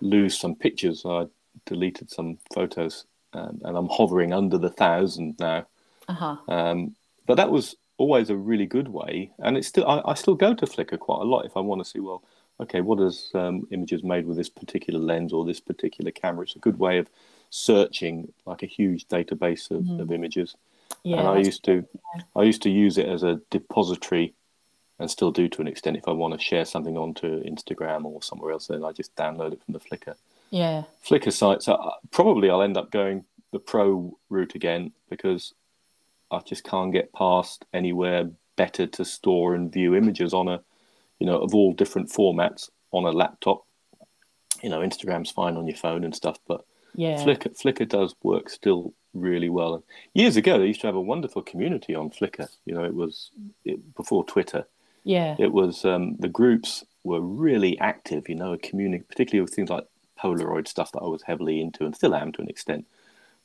lose 0.00 0.38
some 0.38 0.54
pictures. 0.54 1.02
I 1.04 1.26
deleted 1.64 2.10
some 2.10 2.38
photos, 2.54 3.06
um, 3.32 3.60
and 3.64 3.76
I'm 3.76 3.88
hovering 3.88 4.32
under 4.32 4.58
the 4.58 4.70
thousand 4.70 5.36
now. 5.38 5.66
Uh-huh. 6.08 6.36
Um, 6.48 6.94
but 7.26 7.36
that 7.36 7.50
was 7.50 7.74
always 7.98 8.30
a 8.30 8.36
really 8.36 8.66
good 8.66 8.88
way, 8.88 9.32
and 9.38 9.56
it's 9.56 9.68
still 9.68 9.86
I, 9.86 10.02
I, 10.04 10.14
still 10.14 10.34
go 10.34 10.54
to 10.54 10.66
Flickr 10.66 10.98
quite 10.98 11.22
a 11.22 11.24
lot 11.24 11.46
if 11.46 11.56
I 11.56 11.60
want 11.60 11.82
to 11.82 11.90
see 11.90 12.00
well, 12.00 12.22
okay, 12.60 12.80
what 12.80 13.00
is 13.00 13.30
um, 13.34 13.66
images 13.70 14.02
made 14.02 14.26
with 14.26 14.36
this 14.36 14.48
particular 14.48 15.00
lens 15.00 15.32
or 15.32 15.44
this 15.44 15.60
particular 15.60 16.10
camera? 16.10 16.44
It's 16.44 16.56
a 16.56 16.60
good 16.60 16.78
way 16.78 16.98
of 16.98 17.08
searching 17.50 18.32
like 18.44 18.62
a 18.62 18.66
huge 18.66 19.06
database 19.08 19.70
of, 19.70 19.82
mm-hmm. 19.82 20.00
of 20.00 20.12
images. 20.12 20.56
Yeah, 21.02 21.18
and 21.18 21.28
I 21.28 21.38
used 21.38 21.64
to 21.64 21.84
yeah. 22.14 22.22
I 22.34 22.42
used 22.42 22.62
to 22.62 22.70
use 22.70 22.98
it 22.98 23.08
as 23.08 23.22
a 23.22 23.40
depository 23.50 24.34
and 24.98 25.10
still 25.10 25.30
do 25.30 25.48
to 25.48 25.60
an 25.60 25.68
extent 25.68 25.96
if 25.96 26.08
I 26.08 26.12
want 26.12 26.34
to 26.34 26.40
share 26.40 26.64
something 26.64 26.96
onto 26.96 27.42
Instagram 27.44 28.04
or 28.04 28.22
somewhere 28.22 28.52
else 28.52 28.68
then 28.68 28.84
I 28.84 28.92
just 28.92 29.14
download 29.14 29.52
it 29.52 29.60
from 29.64 29.74
the 29.74 29.80
Flickr. 29.80 30.14
Yeah. 30.50 30.84
Flickr 31.04 31.32
site. 31.32 31.62
So 31.62 31.74
uh, 31.74 31.94
probably 32.10 32.50
I'll 32.50 32.62
end 32.62 32.76
up 32.76 32.90
going 32.90 33.24
the 33.52 33.58
pro 33.58 34.16
route 34.30 34.54
again 34.54 34.92
because 35.10 35.54
I 36.30 36.40
just 36.40 36.64
can't 36.64 36.92
get 36.92 37.12
past 37.12 37.64
anywhere 37.72 38.30
better 38.56 38.86
to 38.86 39.04
store 39.04 39.54
and 39.54 39.72
view 39.72 39.94
images 39.94 40.32
on 40.32 40.48
a, 40.48 40.60
you 41.18 41.26
know, 41.26 41.38
of 41.38 41.54
all 41.54 41.72
different 41.72 42.10
formats 42.10 42.70
on 42.92 43.04
a 43.04 43.10
laptop. 43.10 43.64
You 44.62 44.70
know, 44.70 44.80
Instagram's 44.80 45.30
fine 45.30 45.56
on 45.56 45.66
your 45.66 45.76
phone 45.76 46.04
and 46.04 46.14
stuff, 46.14 46.38
but 46.46 46.64
yeah, 46.94 47.22
Flickr 47.22 47.60
Flickr 47.60 47.88
does 47.88 48.14
work 48.22 48.48
still 48.48 48.94
really 49.12 49.48
well. 49.48 49.74
And 49.74 49.82
years 50.14 50.36
ago, 50.36 50.58
they 50.58 50.66
used 50.66 50.80
to 50.80 50.86
have 50.86 50.96
a 50.96 51.00
wonderful 51.00 51.42
community 51.42 51.94
on 51.94 52.10
Flickr. 52.10 52.48
You 52.64 52.74
know, 52.74 52.84
it 52.84 52.94
was 52.94 53.30
it, 53.64 53.94
before 53.94 54.24
Twitter. 54.24 54.66
Yeah, 55.04 55.36
it 55.38 55.52
was 55.52 55.84
um, 55.84 56.16
the 56.18 56.28
groups 56.28 56.84
were 57.04 57.20
really 57.20 57.78
active. 57.78 58.28
You 58.28 58.34
know, 58.34 58.52
a 58.52 58.58
community, 58.58 59.04
particularly 59.06 59.42
with 59.42 59.54
things 59.54 59.70
like 59.70 59.86
Polaroid 60.18 60.66
stuff 60.66 60.92
that 60.92 61.00
I 61.00 61.06
was 61.06 61.22
heavily 61.22 61.60
into 61.60 61.84
and 61.84 61.94
still 61.94 62.14
am 62.14 62.32
to 62.32 62.42
an 62.42 62.48
extent 62.48 62.86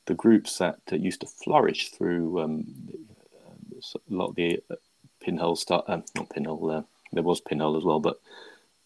the 0.06 0.14
groups 0.14 0.58
that, 0.58 0.78
that 0.86 1.00
used 1.00 1.20
to 1.20 1.26
flourish 1.26 1.90
through 1.90 2.40
um, 2.40 2.66
a 3.94 4.14
lot 4.14 4.28
of 4.28 4.34
the 4.34 4.60
uh, 4.70 4.74
pinhole 5.20 5.56
stuff, 5.56 5.84
um, 5.88 6.04
not 6.16 6.30
pinhole, 6.30 6.70
uh, 6.70 6.82
there 7.12 7.22
was 7.22 7.40
pinhole 7.40 7.76
as 7.76 7.84
well, 7.84 8.00
but 8.00 8.20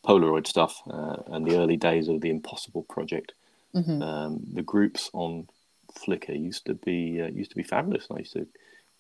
Polaroid 0.05 0.47
stuff 0.47 0.83
uh, 0.89 1.17
and 1.29 1.47
the 1.47 1.57
early 1.59 1.77
days 1.77 2.09
of 2.09 2.21
the 2.21 2.31
Impossible 2.31 2.83
project. 2.85 3.33
Mm-hmm. 3.75 4.03
Um, 4.03 4.41
the 4.53 4.63
groups 4.63 5.11
on 5.13 5.49
Flickr 5.93 6.41
used 6.41 6.67
to 6.67 6.75
be 6.75 7.21
uh, 7.21 7.29
used 7.29 7.51
to 7.51 7.57
be 7.57 7.63
fabulous. 7.63 8.07
I 8.11 8.19
used 8.19 8.33
to 8.35 8.47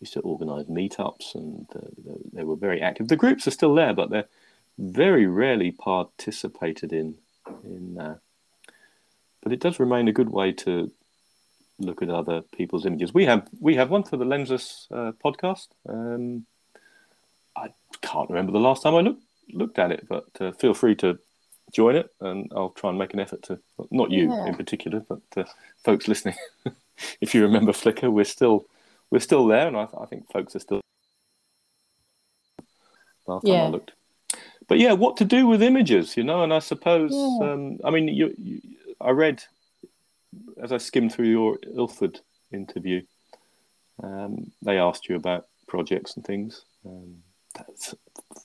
used 0.00 0.12
to 0.14 0.20
organise 0.20 0.66
meetups, 0.66 1.34
and 1.34 1.66
uh, 1.74 2.12
they 2.32 2.44
were 2.44 2.56
very 2.56 2.82
active. 2.82 3.08
The 3.08 3.16
groups 3.16 3.46
are 3.46 3.52
still 3.52 3.74
there, 3.74 3.94
but 3.94 4.10
they're 4.10 4.28
very 4.78 5.26
rarely 5.26 5.70
participated 5.70 6.92
in. 6.92 7.16
In 7.64 7.98
uh, 7.98 8.16
but 9.42 9.52
it 9.52 9.60
does 9.60 9.78
remain 9.78 10.08
a 10.08 10.12
good 10.12 10.30
way 10.30 10.52
to 10.52 10.90
look 11.78 12.02
at 12.02 12.10
other 12.10 12.42
people's 12.56 12.86
images. 12.86 13.14
We 13.14 13.26
have 13.26 13.48
we 13.60 13.76
have 13.76 13.90
one 13.90 14.02
for 14.02 14.16
the 14.16 14.24
Lensless 14.24 14.86
uh, 14.90 15.12
podcast. 15.24 15.68
Um, 15.88 16.46
I 17.56 17.72
can't 18.02 18.28
remember 18.28 18.52
the 18.52 18.60
last 18.60 18.82
time 18.82 18.94
I 18.94 19.00
looked 19.00 19.22
looked 19.52 19.78
at 19.78 19.92
it, 19.92 20.06
but 20.08 20.26
uh, 20.40 20.52
feel 20.52 20.74
free 20.74 20.94
to 20.96 21.18
join 21.72 21.96
it, 21.96 22.10
and 22.20 22.50
I'll 22.54 22.70
try 22.70 22.90
and 22.90 22.98
make 22.98 23.14
an 23.14 23.20
effort 23.20 23.42
to 23.44 23.58
not 23.90 24.10
you 24.10 24.32
yeah. 24.32 24.46
in 24.46 24.54
particular, 24.54 25.04
but 25.08 25.22
uh, 25.36 25.44
folks 25.84 26.08
listening. 26.08 26.36
if 27.20 27.34
you 27.34 27.42
remember 27.42 27.72
Flickr, 27.72 28.12
we're 28.12 28.24
still 28.24 28.66
we're 29.10 29.20
still 29.20 29.46
there, 29.46 29.66
and 29.66 29.76
I, 29.76 29.88
I 30.00 30.06
think 30.06 30.30
folks 30.32 30.56
are 30.56 30.60
still. 30.60 30.80
Last 33.26 33.46
yeah. 33.46 33.56
time 33.56 33.66
I 33.66 33.68
looked, 33.70 33.92
but 34.68 34.78
yeah, 34.78 34.92
what 34.92 35.16
to 35.18 35.24
do 35.24 35.46
with 35.46 35.62
images, 35.62 36.16
you 36.16 36.24
know? 36.24 36.42
And 36.42 36.52
I 36.52 36.58
suppose, 36.58 37.10
yeah. 37.12 37.52
um, 37.52 37.78
I 37.84 37.90
mean, 37.90 38.08
you, 38.08 38.34
you, 38.38 38.60
I 39.00 39.10
read 39.10 39.42
as 40.62 40.72
I 40.72 40.78
skimmed 40.78 41.12
through 41.12 41.28
your 41.28 41.58
Ilford 41.74 42.20
interview, 42.52 43.02
um, 44.02 44.52
they 44.62 44.78
asked 44.78 45.08
you 45.08 45.16
about 45.16 45.46
projects 45.66 46.16
and 46.16 46.24
things. 46.24 46.62
Um, 46.84 47.22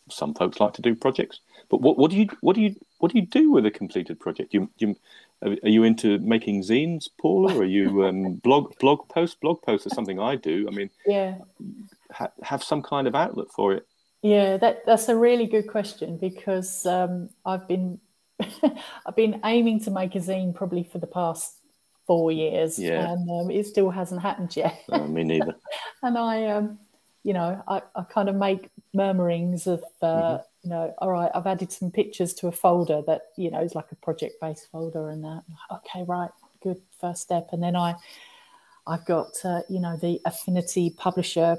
some 0.09 0.33
folks 0.33 0.59
like 0.59 0.73
to 0.73 0.81
do 0.81 0.95
projects. 0.95 1.39
But 1.69 1.81
what, 1.81 1.97
what 1.97 2.11
do 2.11 2.17
you 2.17 2.27
what 2.41 2.55
do 2.55 2.61
you 2.61 2.75
what 2.99 3.11
do 3.11 3.19
you 3.19 3.25
do 3.25 3.51
with 3.51 3.65
a 3.65 3.71
completed 3.71 4.19
project? 4.19 4.53
You, 4.53 4.69
you 4.77 4.95
are 5.41 5.69
you 5.69 5.83
into 5.83 6.19
making 6.19 6.61
zines, 6.61 7.07
Paula? 7.19 7.55
Or 7.55 7.61
are 7.61 7.65
you 7.65 8.05
um, 8.05 8.33
blog 8.43 8.77
blog 8.79 9.07
posts? 9.09 9.37
Blog 9.41 9.61
posts 9.61 9.87
is 9.87 9.93
something 9.93 10.19
I 10.19 10.35
do. 10.35 10.67
I 10.67 10.71
mean, 10.71 10.89
yeah, 11.05 11.37
ha- 12.11 12.31
have 12.43 12.63
some 12.63 12.81
kind 12.81 13.07
of 13.07 13.15
outlet 13.15 13.47
for 13.55 13.73
it. 13.73 13.87
Yeah, 14.21 14.57
that 14.57 14.85
that's 14.85 15.09
a 15.09 15.15
really 15.15 15.47
good 15.47 15.67
question 15.67 16.17
because 16.17 16.85
um, 16.85 17.29
I've 17.45 17.67
been 17.67 17.99
I've 19.05 19.15
been 19.15 19.41
aiming 19.45 19.79
to 19.81 19.91
make 19.91 20.15
a 20.15 20.19
zine 20.19 20.53
probably 20.53 20.83
for 20.83 20.99
the 20.99 21.07
past 21.07 21.55
four 22.05 22.31
years, 22.31 22.77
Yeah. 22.77 23.11
and 23.11 23.29
um, 23.29 23.51
it 23.51 23.65
still 23.65 23.89
hasn't 23.89 24.21
happened 24.21 24.55
yet. 24.55 24.79
Uh, 24.89 25.07
me 25.07 25.23
neither. 25.23 25.55
and 26.03 26.17
I, 26.17 26.47
um, 26.47 26.79
you 27.23 27.33
know, 27.33 27.61
I, 27.67 27.81
I 27.95 28.03
kind 28.03 28.29
of 28.29 28.35
make 28.35 28.69
murmurings 28.93 29.67
of, 29.67 29.83
uh, 30.01 30.05
Mm-hmm. 30.05 30.43
you 30.63 30.69
know, 30.69 30.93
all 30.99 31.11
right, 31.11 31.31
I've 31.33 31.47
added 31.47 31.71
some 31.71 31.91
pictures 31.91 32.33
to 32.35 32.47
a 32.47 32.51
folder 32.51 33.01
that 33.07 33.27
you 33.37 33.49
know 33.51 33.61
is 33.61 33.75
like 33.75 33.91
a 33.91 33.95
project-based 33.95 34.69
folder, 34.71 35.09
and 35.09 35.23
that. 35.23 35.43
Okay, 35.71 36.03
right, 36.03 36.31
good 36.63 36.81
first 36.99 37.21
step, 37.21 37.49
and 37.51 37.61
then 37.61 37.75
I, 37.75 37.95
I've 38.87 39.05
got 39.05 39.31
uh, 39.43 39.61
you 39.69 39.79
know 39.79 39.97
the 39.97 40.19
Affinity 40.25 40.91
Publisher 40.97 41.57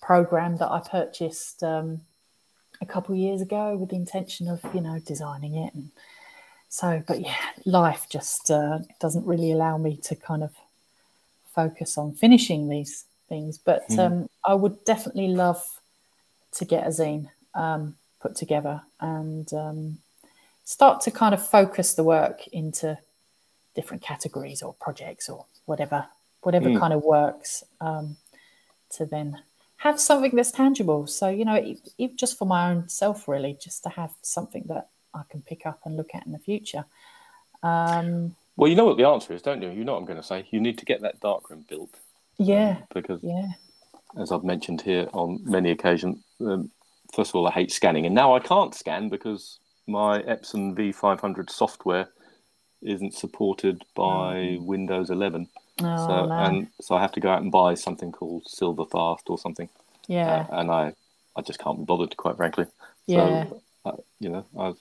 program 0.00 0.56
that 0.58 0.70
I 0.70 0.80
purchased 0.80 1.62
um, 1.62 2.00
a 2.80 2.86
couple 2.86 3.14
of 3.14 3.20
years 3.20 3.40
ago 3.40 3.76
with 3.76 3.90
the 3.90 3.96
intention 3.96 4.48
of 4.48 4.60
you 4.74 4.80
know 4.80 4.98
designing 5.04 5.54
it 5.56 5.74
and 5.74 5.90
so 6.68 7.02
but 7.06 7.20
yeah 7.20 7.34
life 7.64 8.06
just 8.10 8.50
uh, 8.50 8.78
doesn't 9.00 9.26
really 9.26 9.52
allow 9.52 9.78
me 9.78 9.96
to 9.96 10.14
kind 10.14 10.42
of 10.42 10.52
focus 11.54 11.96
on 11.96 12.12
finishing 12.12 12.68
these 12.68 13.04
things 13.28 13.58
but 13.58 13.88
Mm. 13.90 13.98
um, 13.98 14.28
i 14.44 14.54
would 14.54 14.84
definitely 14.84 15.28
love 15.28 15.62
to 16.52 16.64
get 16.64 16.86
a 16.86 16.90
zine 16.90 17.28
um, 17.54 17.96
put 18.20 18.34
together 18.36 18.80
and 19.00 19.52
um, 19.52 19.98
start 20.64 21.00
to 21.02 21.10
kind 21.10 21.34
of 21.34 21.46
focus 21.46 21.94
the 21.94 22.04
work 22.04 22.46
into 22.48 22.98
different 23.74 24.02
categories 24.02 24.62
or 24.62 24.74
projects 24.74 25.28
or 25.28 25.44
whatever 25.66 26.06
whatever 26.42 26.68
Mm. 26.70 26.78
kind 26.78 26.92
of 26.92 27.02
works 27.02 27.64
um, 27.80 28.16
to 28.90 29.04
then 29.06 29.36
have 29.78 30.00
something 30.00 30.34
that's 30.36 30.52
tangible 30.52 31.06
so 31.06 31.28
you 31.28 31.44
know 31.44 31.56
e- 31.56 32.08
just 32.16 32.38
for 32.38 32.46
my 32.46 32.70
own 32.70 32.88
self 32.88 33.28
really 33.28 33.58
just 33.60 33.82
to 33.82 33.88
have 33.90 34.12
something 34.22 34.64
that 34.68 34.88
i 35.14 35.22
can 35.30 35.42
pick 35.42 35.66
up 35.66 35.80
and 35.84 35.96
look 35.96 36.14
at 36.14 36.24
in 36.26 36.32
the 36.32 36.38
future 36.38 36.84
um, 37.62 38.34
Well, 38.56 38.68
you 38.70 38.76
know 38.76 38.84
what 38.86 38.96
the 38.96 39.06
answer 39.08 39.32
is, 39.34 39.42
don't 39.42 39.60
you? 39.62 39.70
You 39.70 39.84
know 39.84 39.92
what 39.92 39.98
I'm 39.98 40.04
going 40.06 40.20
to 40.20 40.22
say. 40.26 40.46
You 40.50 40.60
need 40.60 40.78
to 40.78 40.84
get 40.84 41.00
that 41.02 41.20
darkroom 41.20 41.64
built 41.68 41.94
yeah 42.38 42.78
because, 42.94 43.20
yeah 43.22 43.48
as 44.18 44.32
I've 44.32 44.44
mentioned 44.44 44.80
here 44.80 45.08
on 45.12 45.40
many 45.44 45.70
occasions, 45.70 46.22
um, 46.40 46.70
first 47.14 47.30
of 47.30 47.36
all, 47.36 47.46
I 47.46 47.50
hate 47.50 47.70
scanning, 47.70 48.06
and 48.06 48.14
now 48.14 48.34
I 48.34 48.40
can't 48.40 48.74
scan 48.74 49.08
because 49.08 49.58
my 49.86 50.22
Epson 50.22 50.74
V500 50.74 51.50
software 51.50 52.08
isn't 52.82 53.14
supported 53.14 53.82
by 53.94 54.58
Windows 54.60 55.10
11. 55.10 55.48
oh, 55.82 55.96
so 55.96 56.26
no. 56.26 56.32
and 56.32 56.68
so 56.80 56.94
I 56.94 57.00
have 57.00 57.12
to 57.12 57.20
go 57.20 57.28
out 57.28 57.42
and 57.42 57.52
buy 57.52 57.74
something 57.74 58.10
called 58.10 58.44
Silverfast 58.44 59.28
or 59.28 59.38
something, 59.38 59.68
yeah 60.08 60.46
uh, 60.50 60.60
and 60.60 60.70
I 60.70 60.94
I 61.36 61.42
just 61.42 61.58
can't 61.58 61.78
be 61.78 61.84
bothered, 61.84 62.16
quite 62.16 62.36
frankly. 62.36 62.66
Yeah. 63.06 63.48
So, 63.48 63.62
uh, 63.84 63.96
you 64.18 64.30
know, 64.30 64.46
I 64.58 64.68
was 64.68 64.78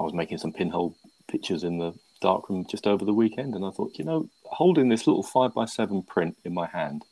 I 0.00 0.02
was 0.02 0.14
making 0.14 0.38
some 0.38 0.52
pinhole 0.52 0.96
pictures 1.28 1.64
in 1.64 1.78
the 1.78 1.92
darkroom 2.28 2.64
just 2.66 2.86
over 2.86 3.04
the 3.04 3.12
weekend, 3.12 3.54
and 3.54 3.64
I 3.64 3.70
thought, 3.70 3.98
you 3.98 4.04
know, 4.04 4.28
holding 4.44 4.88
this 4.88 5.06
little 5.06 5.22
five 5.22 5.52
by 5.52 5.66
seven 5.66 6.02
print 6.02 6.36
in 6.44 6.54
my 6.54 6.66
hand 6.66 7.04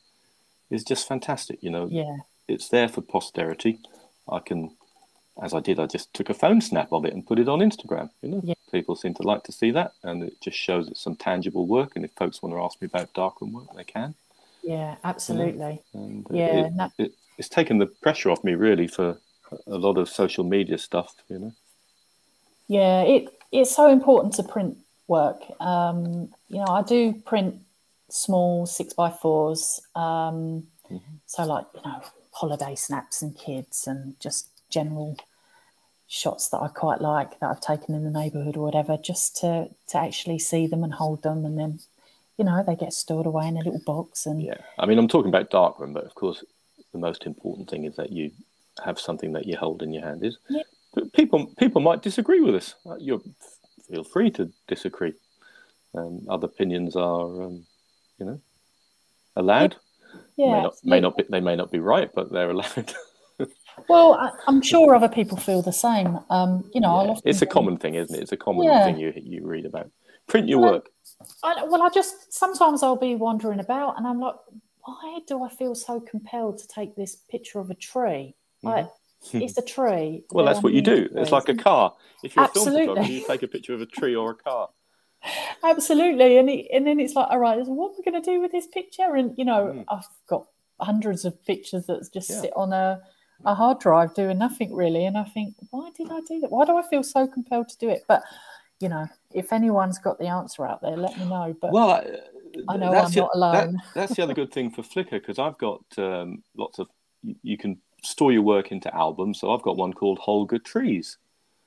is 0.70 0.82
just 0.84 1.06
fantastic. 1.06 1.62
You 1.62 1.70
know, 1.70 1.86
yeah 1.90 2.16
it's 2.48 2.68
there 2.70 2.88
for 2.88 3.02
posterity. 3.02 3.78
I 4.28 4.38
can, 4.40 4.60
as 5.42 5.52
I 5.54 5.60
did, 5.60 5.78
I 5.78 5.86
just 5.86 6.12
took 6.14 6.28
a 6.30 6.34
phone 6.42 6.60
snap 6.60 6.90
of 6.92 7.04
it 7.04 7.12
and 7.14 7.26
put 7.26 7.38
it 7.38 7.48
on 7.48 7.60
Instagram. 7.60 8.08
You 8.22 8.28
know, 8.30 8.40
Yeah. 8.42 8.54
people 8.70 8.96
seem 8.96 9.14
to 9.14 9.22
like 9.22 9.42
to 9.44 9.52
see 9.52 9.70
that, 9.72 9.92
and 10.02 10.22
it 10.24 10.34
just 10.40 10.56
shows 10.58 10.88
it's 10.88 11.00
some 11.06 11.16
tangible 11.16 11.66
work. 11.66 11.90
And 11.94 12.04
if 12.06 12.12
folks 12.12 12.42
want 12.42 12.54
to 12.54 12.62
ask 12.66 12.80
me 12.80 12.86
about 12.86 13.12
darkroom 13.12 13.52
work, 13.52 13.68
they 13.76 13.84
can. 13.84 14.14
yeah 14.62 14.96
absolutely 15.04 15.74
And 15.92 16.26
uh, 16.30 16.34
Yeah, 16.34 16.66
it, 16.66 16.72
no- 16.80 16.92
it, 16.98 17.12
it's 17.38 17.50
taken 17.58 17.76
the 17.78 17.90
pressure 18.04 18.30
off 18.30 18.42
me 18.48 18.54
really 18.54 18.88
for 18.88 19.08
a 19.66 19.78
lot 19.86 19.98
of 19.98 20.08
social 20.08 20.44
media 20.56 20.78
stuff. 20.78 21.10
You 21.28 21.38
know, 21.38 21.52
Yeah, 22.68 23.02
it 23.14 23.22
it's 23.58 23.74
so 23.80 23.86
important 23.98 24.34
to 24.36 24.42
print 24.42 24.78
work. 25.08 25.42
Um, 25.60 26.30
you 26.48 26.58
know, 26.58 26.66
I 26.68 26.82
do 26.82 27.12
print 27.24 27.56
small 28.08 28.66
six 28.66 28.92
by 28.92 29.10
fours. 29.10 29.80
Um, 29.94 30.66
So 31.26 31.44
like 31.44 31.64
you 31.74 31.80
know, 31.84 32.02
holiday 32.32 32.74
snaps 32.74 33.22
and 33.22 33.34
kids 33.36 33.86
and 33.86 34.18
just 34.20 34.48
general 34.68 35.16
shots 36.06 36.48
that 36.50 36.58
I 36.58 36.68
quite 36.68 37.00
like 37.00 37.40
that 37.40 37.50
I've 37.50 37.60
taken 37.60 37.94
in 37.94 38.04
the 38.04 38.10
neighbourhood 38.10 38.56
or 38.56 38.64
whatever, 38.64 38.98
just 38.98 39.36
to 39.38 39.68
to 39.88 39.98
actually 39.98 40.38
see 40.38 40.66
them 40.66 40.84
and 40.84 40.92
hold 40.92 41.22
them, 41.22 41.44
and 41.46 41.58
then 41.58 41.80
you 42.36 42.44
know 42.44 42.62
they 42.62 42.76
get 42.76 42.92
stored 42.92 43.26
away 43.26 43.46
in 43.48 43.56
a 43.56 43.60
little 43.64 43.80
box 43.86 44.26
and 44.26 44.42
yeah. 44.42 44.58
I 44.78 44.84
mean, 44.86 44.98
I'm 44.98 45.08
talking 45.08 45.30
about 45.30 45.50
darkroom, 45.50 45.92
but 45.94 46.04
of 46.04 46.14
course, 46.14 46.44
the 46.92 46.98
most 46.98 47.24
important 47.24 47.70
thing 47.70 47.84
is 47.84 47.96
that 47.96 48.12
you 48.12 48.30
have 48.84 48.98
something 49.00 49.32
that 49.32 49.46
you 49.46 49.56
hold 49.56 49.82
in 49.82 49.92
your 49.92 50.04
hand. 50.04 50.22
Is 50.22 50.36
Yeah. 50.50 50.62
people 51.14 51.46
people 51.56 51.80
might 51.80 52.02
disagree 52.02 52.40
with 52.40 52.54
us. 52.54 52.74
Uh, 52.84 52.96
You 52.96 53.22
feel 53.92 54.04
free 54.04 54.30
to 54.30 54.50
disagree. 54.68 55.12
Um, 55.94 56.26
other 56.28 56.46
opinions 56.46 56.96
are, 56.96 57.42
um, 57.42 57.66
you 58.18 58.24
know, 58.26 58.40
allowed. 59.36 59.76
yeah. 60.36 60.52
may 60.52 60.62
not, 60.62 60.74
may 60.84 61.00
not 61.00 61.16
be, 61.18 61.24
they 61.30 61.40
may 61.40 61.56
not 61.56 61.70
be 61.70 61.78
right, 61.78 62.10
but 62.14 62.32
they're 62.32 62.50
allowed. 62.50 62.92
Well, 63.88 64.12
I, 64.14 64.30
I'm 64.46 64.60
sure 64.60 64.94
other 64.94 65.08
people 65.08 65.38
feel 65.38 65.62
the 65.62 65.72
same. 65.72 66.18
Um, 66.28 66.70
you 66.74 66.80
know, 66.80 67.06
Yeah. 67.06 67.14
It's 67.24 67.40
a 67.40 67.46
common 67.46 67.78
thing, 67.78 67.94
isn't 67.94 68.14
it? 68.14 68.20
It's 68.22 68.30
a 68.30 68.36
common 68.36 68.64
Yeah. 68.66 68.84
thing 68.84 68.98
you 68.98 69.12
you 69.16 69.46
read 69.46 69.64
about. 69.64 69.90
Print 70.28 70.46
your 70.46 70.58
Well, 70.60 70.72
work. 70.74 70.90
I, 71.42 71.64
well, 71.64 71.82
I 71.82 71.88
just 71.88 72.32
sometimes 72.34 72.82
I'll 72.82 72.96
be 73.08 73.14
wandering 73.16 73.60
about 73.60 73.96
and 73.96 74.06
I'm 74.06 74.20
like, 74.20 74.34
why 74.84 75.20
do 75.26 75.42
I 75.42 75.48
feel 75.48 75.74
so 75.74 76.00
compelled 76.00 76.58
to 76.58 76.68
take 76.68 76.94
this 76.96 77.16
picture 77.30 77.60
of 77.60 77.70
a 77.70 77.74
tree? 77.74 78.36
Like, 78.62 78.88
it's 79.32 79.56
a 79.58 79.62
tree. 79.62 80.24
Well, 80.32 80.44
that's 80.44 80.62
what 80.62 80.72
you 80.72 80.82
do. 80.82 81.08
It's 81.14 81.32
like 81.32 81.48
a 81.48 81.54
car. 81.54 81.94
If 82.22 82.36
you're 82.36 82.44
a 82.44 82.48
film 82.48 82.66
Absolutely. 82.68 82.86
photographer, 82.86 83.12
you 83.12 83.26
take 83.26 83.42
a 83.42 83.48
picture 83.48 83.74
of 83.74 83.80
a 83.80 83.86
tree 83.86 84.14
or 84.14 84.30
a 84.30 84.34
car. 84.34 84.68
Absolutely, 85.62 86.38
and 86.38 86.50
it, 86.50 86.66
and 86.72 86.86
then 86.86 86.98
it's 86.98 87.14
like, 87.14 87.28
all 87.30 87.38
right, 87.38 87.64
so 87.64 87.70
what 87.72 87.92
am 87.92 87.96
I 88.06 88.10
going 88.10 88.22
to 88.22 88.30
do 88.30 88.40
with 88.40 88.52
this 88.52 88.66
picture? 88.66 89.14
And 89.14 89.34
you 89.36 89.44
know, 89.44 89.66
Mm. 89.66 89.84
I've 89.88 90.08
got 90.28 90.46
hundreds 90.80 91.24
of 91.24 91.44
pictures 91.44 91.86
that 91.86 92.08
just 92.12 92.28
Yeah. 92.30 92.40
sit 92.40 92.52
on 92.56 92.72
a 92.72 93.00
a 93.44 93.54
hard 93.56 93.80
drive 93.80 94.14
doing 94.14 94.38
nothing 94.38 94.72
really. 94.72 95.04
And 95.04 95.18
I 95.18 95.24
think, 95.24 95.54
why 95.70 95.90
did 95.96 96.10
I 96.12 96.20
do 96.28 96.38
that? 96.40 96.50
Why 96.52 96.64
do 96.64 96.76
I 96.76 96.82
feel 96.88 97.02
so 97.02 97.26
compelled 97.26 97.68
to 97.70 97.78
do 97.78 97.88
it? 97.88 98.04
But 98.08 98.22
you 98.80 98.88
know, 98.88 99.06
if 99.32 99.52
anyone's 99.52 99.98
got 99.98 100.18
the 100.18 100.26
answer 100.26 100.66
out 100.66 100.80
there, 100.82 100.96
let 100.96 101.16
me 101.18 101.24
know. 101.28 101.54
But 101.60 101.70
Well, 101.72 101.90
I, 101.90 102.06
I 102.68 102.76
know 102.76 102.90
that's 102.92 103.06
I'm 103.08 103.12
the- 103.14 103.20
not 103.20 103.30
alone. 103.34 103.72
that- 103.74 103.82
that's 103.94 104.14
the 104.16 104.22
other 104.22 104.34
good 104.40 104.52
thing 104.52 104.70
for 104.70 104.82
Flickr 104.82 105.12
because 105.12 105.38
I've 105.38 105.58
got 105.58 105.82
um, 105.98 106.42
lots 106.56 106.78
of. 106.80 106.88
You, 107.22 107.36
you 107.42 107.56
can 107.58 107.78
store 108.02 108.32
your 108.32 108.42
work 108.42 108.72
into 108.72 108.94
albums. 108.94 109.40
So 109.40 109.52
I've 109.52 109.62
got 109.62 109.76
one 109.76 109.92
called 109.92 110.18
Holga 110.18 110.62
Trees, 110.62 111.18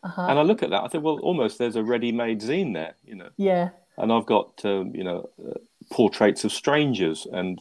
uh-huh. 0.03 0.27
and 0.29 0.39
I 0.39 0.41
look 0.43 0.63
at 0.63 0.69
that. 0.69 0.83
I 0.83 0.87
think, 0.87 1.03
well, 1.03 1.19
almost 1.19 1.57
there's 1.57 1.75
a 1.75 1.83
ready-made 1.83 2.41
zine 2.41 2.73
there, 2.73 2.95
you 3.05 3.15
know. 3.15 3.29
yeah, 3.37 3.69
And 3.97 4.11
I've 4.11 4.25
got 4.25 4.63
um, 4.65 4.93
you 4.95 5.03
know 5.03 5.29
uh, 5.45 5.59
portraits 5.91 6.43
of 6.43 6.51
strangers 6.51 7.27
and 7.31 7.59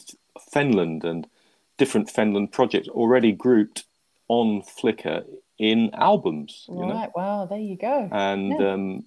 Fenland 0.52 1.04
and 1.04 1.26
different 1.78 2.08
Fenland 2.08 2.52
projects 2.52 2.88
already 2.88 3.32
grouped 3.32 3.84
on 4.28 4.62
Flickr 4.62 5.24
in 5.58 5.90
albums. 5.94 6.66
You 6.68 6.86
know, 6.86 6.94
right. 6.94 7.10
Well, 7.14 7.46
there 7.46 7.58
you 7.58 7.76
go. 7.76 8.08
and 8.10 8.50
Yeah. 8.58 8.72
um, 8.72 9.04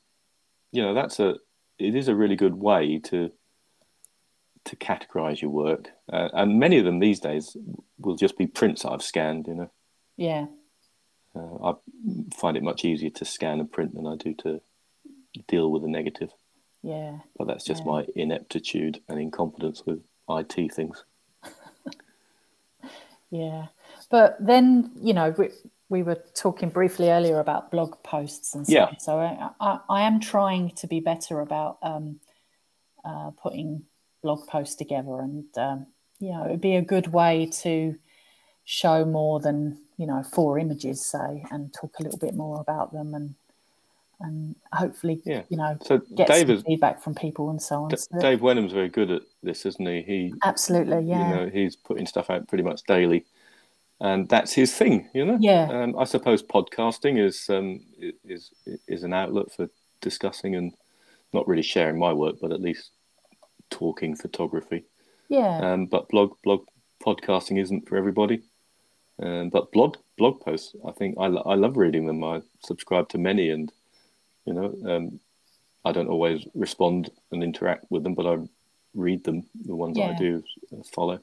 you 0.72 0.82
know 0.82 0.93
that's 0.93 1.20
a 1.20 1.38
it 1.80 1.95
is 1.95 2.07
a 2.07 2.15
really 2.15 2.36
good 2.36 2.55
way 2.55 2.99
to 2.99 3.32
to 4.68 4.76
categorize 4.76 5.41
your 5.41 5.51
work 5.51 5.89
uh, 6.11 6.30
and 6.34 6.59
many 6.59 6.78
of 6.78 6.86
them 6.86 6.99
these 6.99 7.20
days 7.20 7.55
will 7.99 8.15
just 8.15 8.38
be 8.38 8.47
prints 8.47 8.86
i've 8.86 9.01
scanned 9.01 9.47
you 9.47 9.55
know 9.55 9.72
yeah, 10.18 10.45
uh, 11.36 11.70
i 11.70 11.74
find 12.36 12.57
it 12.57 12.63
much 12.63 12.84
easier 12.84 13.09
to 13.09 13.26
scan 13.26 13.59
and 13.59 13.72
print 13.72 13.93
than 13.95 14.07
i 14.07 14.15
do 14.15 14.34
to 14.34 14.61
deal 15.47 15.72
with 15.72 15.84
a 15.84 15.88
negative 15.88 16.32
yeah. 16.84 17.20
but 17.38 17.47
that's 17.47 17.65
just 17.65 17.84
Yeah. 17.86 17.91
my 17.91 18.05
ineptitude 18.15 19.01
and 19.07 19.20
incompetence 19.20 19.84
with 19.86 20.01
it 20.30 20.70
things 20.74 21.03
Yeah, 23.30 23.68
but 24.09 24.38
then 24.39 24.91
you 25.01 25.13
know 25.13 25.34
we 25.38 25.49
we 25.89 26.03
were 26.03 26.22
talking 26.34 26.70
briefly 26.70 27.09
earlier 27.09 27.39
about 27.39 27.72
blog 27.72 28.01
posts 28.03 28.55
and 28.55 28.65
stuff. 28.65 28.89
Yeah. 28.91 28.97
So 28.97 29.20
I, 29.20 29.49
I, 29.59 29.80
I 29.89 30.01
am 30.01 30.20
trying 30.20 30.72
to 30.72 30.88
be 30.88 30.99
better 30.99 31.39
about 31.39 31.78
um, 31.82 32.20
uh, 33.05 33.32
putting 33.41 33.84
blog 34.22 34.47
posts 34.47 34.76
together, 34.76 35.20
and 35.20 35.45
um, 35.57 35.88
you 36.20 36.32
know 36.32 36.45
it'd 36.45 36.61
be 36.61 36.76
a 36.76 36.82
good 36.82 37.07
way 37.13 37.49
to 37.61 37.95
show 38.65 39.05
more 39.05 39.39
than 39.39 39.78
you 39.97 40.05
know 40.07 40.24
four 40.24 40.59
images, 40.59 41.05
say, 41.05 41.43
and 41.51 41.74
talk 41.74 41.93
a 41.99 42.03
little 42.03 42.20
bit 42.20 42.36
more 42.36 42.59
about 42.59 42.91
them, 42.93 43.13
and 43.13 43.36
and 44.20 44.55
hopefully 44.74 45.22
Yeah. 45.26 45.43
you 45.49 45.57
know 45.57 45.78
so 45.84 45.99
get 46.15 46.28
dave 46.28 46.49
is 46.49 46.63
feedback 46.63 47.01
from 47.03 47.13
people 47.13 47.51
and 47.51 47.61
so 47.61 47.84
on. 47.84 47.89
D- 47.89 47.97
So- 47.97 48.20
dave 48.20 48.39
Whenham's 48.41 48.74
very 48.74 48.89
good 48.89 49.11
at 49.11 49.22
this 49.43 49.65
isn't 49.65 49.86
he 49.86 50.01
he 50.01 50.34
absolutely, 50.43 51.01
yeah, 51.05 51.30
you 51.30 51.36
know 51.36 51.49
he's 51.49 51.76
putting 51.76 52.07
stuff 52.07 52.30
out 52.32 52.47
pretty 52.47 52.63
much 52.63 52.82
daily 52.84 53.26
and 53.99 54.30
that's 54.30 54.53
his 54.53 54.74
thing, 54.76 55.09
you 55.13 55.26
know. 55.26 55.38
Yeah. 55.39 55.68
Um, 55.72 55.97
I 55.97 56.03
suppose 56.03 56.43
podcasting 56.43 57.18
is 57.24 57.49
um, 57.49 57.80
is 58.24 58.51
is 58.88 59.03
an 59.03 59.13
outlet 59.13 59.51
for 59.51 59.70
discussing 60.01 60.55
and 60.55 60.74
not 61.34 61.47
really 61.47 61.63
sharing 61.63 61.97
my 61.97 62.13
work, 62.13 62.36
but 62.41 62.51
at 62.51 62.61
least 62.61 62.91
talking 63.70 64.15
photography. 64.15 64.84
Yeah. 65.30 65.57
Um, 65.59 65.86
but 65.86 66.09
blog 66.09 66.36
blog 66.43 66.65
podcasting 67.05 67.59
isn't 67.59 67.88
for 67.88 67.97
everybody. 67.97 68.41
Um, 69.20 69.49
but 69.49 69.72
blog 69.72 69.97
blog 70.18 70.41
posts, 70.41 70.76
I 70.88 70.91
think 70.91 71.15
I, 71.20 71.28
lo- 71.28 71.43
I 71.45 71.55
love 71.55 71.78
reading 71.78 72.05
them. 72.05 72.24
I 72.24 72.41
subscribe 72.63 73.09
to 73.09 73.18
many, 73.18 73.49
and 73.49 73.72
you 74.45 74.53
know, 74.53 74.76
um, 74.86 75.20
I 75.86 75.91
don't 75.91 76.09
always 76.09 76.45
respond 76.53 77.09
and 77.32 77.43
interact 77.43 77.86
with 77.89 78.03
them, 78.03 78.13
but 78.13 78.26
I 78.28 78.38
read 78.93 79.24
them. 79.24 79.43
The 79.65 79.76
ones 79.76 79.97
that 79.97 80.03
I 80.03 80.13
do 80.13 80.43
follow, 80.91 81.20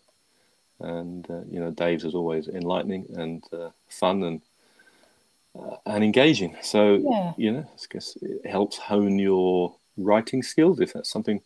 and 0.81 1.29
uh, 1.31 1.43
you 1.51 1.61
know, 1.61 1.71
Dave's 1.71 2.05
is 2.05 2.15
always 2.15 2.49
enlightening 2.49 3.07
and 3.17 3.45
uh, 3.53 3.71
fun 3.89 4.23
and 4.25 4.41
uh, 5.59 5.77
and 5.87 6.03
engaging. 6.03 6.57
So 6.63 6.95
Yeah. 6.95 7.33
you 7.37 7.53
know, 7.53 7.61
I 7.61 7.85
guess 7.93 8.17
it 8.21 8.47
helps 8.47 8.77
hone 8.77 9.19
your 9.19 9.75
writing 9.97 10.43
skills 10.43 10.81
if 10.81 10.93
that's 10.93 11.11
something 11.11 11.41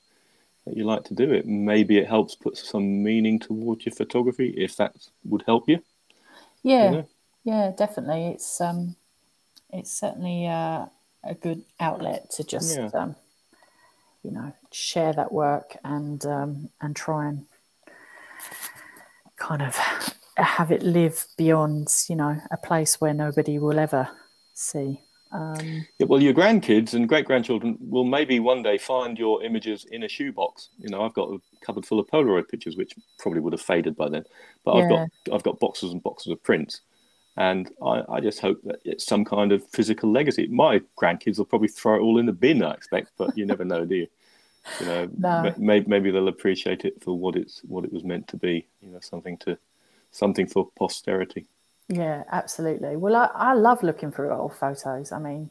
that 0.69 0.77
you 0.77 0.85
like 0.85 1.05
to 1.05 1.15
do. 1.15 1.33
It 1.33 1.47
maybe 1.47 1.99
it 1.99 2.07
helps 2.07 2.35
put 2.35 2.57
some 2.57 3.03
meaning 3.03 3.39
towards 3.39 3.87
your 3.87 3.95
photography 3.95 4.55
if 4.57 4.77
that 4.77 4.95
would 5.25 5.43
help 5.47 5.69
you. 5.69 5.83
yeah. 6.63 6.91
know? 6.91 7.09
Yeah, 7.45 7.73
definitely. 7.77 8.27
It's 8.27 8.61
um, 8.61 8.97
it's 9.71 9.93
certainly 9.93 10.47
uh, 10.47 10.87
a 11.25 11.35
good 11.35 11.65
outlet 11.81 12.31
to 12.33 12.45
just 12.45 12.77
Yeah. 12.77 12.91
um, 12.95 13.17
you 14.23 14.31
know 14.31 14.53
share 14.71 15.13
that 15.15 15.33
work 15.33 15.77
and 15.85 16.25
um, 16.27 16.71
and 16.81 16.95
try 16.95 17.29
and 17.29 17.47
kind 19.37 19.63
of 19.63 19.77
have 20.37 20.71
it 20.71 20.83
live 20.83 21.27
beyond 21.37 21.89
you 22.09 22.17
know 22.17 22.41
a 22.51 22.57
place 22.57 23.01
where 23.01 23.15
nobody 23.15 23.59
will 23.59 23.79
ever 23.79 24.09
see. 24.55 25.01
Um, 25.31 25.87
Yeah, 25.99 26.07
well, 26.07 26.23
your 26.23 26.33
grandkids 26.33 26.95
and 26.95 27.09
great 27.09 27.27
grandchildren 27.27 27.77
will 27.81 28.05
maybe 28.05 28.41
one 28.41 28.63
day 28.63 28.79
find 28.79 29.19
your 29.19 29.43
images 29.43 29.85
in 29.91 30.03
a 30.05 30.09
shoebox. 30.09 30.71
You 30.79 30.89
know, 30.89 31.03
I've 31.03 31.15
got 31.15 31.31
a 31.31 31.39
cupboard 31.61 31.85
full 31.87 31.99
of 32.01 32.07
Polaroid 32.07 32.49
pictures, 32.49 32.77
which 32.77 32.95
probably 33.19 33.41
would 33.41 33.53
have 33.53 33.61
faded 33.63 33.97
by 33.97 34.09
then. 34.09 34.25
But 34.65 34.75
I've 34.75 34.89
got 34.89 35.05
I've 35.33 35.43
got 35.43 35.61
boxes 35.61 35.93
and 35.93 36.03
boxes 36.03 36.33
of 36.33 36.43
prints, 36.43 36.81
and 37.37 37.71
I, 37.83 38.03
I 38.09 38.21
just 38.21 38.41
hope 38.41 38.61
that 38.65 38.81
it's 38.85 39.05
some 39.05 39.25
kind 39.25 39.53
of 39.53 39.69
physical 39.71 40.11
legacy. 40.11 40.47
My 40.49 40.81
grandkids 41.01 41.39
will 41.39 41.47
probably 41.47 41.69
throw 41.69 41.97
it 41.97 42.01
all 42.01 42.19
in 42.19 42.27
the 42.27 42.33
bin, 42.33 42.63
I 42.63 42.73
expect, 42.73 43.13
but 43.19 43.37
you 43.37 43.45
never 43.45 43.65
know, 43.65 43.85
do 43.85 43.97
you? 43.97 44.07
You 44.79 44.87
know, 44.87 45.09
No. 45.19 45.55
maybe, 45.59 45.87
maybe 45.89 46.11
they'll 46.11 46.29
appreciate 46.29 46.85
it 46.85 47.03
for 47.03 47.17
what 47.19 47.37
it's 47.37 47.61
what 47.65 47.85
it 47.85 47.93
was 47.93 48.05
meant 48.05 48.29
to 48.29 48.37
be. 48.37 48.69
You 48.81 48.91
know, 48.91 49.01
something 49.01 49.37
to 49.39 49.59
something 50.11 50.47
for 50.47 50.71
posterity. 50.79 51.47
Yeah, 51.89 52.25
absolutely. 52.31 52.97
Well, 52.97 53.17
I, 53.17 53.31
I 53.35 53.55
love 53.55 53.83
looking 53.83 54.13
through 54.13 54.31
old 54.31 54.55
photos. 54.55 55.11
I 55.11 55.19
mean, 55.19 55.51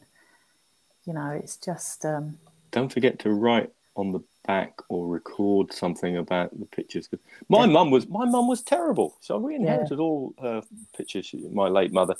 you 1.04 1.12
know, 1.12 1.30
it's 1.30 1.56
just 1.56 2.04
um, 2.04 2.38
don't 2.70 2.92
forget 2.92 3.18
to 3.20 3.30
write 3.30 3.72
on 3.96 4.12
the 4.12 4.20
back 4.46 4.78
or 4.88 5.08
record 5.08 5.72
something 5.72 6.16
about 6.16 6.58
the 6.58 6.66
pictures. 6.66 7.08
My 7.48 7.66
mum 7.66 7.90
was 7.90 8.08
my 8.08 8.24
mum 8.24 8.48
was 8.48 8.62
terrible, 8.62 9.16
so 9.20 9.38
we 9.38 9.56
inherited 9.56 9.98
all 9.98 10.34
her 10.40 10.62
pictures. 10.96 11.26
She, 11.26 11.38
my 11.52 11.68
late 11.68 11.92
mother, 11.92 12.14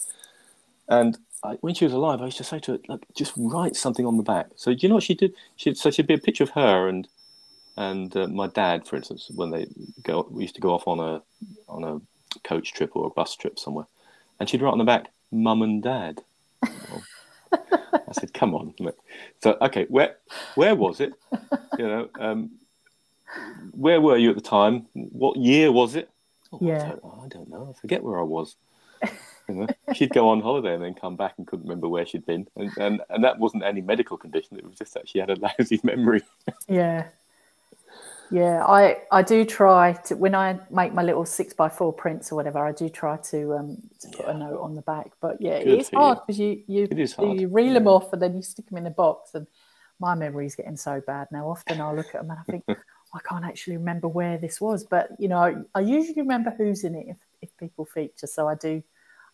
and 0.88 1.16
I, 1.44 1.54
when 1.60 1.74
she 1.74 1.84
was 1.84 1.94
alive, 1.94 2.20
I 2.20 2.26
used 2.26 2.38
to 2.38 2.44
say 2.44 2.58
to 2.60 2.72
her, 2.72 2.78
"Look, 2.88 3.06
just 3.14 3.32
write 3.36 3.76
something 3.76 4.04
on 4.04 4.16
the 4.16 4.22
back." 4.24 4.48
So 4.56 4.72
do 4.72 4.78
you 4.80 4.88
know 4.88 4.96
what 4.96 5.04
she 5.04 5.14
did? 5.14 5.34
She 5.56 5.74
so 5.74 5.90
she'd 5.90 6.08
be 6.08 6.14
a 6.14 6.18
picture 6.18 6.44
of 6.44 6.50
her 6.50 6.88
and 6.88 7.08
and 7.76 8.14
uh, 8.16 8.26
my 8.26 8.48
dad, 8.48 8.86
for 8.88 8.96
instance, 8.96 9.30
when 9.32 9.50
they 9.50 9.68
go, 10.02 10.26
we 10.30 10.42
used 10.42 10.56
to 10.56 10.60
go 10.60 10.74
off 10.74 10.88
on 10.88 10.98
a 10.98 11.22
on 11.68 11.84
a 11.84 12.00
coach 12.42 12.72
trip 12.72 12.96
or 12.96 13.06
a 13.06 13.10
bus 13.10 13.36
trip 13.36 13.58
somewhere, 13.58 13.86
and 14.40 14.48
she'd 14.48 14.62
write 14.62 14.72
on 14.72 14.78
the 14.78 14.84
back, 14.84 15.10
"Mum 15.30 15.62
and 15.62 15.82
Dad." 15.82 16.22
I 16.62 18.12
said, 18.12 18.32
"Come 18.34 18.54
on." 18.54 18.74
So 19.42 19.56
okay, 19.60 19.86
where 19.88 20.16
where 20.54 20.74
was 20.74 21.00
it? 21.00 21.12
You 21.78 21.86
know, 21.86 22.08
um, 22.18 22.50
where 23.72 24.00
were 24.00 24.16
you 24.16 24.30
at 24.30 24.36
the 24.36 24.42
time? 24.42 24.86
What 24.94 25.36
year 25.36 25.70
was 25.72 25.94
it? 25.94 26.10
Oh, 26.52 26.58
Yeah. 26.60 26.82
I 26.84 26.88
don't, 26.88 27.04
I 27.24 27.28
don't 27.28 27.50
know. 27.50 27.68
I 27.74 27.78
forget 27.80 28.02
where 28.02 28.18
I 28.18 28.22
was. 28.22 28.56
You 29.48 29.54
know, 29.54 29.66
she'd 29.94 30.10
go 30.12 30.28
on 30.28 30.40
holiday 30.40 30.74
and 30.74 30.82
then 30.84 30.92
come 30.94 31.16
back 31.16 31.34
and 31.38 31.46
couldn't 31.46 31.64
remember 31.66 31.88
where 31.88 32.04
she'd 32.04 32.26
been, 32.26 32.46
and 32.56 32.70
and, 32.78 33.00
and 33.08 33.24
that 33.24 33.38
wasn't 33.38 33.64
any 33.64 33.80
medical 33.80 34.16
condition. 34.16 34.58
It 34.58 34.64
was 34.66 34.76
just 34.76 34.92
that 34.94 35.08
she 35.08 35.18
had 35.18 35.30
a 35.30 35.36
lousy 35.58 35.80
memory. 35.82 36.22
yeah, 36.68 37.06
yeah. 38.30 38.64
I 38.64 38.98
I 39.10 39.22
do 39.22 39.44
try 39.44 39.92
to 40.06 40.16
when 40.16 40.34
I 40.34 40.58
make 40.70 40.92
my 40.92 41.02
little 41.02 41.24
six 41.24 41.54
by 41.54 41.68
four 41.68 41.92
prints 41.92 42.30
or 42.32 42.36
whatever. 42.36 42.64
I 42.64 42.72
do 42.72 42.88
try 42.88 43.16
to 43.16 43.54
um 43.54 43.78
to 44.00 44.08
put 44.08 44.26
a 44.26 44.34
note 44.34 44.60
on 44.60 44.74
the 44.74 44.82
back. 44.82 45.10
But 45.20 45.40
yeah, 45.40 45.62
Good 45.62 45.80
it's 45.80 45.92
you. 45.92 45.98
hard 45.98 46.18
because 46.26 46.38
you 46.38 46.62
you 46.66 46.84
It 46.90 46.98
is 46.98 47.14
hard, 47.14 47.40
you 47.40 47.48
reel 47.48 47.74
them 47.74 47.86
off 47.86 48.12
and 48.12 48.20
then 48.20 48.36
you 48.36 48.42
stick 48.42 48.68
them 48.68 48.78
in 48.78 48.86
a 48.86 48.90
box. 48.90 49.34
And 49.34 49.46
my 49.98 50.14
memory's 50.14 50.54
getting 50.54 50.76
so 50.76 51.00
bad 51.06 51.28
now. 51.32 51.48
Often 51.48 51.80
I'll 51.80 51.96
look 51.96 52.08
at 52.14 52.20
them 52.20 52.30
and 52.30 52.38
I 52.38 52.50
think 52.50 52.64
I 53.14 53.18
can't 53.26 53.44
actually 53.44 53.76
remember 53.76 54.08
where 54.08 54.38
this 54.38 54.60
was. 54.60 54.84
But 54.84 55.10
you 55.18 55.28
know, 55.28 55.38
I, 55.38 55.54
I 55.74 55.80
usually 55.80 56.22
remember 56.22 56.54
who's 56.56 56.84
in 56.84 56.94
it 56.94 57.06
if 57.08 57.16
if 57.42 57.56
people 57.56 57.84
feature. 57.84 58.26
So 58.26 58.48
I 58.48 58.54
do. 58.54 58.82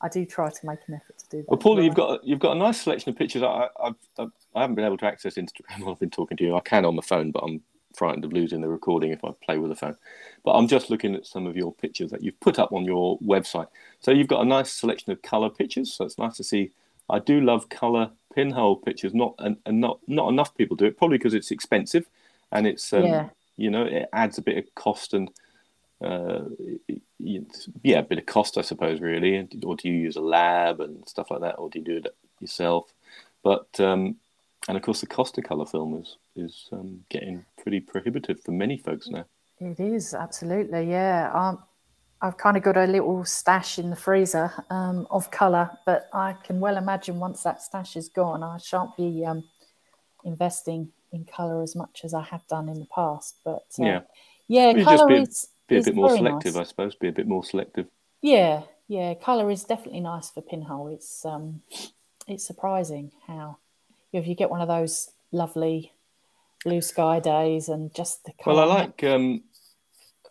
I 0.02 0.08
do 0.08 0.26
try 0.26 0.50
to 0.50 0.66
make 0.66 0.80
an 0.86 0.94
effort 0.94 1.16
to 1.18 1.28
do 1.30 1.38
that. 1.38 1.48
Well, 1.48 1.58
as 1.58 1.64
Paulie, 1.64 1.84
you've 1.84 1.94
got 1.94 2.22
you've 2.24 2.40
got 2.40 2.56
a 2.56 2.58
nice 2.58 2.82
selection 2.82 3.10
of 3.10 3.16
pictures. 3.16 3.42
I, 3.42 3.68
I, 3.80 3.90
I, 4.18 4.26
I 4.54 4.60
haven't 4.60 4.74
been 4.74 4.84
able 4.84 4.98
to 4.98 5.06
access 5.06 5.36
Instagram 5.36 5.80
while 5.80 5.90
I've 5.92 6.00
been 6.00 6.10
talking 6.10 6.36
to 6.36 6.44
you. 6.44 6.56
I 6.56 6.60
can 6.60 6.84
on 6.84 6.96
the 6.96 7.00
phone, 7.00 7.30
but 7.30 7.42
I'm 7.42 7.62
frightened 7.96 8.24
of 8.24 8.32
losing 8.32 8.60
the 8.60 8.68
recording 8.68 9.10
if 9.10 9.24
I 9.24 9.30
play 9.44 9.58
with 9.58 9.70
the 9.70 9.76
phone. 9.76 9.96
But 10.44 10.52
I'm 10.52 10.68
just 10.68 10.90
looking 10.90 11.14
at 11.14 11.26
some 11.26 11.46
of 11.46 11.56
your 11.56 11.72
pictures 11.72 12.10
that 12.10 12.22
you've 12.22 12.38
put 12.40 12.58
up 12.58 12.72
on 12.72 12.84
your 12.84 13.18
website. 13.20 13.68
So 14.00 14.10
you've 14.10 14.28
got 14.28 14.42
a 14.42 14.48
nice 14.48 14.72
selection 14.72 15.12
of 15.12 15.22
colour 15.22 15.50
pictures. 15.50 15.92
So 15.92 16.04
it's 16.04 16.18
nice 16.18 16.36
to 16.36 16.44
see. 16.44 16.72
I 17.08 17.18
do 17.18 17.40
love 17.40 17.68
colour 17.68 18.10
pinhole 18.34 18.76
pictures. 18.76 19.14
Not 19.14 19.34
and, 19.38 19.56
and 19.66 19.80
not 19.80 20.00
not 20.06 20.28
enough 20.28 20.54
people 20.56 20.76
do 20.76 20.86
it. 20.86 20.98
Probably 20.98 21.18
because 21.18 21.34
it's 21.34 21.50
expensive, 21.50 22.06
and 22.52 22.66
it's 22.66 22.92
um, 22.92 23.04
Yeah. 23.04 23.28
you 23.56 23.70
know 23.70 23.84
it 23.84 24.08
adds 24.12 24.38
a 24.38 24.42
bit 24.42 24.58
of 24.58 24.74
cost 24.74 25.14
and 25.14 25.30
uh, 26.00 26.44
yeah, 27.18 27.98
a 27.98 28.02
bit 28.02 28.18
of 28.18 28.26
cost, 28.26 28.58
I 28.58 28.62
suppose, 28.62 29.00
really. 29.00 29.38
Or 29.64 29.76
do 29.76 29.88
you 29.88 29.94
use 29.94 30.16
a 30.16 30.20
lab 30.20 30.80
and 30.80 31.08
stuff 31.08 31.30
like 31.30 31.40
that, 31.40 31.54
or 31.54 31.70
do 31.70 31.78
you 31.78 31.84
do 31.84 31.96
it 31.98 32.14
yourself? 32.40 32.92
But 33.42 33.78
um, 33.80 34.16
and 34.68 34.76
of 34.76 34.82
course, 34.82 35.00
the 35.00 35.06
cost 35.06 35.36
of 35.38 35.44
color 35.44 35.66
film 35.66 36.00
is 36.00 36.16
is 36.36 36.68
um, 36.72 37.00
getting 37.10 37.44
pretty 37.62 37.80
prohibitive 37.80 38.40
for 38.42 38.52
many 38.52 38.76
folks 38.78 39.08
now. 39.08 39.24
It 39.60 39.78
is 39.80 40.14
absolutely, 40.14 40.90
yeah. 40.90 41.30
Um, 41.32 41.62
I've 42.20 42.36
kind 42.36 42.56
of 42.56 42.62
got 42.62 42.76
a 42.76 42.86
little 42.86 43.24
stash 43.24 43.78
in 43.78 43.90
the 43.90 43.96
freezer 43.96 44.50
um, 44.70 45.06
of 45.10 45.30
colour, 45.30 45.70
but 45.84 46.08
I 46.12 46.32
can 46.44 46.58
well 46.60 46.76
imagine 46.76 47.18
once 47.20 47.42
that 47.42 47.62
stash 47.62 47.96
is 47.96 48.08
gone, 48.08 48.42
I 48.42 48.58
shan't 48.58 48.96
be 48.96 49.24
um, 49.24 49.44
investing 50.24 50.90
in 51.12 51.24
colour 51.24 51.62
as 51.62 51.76
much 51.76 52.00
as 52.04 52.14
I 52.14 52.22
have 52.22 52.46
done 52.48 52.68
in 52.68 52.80
the 52.80 52.86
past. 52.86 53.36
But 53.44 53.66
uh, 53.78 53.84
Yeah. 53.84 54.00
yeah, 54.48 54.72
just 54.72 54.84
colour 54.86 55.08
be- 55.08 55.22
is 55.22 55.48
Be 55.68 55.76
a 55.76 55.78
is 55.78 55.84
bit 55.84 55.94
more 55.94 56.10
selective, 56.16 56.54
nice. 56.54 56.66
I 56.66 56.68
suppose. 56.68 56.94
Be 56.94 57.08
a 57.08 57.12
bit 57.12 57.28
more 57.28 57.44
selective. 57.44 57.86
Yeah, 58.22 58.62
yeah, 58.88 59.14
colour 59.14 59.50
is 59.50 59.64
definitely 59.64 60.00
nice 60.00 60.30
for 60.30 60.40
pinhole. 60.40 60.88
It's 60.88 61.24
um, 61.24 61.60
it's 62.26 62.46
surprising 62.46 63.12
how 63.26 63.58
if 64.18 64.26
you 64.26 64.34
get 64.34 64.50
one 64.50 64.60
of 64.60 64.68
those 64.68 65.10
lovely 65.32 65.92
blue 66.64 66.80
sky 66.80 67.20
days 67.20 67.68
and 67.68 67.94
just 67.94 68.24
the 68.24 68.32
Well, 68.46 68.58
I 68.58 68.64
like. 68.64 69.04
Um, 69.04 69.42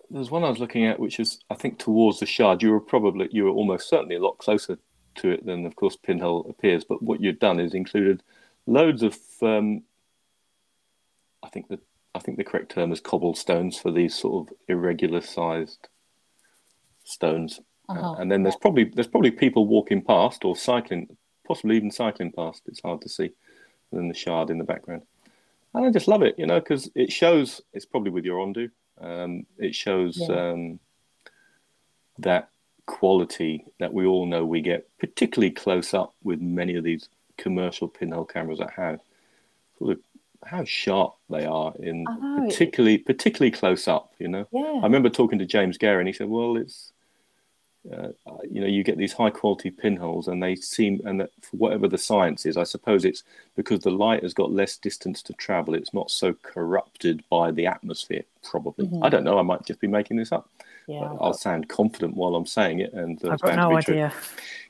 there's 0.09 0.31
one 0.31 0.43
I 0.43 0.49
was 0.49 0.59
looking 0.59 0.85
at, 0.85 0.99
which 0.99 1.19
is 1.19 1.39
I 1.49 1.55
think 1.55 1.79
towards 1.79 2.19
the 2.19 2.25
shard. 2.25 2.61
You 2.61 2.71
were 2.71 2.79
probably 2.79 3.29
you 3.31 3.45
were 3.45 3.51
almost 3.51 3.89
certainly 3.89 4.15
a 4.15 4.21
lot 4.23 4.37
closer 4.37 4.77
to 5.15 5.29
it 5.29 5.45
than, 5.45 5.65
of 5.65 5.75
course, 5.75 5.95
pinhole 5.95 6.47
appears. 6.49 6.83
But 6.83 7.01
what 7.01 7.21
you've 7.21 7.39
done 7.39 7.59
is 7.59 7.73
included 7.73 8.23
loads 8.65 9.03
of. 9.03 9.17
Um, 9.41 9.83
I 11.43 11.49
think 11.49 11.67
the 11.67 11.79
I 12.15 12.19
think 12.19 12.37
the 12.37 12.43
correct 12.43 12.71
term 12.71 12.91
is 12.91 13.01
cobblestones 13.01 13.77
for 13.77 13.91
these 13.91 14.15
sort 14.15 14.47
of 14.47 14.55
irregular 14.67 15.21
sized 15.21 15.87
stones. 17.03 17.59
Uh, 17.89 17.93
Uh-huh, 17.93 18.15
and 18.19 18.31
then 18.31 18.43
there's 18.43 18.55
probably 18.55 18.85
there's 18.85 19.07
probably 19.07 19.31
people 19.31 19.67
walking 19.67 20.01
past 20.01 20.45
or 20.45 20.55
cycling, 20.55 21.17
possibly 21.45 21.75
even 21.75 21.91
cycling 21.91 22.31
past. 22.31 22.61
It's 22.67 22.81
hard 22.81 23.01
to 23.01 23.09
see. 23.09 23.31
And 23.93 24.01
then 24.01 24.07
the 24.07 24.15
shard 24.15 24.49
in 24.49 24.57
the 24.57 24.63
background 24.63 25.03
and 25.75 25.85
I 25.85 25.91
just 25.91 26.07
love 26.07 26.23
it, 26.23 26.37
you 26.39 26.45
know, 26.47 26.59
because 26.59 26.89
it 26.95 27.11
shows. 27.11 27.61
It's 27.73 27.85
probably 27.85 28.09
with 28.11 28.25
your 28.25 28.39
Ondu. 28.45 28.69
Um, 28.99 29.45
it 29.57 29.73
shows 29.75 30.17
Yeah. 30.17 30.51
um, 30.51 30.79
that 32.19 32.49
quality 32.85 33.65
that 33.79 33.93
we 33.93 34.05
all 34.05 34.25
know 34.25 34.45
we 34.45 34.61
get, 34.61 34.87
particularly 34.99 35.49
close 35.51 35.93
up 35.93 36.13
with 36.23 36.41
many 36.41 36.75
of 36.75 36.83
these 36.83 37.07
commercial 37.37 37.87
pinhole 37.87 38.25
cameras 38.25 38.59
that 38.59 38.71
have 38.71 38.99
sort 39.79 39.91
of 39.97 39.99
how 40.45 40.63
sharp 40.63 41.15
they 41.29 41.45
are 41.45 41.73
in 41.79 42.05
I 42.07 42.15
know, 42.17 42.43
it- 42.43 42.49
particularly 42.49 42.97
particularly 42.99 43.51
close 43.51 43.87
up. 43.87 44.13
You 44.19 44.27
know, 44.27 44.47
yeah. 44.51 44.79
I 44.81 44.83
remember 44.83 45.09
talking 45.09 45.39
to 45.39 45.45
James 45.45 45.77
Gary, 45.77 45.99
and 46.01 46.07
he 46.07 46.13
said, 46.13 46.29
"Well, 46.29 46.57
it's 46.57 46.91
uh, 47.91 48.07
you 48.49 48.61
know, 48.61 48.67
you 48.67 48.83
get 48.83 48.97
these 48.97 49.11
high 49.13 49.29
quality 49.29 49.69
pinholes, 49.69 50.27
and 50.29 50.41
they 50.41 50.55
seem, 50.55 51.01
and 51.05 51.19
that 51.19 51.31
for 51.41 51.57
whatever 51.57 51.87
the 51.87 51.97
science 51.97 52.45
is, 52.45 52.55
I 52.55 52.63
suppose 52.63 53.03
it's 53.03 53.23
because 53.55 53.79
the 53.81 53.91
light 53.91 54.23
has 54.23 54.33
got 54.33 54.51
less 54.51 54.77
distance 54.77 55.21
to 55.23 55.33
travel. 55.33 55.73
It's 55.73 55.93
not 55.93 56.09
so 56.09 56.33
corrupted 56.43 57.23
by 57.29 57.51
the 57.51 57.65
atmosphere. 57.67 58.23
Probably, 58.43 58.87
Mhm. 58.87 59.03
I 59.03 59.09
don't 59.09 59.23
know. 59.25 59.37
I 59.37 59.41
might 59.41 59.65
just 59.65 59.79
be 59.81 59.87
making 59.87 60.15
this 60.17 60.31
up, 60.31 60.49
Yeah, 60.87 61.01
I'll 61.03 61.17
got- 61.31 61.39
sound 61.39 61.67
confident 61.67 62.15
while 62.15 62.35
I'm 62.35 62.45
saying 62.45 62.79
it, 62.79 62.93
and 62.93 63.23
uh, 63.25 63.31
I've 63.31 63.41
got 63.41 63.55
no 63.57 63.75
be 63.75 63.81
true. 63.83 63.93
idea. 63.95 64.13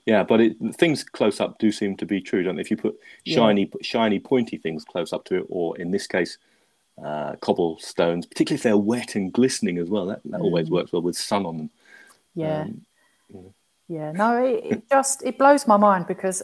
Yeah, 0.06 0.24
but 0.24 0.42
it, 0.42 0.58
things 0.76 1.04
close 1.04 1.40
up 1.40 1.60
do 1.60 1.72
seem 1.72 1.96
to 1.98 2.06
be 2.06 2.20
true, 2.20 2.42
don't 2.44 2.56
they? 2.56 2.62
If 2.62 2.72
you 2.72 2.78
put 2.78 3.00
Yeah. 3.26 3.36
shiny, 3.36 3.72
shiny, 3.82 4.20
pointy 4.20 4.58
things 4.58 4.84
close 4.84 5.14
up 5.14 5.24
to 5.26 5.36
it, 5.38 5.46
or 5.50 5.78
in 5.78 5.92
this 5.92 6.08
case, 6.08 6.40
uh, 7.04 7.36
cobblestones, 7.38 8.26
particularly 8.26 8.56
if 8.58 8.64
they're 8.64 8.78
wet 8.78 9.16
and 9.16 9.32
glistening 9.32 9.78
as 9.78 9.90
well, 9.90 10.06
that, 10.08 10.22
that 10.26 10.42
always 10.42 10.68
Mm. 10.68 10.72
works 10.74 10.92
well 10.92 11.02
with 11.02 11.16
sun 11.16 11.46
on 11.46 11.58
them. 11.58 11.70
Yeah. 12.36 12.62
Um, 12.64 12.86
Yeah, 13.88 14.12
no, 14.14 14.44
it, 14.44 14.64
it 14.66 14.90
just 14.90 15.24
it 15.24 15.38
blows 15.38 15.68
my 15.68 15.78
mind 15.78 16.08
because 16.08 16.42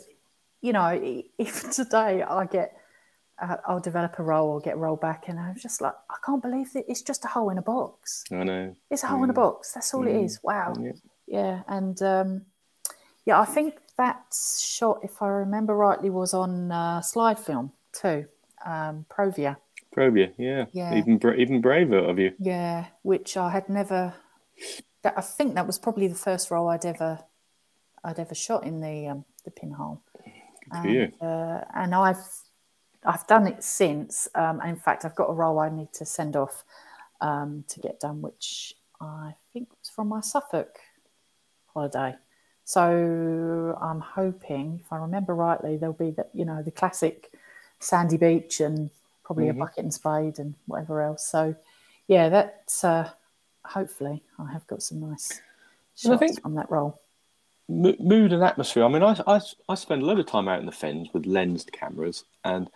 you 0.61 0.73
know 0.73 0.91
even 1.37 1.71
today 1.71 2.21
I 2.21 2.45
get 2.45 2.75
uh, 3.41 3.55
I'll 3.67 3.79
develop 3.79 4.19
a 4.19 4.23
roll 4.23 4.49
or 4.49 4.59
get 4.59 4.77
rolled 4.77 4.99
back 5.01 5.29
and 5.29 5.39
I'm 5.39 5.55
just 5.57 5.79
like 5.81 5.93
I 6.09 6.15
can't 6.25 6.41
believe 6.41 6.73
that 6.73 6.85
it's 6.89 7.01
just 7.01 7.23
a 7.25 7.29
hole 7.29 7.49
in 7.49 7.57
a 7.57 7.61
box. 7.61 8.23
I 8.31 8.43
know. 8.43 8.75
It's 8.91 9.03
a 9.03 9.07
hole 9.07 9.23
in 9.23 9.29
a 9.29 9.33
Mm. 9.33 9.35
box. 9.43 9.71
That's 9.73 9.93
all 9.93 10.05
it 10.07 10.13
Mm. 10.13 10.25
is. 10.25 10.39
Wow. 10.43 10.73
Yeah. 10.79 10.91
Yeah, 11.27 11.61
and 11.67 12.01
um, 12.01 12.45
yeah, 13.25 13.39
I 13.39 13.45
think 13.45 13.75
that 13.97 14.23
shot, 14.59 14.99
if 15.03 15.21
I 15.21 15.27
remember 15.27 15.75
rightly, 15.75 16.09
was 16.09 16.33
on 16.33 16.71
uh, 16.71 17.01
slide 17.01 17.37
film 17.39 17.71
too. 17.93 18.25
Um, 18.65 19.05
Provia. 19.09 19.57
Probia, 19.93 20.31
yeah. 20.37 20.65
Yeah. 20.71 20.95
Even 20.95 21.17
bra- 21.19 21.35
even 21.37 21.61
braver 21.61 21.99
of 21.99 22.17
you. 22.19 22.33
Yeah, 22.39 22.87
which 23.03 23.37
I 23.37 23.49
had 23.51 23.69
never. 23.69 24.13
That 25.03 25.13
I 25.17 25.21
think 25.21 25.55
that 25.55 25.65
was 25.67 25.79
probably 25.79 26.07
the 26.07 26.15
first 26.15 26.51
roll 26.51 26.67
I'd 26.69 26.85
ever, 26.85 27.19
I'd 28.03 28.19
ever 28.19 28.35
shot 28.35 28.63
in 28.65 28.81
the 28.81 29.07
um, 29.07 29.25
the 29.45 29.51
pinhole. 29.51 30.01
You. 30.83 31.11
uh, 31.21 31.61
and 31.73 31.95
I've 31.95 32.23
I've 33.05 33.25
done 33.27 33.47
it 33.47 33.63
since. 33.63 34.27
Um, 34.35 34.61
in 34.61 34.75
fact, 34.75 35.05
I've 35.05 35.15
got 35.15 35.29
a 35.29 35.33
roll 35.33 35.59
I 35.59 35.69
need 35.69 35.93
to 35.93 36.05
send 36.05 36.35
off 36.35 36.63
um, 37.21 37.63
to 37.69 37.79
get 37.79 37.99
done, 37.99 38.21
which 38.21 38.75
I 39.01 39.35
think 39.53 39.69
was 39.69 39.89
from 39.89 40.09
my 40.09 40.21
Suffolk 40.21 40.77
holiday. 41.73 42.15
So 42.65 43.77
I'm 43.81 43.99
hoping, 43.99 44.81
if 44.83 44.93
I 44.93 44.97
remember 44.97 45.33
rightly, 45.33 45.77
there'll 45.77 45.93
be 45.93 46.11
that 46.11 46.29
you 46.33 46.45
know 46.45 46.61
the 46.61 46.71
classic 46.71 47.31
sandy 47.79 48.17
beach 48.17 48.59
and 48.59 48.89
probably 49.23 49.45
Mhm. 49.45 49.51
a 49.51 49.53
bucket 49.53 49.83
and 49.85 49.93
spade 49.93 50.37
and 50.39 50.53
whatever 50.67 51.01
else. 51.01 51.25
So 51.25 51.55
yeah, 52.07 52.29
that's 52.29 52.83
uh, 52.83 53.09
hopefully 53.65 54.23
I 54.37 54.51
have 54.51 54.65
got 54.67 54.81
some 54.83 54.99
nice 55.01 55.41
Well, 56.03 56.13
I 56.13 56.17
think- 56.17 56.41
from 56.41 56.55
that 56.55 56.69
roll. 56.71 56.99
M- 57.69 57.95
mood 57.99 58.33
and 58.33 58.43
atmosphere. 58.43 58.83
I 58.83 58.87
mean, 58.87 59.03
I, 59.03 59.15
I, 59.27 59.39
I 59.67 59.75
spend 59.75 60.01
a 60.01 60.05
lot 60.05 60.19
of 60.19 60.25
time 60.25 60.47
out 60.47 60.59
in 60.59 60.65
the 60.65 60.71
fens 60.71 61.09
with 61.13 61.25
lensed 61.27 61.71
cameras, 61.71 62.23
and 62.43 62.67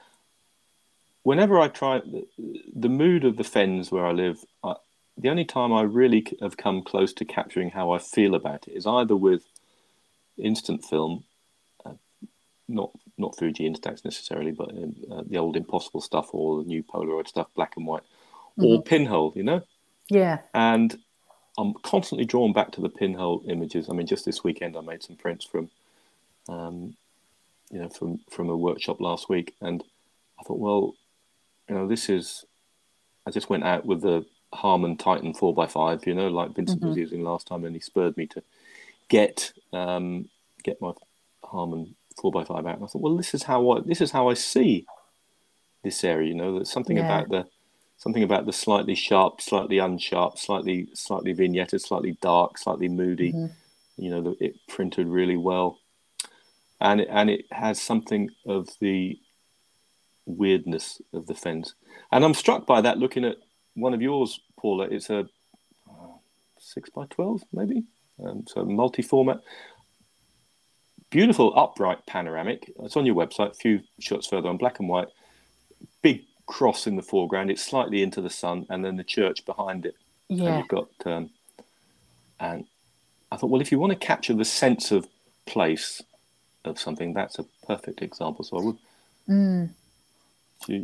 whenever 1.24 1.60
I 1.60 1.68
try 1.68 2.00
the, 2.00 2.28
the 2.76 2.90
mood 2.90 3.24
of 3.26 3.38
the 3.38 3.44
fens 3.44 3.92
where 3.92 4.06
I 4.06 4.12
live, 4.12 4.46
I, 4.64 4.76
the 5.18 5.30
only 5.30 5.46
time 5.46 5.74
I 5.74 5.82
really 5.82 6.26
have 6.42 6.58
come 6.58 6.84
close 6.84 7.12
to 7.14 7.26
capturing 7.26 7.72
how 7.72 7.90
I 7.92 7.98
feel 7.98 8.36
about 8.36 8.68
it 8.68 8.74
is 8.74 8.86
either 8.86 9.16
with 9.16 9.44
instant 10.38 10.84
film, 10.86 11.24
uh, 11.86 11.94
not 12.68 12.92
not 13.18 13.36
Fuji 13.38 13.68
Instax 13.70 14.04
necessarily, 14.06 14.52
but 14.52 14.70
um, 14.70 14.96
uh, 15.12 15.24
the 15.26 15.38
old 15.38 15.56
Impossible 15.56 16.02
stuff 16.02 16.30
or 16.34 16.62
the 16.62 16.68
new 16.68 16.84
Polaroid 16.84 17.28
stuff, 17.28 17.48
black 17.56 17.78
and 17.78 17.88
white, 17.88 18.04
or 18.58 18.82
pinhole. 18.84 19.34
You 19.36 19.44
know, 19.44 19.62
Yeah, 20.10 20.40
and 20.54 20.98
I'm 21.58 21.74
constantly 21.84 22.26
drawn 22.26 22.54
back 22.54 22.72
to 22.74 22.82
the 22.82 22.90
pinhole 22.90 23.44
images. 23.48 23.90
I 23.90 23.94
mean, 23.94 24.08
just 24.08 24.26
this 24.26 24.44
weekend 24.44 24.76
I 24.76 24.82
made 24.82 25.04
some 25.04 25.16
prints 25.16 25.46
from, 25.46 25.70
um, 26.50 26.96
you 27.72 27.80
know, 27.80 27.90
from 27.90 28.20
from 28.30 28.50
a 28.50 28.58
workshop 28.58 29.00
last 29.00 29.30
week, 29.30 29.56
and 29.62 29.84
I 30.40 30.44
thought, 30.44 30.60
well, 30.60 30.96
you 31.70 31.76
know, 31.76 31.88
this 31.88 32.10
is. 32.10 32.46
I 33.26 33.32
just 33.32 33.50
went 33.50 33.64
out 33.64 33.86
with 33.86 34.02
the 34.02 34.26
Harman 34.54 34.98
Titan 34.98 35.34
four 35.34 35.56
x 35.64 35.74
five, 35.74 36.06
you 36.06 36.14
know, 36.14 36.28
like 36.28 36.54
Vincent 36.56 36.84
was 36.84 36.98
using 36.98 37.24
last 37.24 37.48
time, 37.48 37.64
and 37.64 37.74
he 37.74 37.80
spurred 37.80 38.18
me 38.18 38.28
to 38.28 38.44
get 39.08 39.54
um, 39.72 40.28
get 40.64 40.82
my 40.82 40.92
Harman 41.44 41.96
four 42.20 42.38
x 42.38 42.50
five 42.50 42.66
out. 42.66 42.76
And 42.76 42.84
I 42.84 42.88
thought, 42.88 43.02
well, 43.02 43.16
this 43.16 43.34
is 43.34 43.44
how 43.44 43.70
I 43.72 43.80
this 43.80 44.02
is 44.02 44.12
how 44.12 44.28
I 44.28 44.34
see 44.34 44.86
this 45.84 46.04
area. 46.04 46.28
You 46.28 46.36
know, 46.36 46.56
there's 46.56 46.70
something 46.72 46.98
Yeah. 46.98 47.06
about 47.06 47.30
the 47.30 47.48
something 48.04 48.24
about 48.24 48.46
the 48.46 48.52
slightly 48.52 48.96
sharp, 48.96 49.40
slightly 49.40 49.78
unsharp, 49.78 50.38
slightly 50.38 50.90
slightly 50.94 51.34
vignetted, 51.34 51.80
slightly 51.80 52.18
dark, 52.22 52.58
slightly 52.58 52.90
moody. 52.90 53.34
You 53.96 54.10
know, 54.10 54.22
the, 54.22 54.36
it 54.44 54.56
printed 54.68 55.08
really 55.08 55.38
well, 55.38 55.80
and 56.82 57.00
it, 57.00 57.08
and 57.10 57.30
it 57.30 57.46
has 57.52 57.82
something 57.82 58.30
of 58.46 58.68
the 58.82 59.18
weirdness 60.26 61.02
of 61.14 61.28
the 61.28 61.36
fens. 61.36 61.76
And 62.12 62.26
I'm 62.26 62.34
struck 62.34 62.66
by 62.66 62.82
that 62.82 62.98
looking 62.98 63.24
at 63.24 63.38
one 63.76 63.94
of 63.94 64.02
yours, 64.02 64.42
Paula. 64.60 64.88
It's 64.92 65.10
a 65.10 65.20
uh, 65.90 66.14
six 66.60 66.90
by 66.90 67.06
twelve, 67.10 67.42
maybe, 67.54 67.84
um, 68.24 68.44
so 68.48 68.66
multi-format. 68.66 69.40
Beautiful 71.10 71.54
upright 71.58 72.06
panoramic. 72.06 72.70
It's 72.84 72.98
on 72.98 73.06
your 73.06 73.16
website. 73.16 73.52
A 73.52 73.54
few 73.54 73.80
shots 74.00 74.28
further 74.28 74.50
on, 74.50 74.58
black 74.58 74.80
and 74.80 74.90
white. 74.90 75.08
Big 76.02 76.24
cross 76.46 76.88
in 76.88 76.96
the 76.96 77.02
foreground. 77.02 77.50
It's 77.52 77.64
slightly 77.64 78.04
into 78.04 78.22
the 78.22 78.30
sun, 78.30 78.66
and 78.70 78.84
then 78.84 78.98
the 78.98 79.04
church 79.04 79.46
behind 79.46 79.86
it. 79.86 79.96
And 80.30 80.40
yeah, 80.40 80.58
you've 80.60 80.68
got, 80.68 80.88
um, 81.06 81.30
and 82.40 82.66
I 83.32 83.38
thought, 83.38 83.50
well, 83.50 83.62
if 83.62 83.72
you 83.72 83.80
want 83.80 83.92
to 83.94 84.00
capture 84.00 84.34
the 84.34 84.46
sense 84.46 84.92
of 84.92 85.08
place 85.46 86.02
of 86.66 86.80
something, 86.80 87.14
that's 87.14 87.40
a 87.40 87.44
perfect 87.68 88.02
example. 88.02 88.44
So 88.46 88.58
I 88.58 88.62
would. 88.64 88.78
Do 89.28 89.34
you- 89.34 89.34
Mm. 89.36 89.74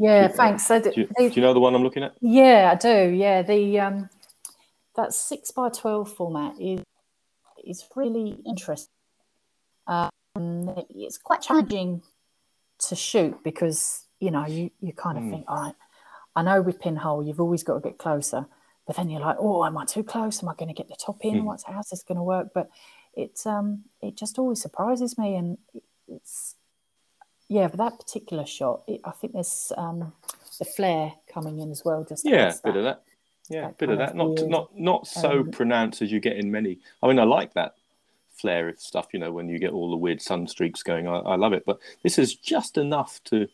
yeah. 0.01 0.27
you- 0.27 0.33
Thanks. 0.33 0.65
So 0.67 0.79
Do 0.79 0.91
you, 0.95 1.07
do 1.17 1.31
you 1.33 1.41
know 1.41 1.53
the 1.53 1.59
one 1.59 1.73
I'm 1.75 1.83
looking 1.83 2.03
at? 2.03 2.13
Yeah, 2.21 2.71
I 2.73 2.75
do. 2.75 3.09
Yeah, 3.13 3.41
the 3.43 3.79
um, 3.79 4.09
that 4.95 5.13
six 5.13 5.51
by 5.51 5.69
twelve 5.69 6.11
format 6.13 6.59
is 6.59 6.81
is 7.63 7.85
really 7.95 8.37
interesting. 8.45 8.91
Um, 9.87 10.09
it's 10.95 11.17
quite 11.17 11.41
challenging 11.41 12.01
to 12.87 12.95
shoot 12.95 13.41
because 13.43 14.05
you 14.19 14.31
know 14.31 14.45
you 14.45 14.71
you 14.81 14.93
kind 14.93 15.17
of 15.17 15.29
think, 15.29 15.45
all 15.47 15.63
right, 15.63 15.75
I 16.35 16.41
know 16.41 16.61
with 16.61 16.79
pinhole 16.79 17.23
you've 17.23 17.39
always 17.39 17.63
got 17.63 17.75
to 17.75 17.79
get 17.79 17.97
closer, 17.97 18.45
but 18.85 18.95
then 18.95 19.09
you're 19.09 19.21
like, 19.21 19.37
oh, 19.39 19.65
am 19.65 19.77
I 19.77 19.85
too 19.85 20.03
close? 20.03 20.41
Am 20.41 20.49
I 20.49 20.55
going 20.55 20.69
to 20.69 20.73
get 20.73 20.87
the 20.87 20.95
top 20.95 21.23
in? 21.23 21.45
What's 21.45 21.63
how's 21.63 21.89
this 21.89 22.03
going 22.03 22.17
to 22.17 22.23
work? 22.23 22.49
But 22.53 22.69
it's 23.15 23.45
um, 23.45 23.83
it 24.01 24.15
just 24.15 24.39
always 24.39 24.61
surprises 24.61 25.17
me, 25.17 25.35
and 25.35 25.57
it's 26.07 26.55
yeah, 27.49 27.67
but 27.67 27.77
that 27.77 27.99
particular 27.99 28.45
shot, 28.45 28.83
it, 28.87 29.01
I 29.03 29.11
think 29.11 29.33
there's 29.33 29.71
um, 29.75 30.13
the 30.59 30.65
flare 30.65 31.13
coming 31.33 31.59
in 31.59 31.71
as 31.71 31.83
well. 31.83 32.03
Just 32.03 32.25
Yeah, 32.25 32.47
adds 32.47 32.61
bit 32.61 32.75
of 32.75 32.83
that. 32.83 33.01
Yeah, 33.49 33.61
that 33.61 33.77
bit 33.79 33.89
of 33.89 33.97
that. 33.97 34.11
of 34.11 34.15
Not 34.15 34.29
weird, 34.29 34.49
not 34.49 34.79
not 34.79 35.07
so 35.07 35.39
um, 35.39 35.51
pronounced 35.51 36.01
as 36.01 36.11
you 36.11 36.19
get 36.19 36.37
in 36.37 36.51
many. 36.51 36.79
I 37.01 37.07
mean, 37.07 37.17
I 37.17 37.23
like 37.23 37.53
that 37.55 37.73
flare 38.33 38.69
of 38.69 38.79
stuff. 38.79 39.07
You 39.13 39.19
know, 39.19 39.31
when 39.31 39.49
you 39.49 39.57
get 39.57 39.71
all 39.71 39.89
the 39.89 39.97
weird 39.97 40.21
sun 40.21 40.47
streaks 40.47 40.83
going, 40.83 41.07
I, 41.07 41.17
I 41.19 41.35
love 41.35 41.53
it. 41.53 41.63
But 41.65 41.79
this 42.03 42.19
is 42.19 42.35
just 42.35 42.77
enough 42.77 43.19
to. 43.25 43.47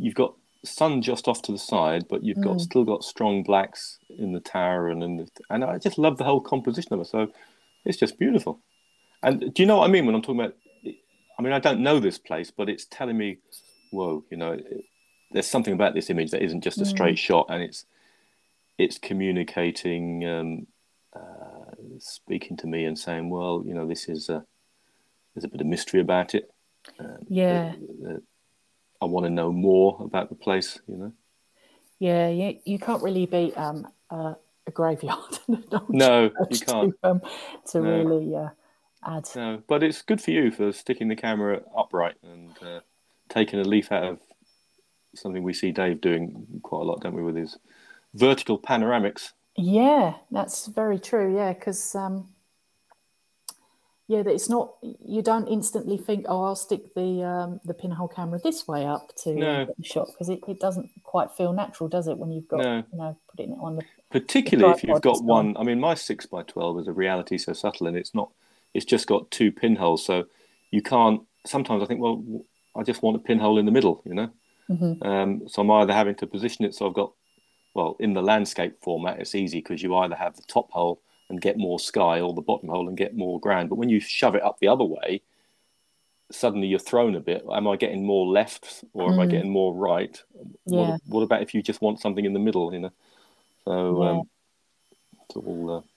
You've 0.00 0.14
got 0.14 0.34
sun 0.64 1.02
just 1.02 1.28
off 1.28 1.42
to 1.42 1.52
the 1.52 1.58
side, 1.58 2.06
but 2.08 2.22
you've 2.22 2.40
got 2.40 2.56
Mm. 2.56 2.60
still 2.60 2.84
got 2.84 3.04
strong 3.04 3.42
blacks 3.42 3.98
in 4.18 4.32
the 4.32 4.40
tower, 4.40 4.88
and 4.88 5.02
in 5.02 5.16
the, 5.18 5.28
and 5.50 5.64
I 5.64 5.78
just 5.78 5.98
love 5.98 6.16
the 6.18 6.24
whole 6.24 6.40
composition 6.40 6.92
of 6.94 7.00
it. 7.00 7.06
So 7.06 7.32
it's 7.84 7.98
just 7.98 8.18
beautiful. 8.18 8.60
And 9.22 9.52
do 9.54 9.62
you 9.62 9.66
know 9.66 9.78
what 9.78 9.88
I 9.88 9.92
mean 9.92 10.06
when 10.06 10.14
I'm 10.14 10.22
talking 10.22 10.40
about? 10.40 10.56
I 11.38 11.42
mean, 11.42 11.52
I 11.52 11.58
don't 11.58 11.80
know 11.82 12.00
this 12.00 12.18
place, 12.18 12.50
but 12.50 12.68
it's 12.68 12.86
telling 12.86 13.16
me, 13.16 13.38
whoa, 13.90 14.24
you 14.30 14.36
know, 14.36 14.52
it, 14.52 14.84
there's 15.32 15.46
something 15.46 15.72
about 15.72 15.94
this 15.94 16.10
image 16.10 16.30
that 16.32 16.42
isn't 16.42 16.62
just 16.62 16.80
a 16.80 16.84
straight 16.84 17.18
shot, 17.18 17.46
and 17.48 17.62
it's 17.62 17.84
it's 18.78 18.98
communicating, 18.98 20.26
um, 20.26 20.66
uh, 21.14 21.74
speaking 21.98 22.56
to 22.58 22.66
me, 22.66 22.84
and 22.84 22.98
saying, 22.98 23.28
well, 23.30 23.62
you 23.66 23.74
know, 23.74 23.86
this 23.86 24.08
is 24.08 24.28
a 24.28 24.44
there's 25.34 25.44
a 25.44 25.48
bit 25.48 25.60
of 25.60 25.66
mystery 25.66 26.00
about 26.00 26.34
it. 26.34 26.50
Yeah, 27.28 27.74
Uh, 28.06 28.18
I 29.00 29.06
want 29.06 29.24
to 29.26 29.30
know 29.30 29.50
more 29.52 29.98
about 30.02 30.28
the 30.28 30.34
place, 30.34 30.78
you 30.86 30.96
know. 30.96 31.12
yeah. 31.98 32.28
You, 32.28 32.58
you 32.64 32.78
can't 32.78 33.02
really 33.02 33.26
beat 33.26 33.56
um, 33.56 33.86
uh, 34.10 34.34
a 34.66 34.70
graveyard. 34.70 35.38
No, 35.88 36.30
you 36.50 36.58
can't. 36.58 36.92
To, 36.92 36.94
um, 37.02 37.20
to 37.70 37.80
No. 37.80 38.04
really 38.04 38.34
uh, 38.34 38.48
add. 39.04 39.28
No, 39.34 39.62
but 39.66 39.82
it's 39.82 40.02
good 40.02 40.20
for 40.20 40.30
you 40.30 40.50
for 40.50 40.72
sticking 40.72 41.08
the 41.08 41.16
camera 41.16 41.62
upright 41.76 42.16
and 42.22 42.50
uh, 42.62 42.80
taking 43.28 43.58
a 43.60 43.64
leaf 43.64 43.90
out 43.90 44.04
of 44.04 44.18
something 45.14 45.42
we 45.42 45.54
see 45.54 45.72
Dave 45.72 46.00
doing 46.00 46.46
quite 46.62 46.82
a 46.82 46.84
lot, 46.84 47.00
don't 47.00 47.14
we, 47.14 47.22
with 47.22 47.36
his 47.36 47.58
vertical 48.14 48.58
panoramics. 48.58 49.32
Yeah, 49.56 50.14
that's 50.30 50.66
very 50.66 50.98
true. 50.98 51.34
Yeah, 51.34 51.52
because 51.52 51.94
um, 51.94 52.28
yeah, 54.10 54.24
that 54.24 54.32
it's 54.32 54.48
not. 54.48 54.74
You 54.82 55.22
don't 55.22 55.46
instantly 55.46 55.96
think, 55.96 56.26
"Oh, 56.28 56.42
I'll 56.42 56.56
stick 56.56 56.94
the 56.96 57.22
um, 57.22 57.60
the 57.64 57.74
pinhole 57.74 58.08
camera 58.08 58.40
this 58.42 58.66
way 58.66 58.84
up 58.84 59.14
to 59.22 59.32
No. 59.32 59.66
get 59.66 59.76
the 59.76 59.84
shot," 59.84 60.08
because 60.08 60.28
it, 60.28 60.40
it 60.48 60.58
doesn't 60.58 60.90
quite 61.04 61.30
feel 61.30 61.52
natural, 61.52 61.88
does 61.88 62.08
it? 62.08 62.18
When 62.18 62.32
you've 62.32 62.48
got 62.48 62.58
No. 62.58 62.82
you 62.92 62.98
know 62.98 63.16
putting 63.30 63.52
it 63.52 63.58
on 63.62 63.76
the 63.76 63.82
Particularly 64.10 64.72
if 64.74 64.82
you've 64.82 65.00
got 65.00 65.22
one. 65.22 65.56
I 65.56 65.62
mean, 65.62 65.78
my 65.78 65.94
six 65.94 66.26
by 66.26 66.42
twelve 66.42 66.80
is 66.80 66.88
a 66.88 66.92
reality 66.92 67.38
so 67.38 67.52
subtle, 67.52 67.86
and 67.86 67.96
it's 67.96 68.12
not. 68.12 68.30
It's 68.74 68.84
just 68.84 69.06
got 69.06 69.30
two 69.30 69.52
pinholes, 69.52 70.04
so 70.04 70.24
you 70.72 70.82
can't. 70.82 71.22
Sometimes 71.46 71.80
I 71.80 71.86
think, 71.86 72.00
well, 72.00 72.24
I 72.76 72.82
just 72.82 73.02
want 73.02 73.14
a 73.14 73.20
pinhole 73.20 73.58
in 73.58 73.66
the 73.66 73.72
middle, 73.72 74.02
you 74.04 74.14
know. 74.14 74.30
Mhm. 74.68 75.06
Um, 75.06 75.48
so 75.48 75.62
I'm 75.62 75.70
either 75.70 75.92
having 75.92 76.16
to 76.16 76.26
position 76.26 76.64
it 76.64 76.74
so 76.74 76.86
I've 76.88 76.94
got, 76.94 77.12
well, 77.74 77.96
in 78.00 78.12
the 78.12 78.22
landscape 78.22 78.74
format, 78.82 79.20
it's 79.20 79.34
easy 79.36 79.58
because 79.58 79.82
you 79.82 79.94
either 79.96 80.16
have 80.16 80.34
the 80.34 80.42
top 80.42 80.70
hole 80.72 81.00
and 81.30 81.40
get 81.40 81.56
more 81.56 81.78
sky 81.78 82.20
or 82.20 82.34
the 82.34 82.42
bottom 82.42 82.68
hole 82.68 82.88
and 82.88 82.96
get 82.96 83.16
more 83.16 83.40
ground. 83.40 83.70
But 83.70 83.78
when 83.78 83.88
you 83.88 84.00
shove 84.00 84.34
it 84.34 84.42
up 84.42 84.58
the 84.58 84.68
other 84.68 84.84
way, 84.84 85.22
suddenly 86.30 86.66
you're 86.66 86.78
thrown 86.78 87.14
a 87.14 87.20
bit. 87.20 87.44
Am 87.50 87.66
I 87.66 87.76
getting 87.76 88.04
more 88.04 88.26
left 88.26 88.84
or 88.92 89.12
am 89.12 89.20
I 89.20 89.26
Mm. 89.26 89.30
getting 89.30 89.50
more 89.50 89.74
right? 89.74 90.22
Yeah. 90.66 90.78
What, 90.78 91.00
what 91.06 91.22
about 91.22 91.42
if 91.42 91.54
you 91.54 91.62
just 91.62 91.80
want 91.80 92.00
something 92.00 92.24
in 92.24 92.34
the 92.34 92.38
middle? 92.38 92.72
You 92.72 92.80
know, 92.80 92.92
so 93.64 94.02
Yeah. 94.02 94.10
um, 94.10 94.30
it's 95.24 95.36
all. 95.36 95.70
Uh, 95.78 95.89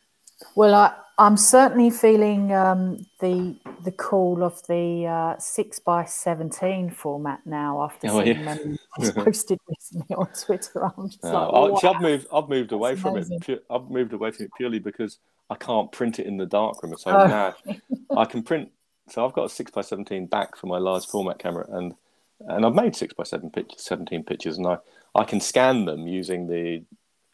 Well, 0.55 0.73
I, 0.75 0.93
I'm 1.17 1.37
certainly 1.37 1.89
feeling 1.89 2.51
um, 2.53 3.05
the 3.19 3.55
the 3.83 3.91
call 3.91 4.43
of 4.43 4.65
the 4.67 5.05
uh, 5.07 5.37
six 5.39 5.79
by 5.79 6.05
seventeen 6.05 6.89
format 6.89 7.45
now. 7.45 7.83
After 7.83 8.07
Oh, 8.07 8.23
seeing 8.23 8.37
yeah. 8.37 8.43
many 8.43 8.77
posted 9.15 9.59
recently 9.67 10.15
on 10.15 10.27
Twitter, 10.33 10.85
I'm 10.85 11.09
just 11.09 11.23
Uh, 11.23 11.33
like, 11.33 11.49
oh, 11.53 11.77
see, 11.79 11.87
wow. 11.87 11.93
I've 11.93 12.01
moved. 12.01 12.27
I've 12.33 12.49
moved 12.49 12.71
away 12.71 12.91
That's 12.91 13.01
from 13.01 13.15
amazing. 13.17 13.43
it. 13.47 13.65
I've 13.69 13.89
moved 13.89 14.13
away 14.13 14.31
from 14.31 14.45
it 14.45 14.51
purely 14.57 14.79
because 14.79 15.19
I 15.49 15.55
can't 15.55 15.91
print 15.91 16.19
it 16.19 16.25
in 16.25 16.37
the 16.37 16.45
darkroom. 16.45 16.95
So 16.97 17.11
Oh. 17.11 17.27
now 17.27 17.55
I 18.17 18.25
can 18.25 18.43
print. 18.43 18.71
So 19.09 19.25
I've 19.25 19.33
got 19.33 19.45
a 19.45 19.49
six 19.49 19.69
by 19.71 19.81
seventeen 19.81 20.25
back 20.27 20.55
for 20.55 20.67
my 20.67 20.77
large 20.79 21.05
format 21.05 21.37
camera, 21.39 21.65
and 21.69 21.93
and 22.47 22.65
I've 22.65 22.73
made 22.75 22.95
six 22.95 23.13
by 23.13 23.23
seven 23.23 23.49
pitch, 23.51 23.73
seventeen 23.77 24.23
pictures, 24.23 24.57
and 24.57 24.65
I 24.67 24.77
I 25.13 25.25
can 25.25 25.39
scan 25.39 25.85
them 25.85 26.07
using 26.07 26.47
the 26.47 26.83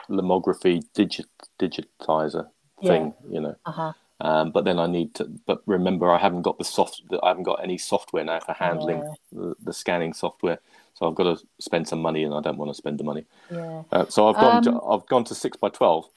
lomography 0.09 0.81
digit 0.93 1.27
digitizer 1.59 2.47
thing. 2.81 3.13
You 3.29 3.41
know. 3.41 3.55
Uh-huh. 3.65 3.93
Um, 4.21 4.51
but 4.51 4.65
then 4.65 4.79
I 4.79 4.87
need 4.87 5.15
to. 5.15 5.25
But 5.45 5.61
remember, 5.65 6.11
I 6.11 6.17
haven't 6.17 6.41
got 6.41 6.57
the 6.57 6.65
soft. 6.65 7.01
I 7.23 7.29
haven't 7.29 7.43
got 7.43 7.63
any 7.63 7.77
software 7.77 8.23
now 8.25 8.39
for 8.41 8.53
handling 8.53 8.99
Yeah. 8.99 9.13
the, 9.31 9.55
the 9.63 9.73
scanning 9.73 10.13
software. 10.13 10.59
So 10.95 11.07
I've 11.07 11.15
got 11.15 11.37
to 11.37 11.45
spend 11.59 11.87
some 11.87 12.01
money, 12.01 12.23
and 12.23 12.33
I 12.33 12.41
don't 12.41 12.57
want 12.57 12.69
to 12.69 12.75
spend 12.75 12.99
the 12.99 13.05
money. 13.05 13.25
Yeah. 13.49 13.83
Uh, 13.91 14.05
so 14.07 14.27
I've 14.27 14.35
gone. 14.35 14.63
to, 14.63 14.71
Um, 14.71 14.81
I've 14.89 15.07
gone 15.07 15.23
to 15.25 15.35
six 15.35 15.55
by 15.55 15.69
twelve, 15.69 16.09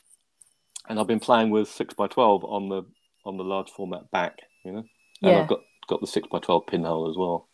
and 0.88 0.98
I've 0.98 1.06
been 1.06 1.20
playing 1.20 1.50
with 1.50 1.68
six 1.68 1.94
by 1.94 2.08
twelve 2.08 2.44
on 2.44 2.68
the 2.68 2.82
on 3.24 3.36
the 3.36 3.44
large 3.44 3.70
format 3.70 4.10
back. 4.10 4.40
You 4.64 4.72
know, 4.72 4.84
and 5.22 5.32
Yeah. 5.32 5.42
I've 5.42 5.48
got 5.48 5.60
got 5.86 6.00
the 6.00 6.08
six 6.08 6.26
by 6.26 6.40
twelve 6.40 6.66
pinhole 6.66 7.08
as 7.08 7.16
well. 7.16 7.48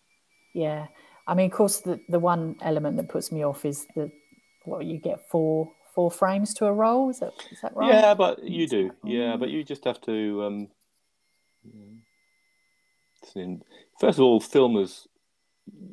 Yeah. 0.55 0.87
I 1.27 1.35
mean, 1.35 1.51
of 1.51 1.53
course, 1.53 1.81
the, 1.81 2.01
the 2.09 2.19
one 2.19 2.57
element 2.63 2.97
that 2.97 3.11
puts 3.11 3.31
me 3.31 3.45
off 3.45 3.67
is 3.67 3.87
the 3.95 4.11
what 4.65 4.87
you 4.87 4.99
get 4.99 5.29
four 5.31 5.71
four 5.99 6.13
frames 6.13 6.55
to 6.55 6.65
a 6.65 6.73
roll. 6.73 7.11
Is 7.11 7.19
that 7.19 7.33
is 7.51 7.61
that 7.61 7.75
right? 7.75 7.93
Yeah, 7.93 8.15
but 8.15 8.45
you 8.45 8.69
do. 8.69 8.93
Yeah, 9.03 9.37
but 9.37 9.49
you 9.51 9.65
just 9.65 9.83
have 9.85 10.01
to. 10.03 10.45
Um, 10.45 10.69
yeah. 11.65 11.97
It's 13.21 13.35
in- 13.35 13.65
first 13.99 14.17
of 14.21 14.25
all, 14.25 14.41
filmers, 14.41 15.09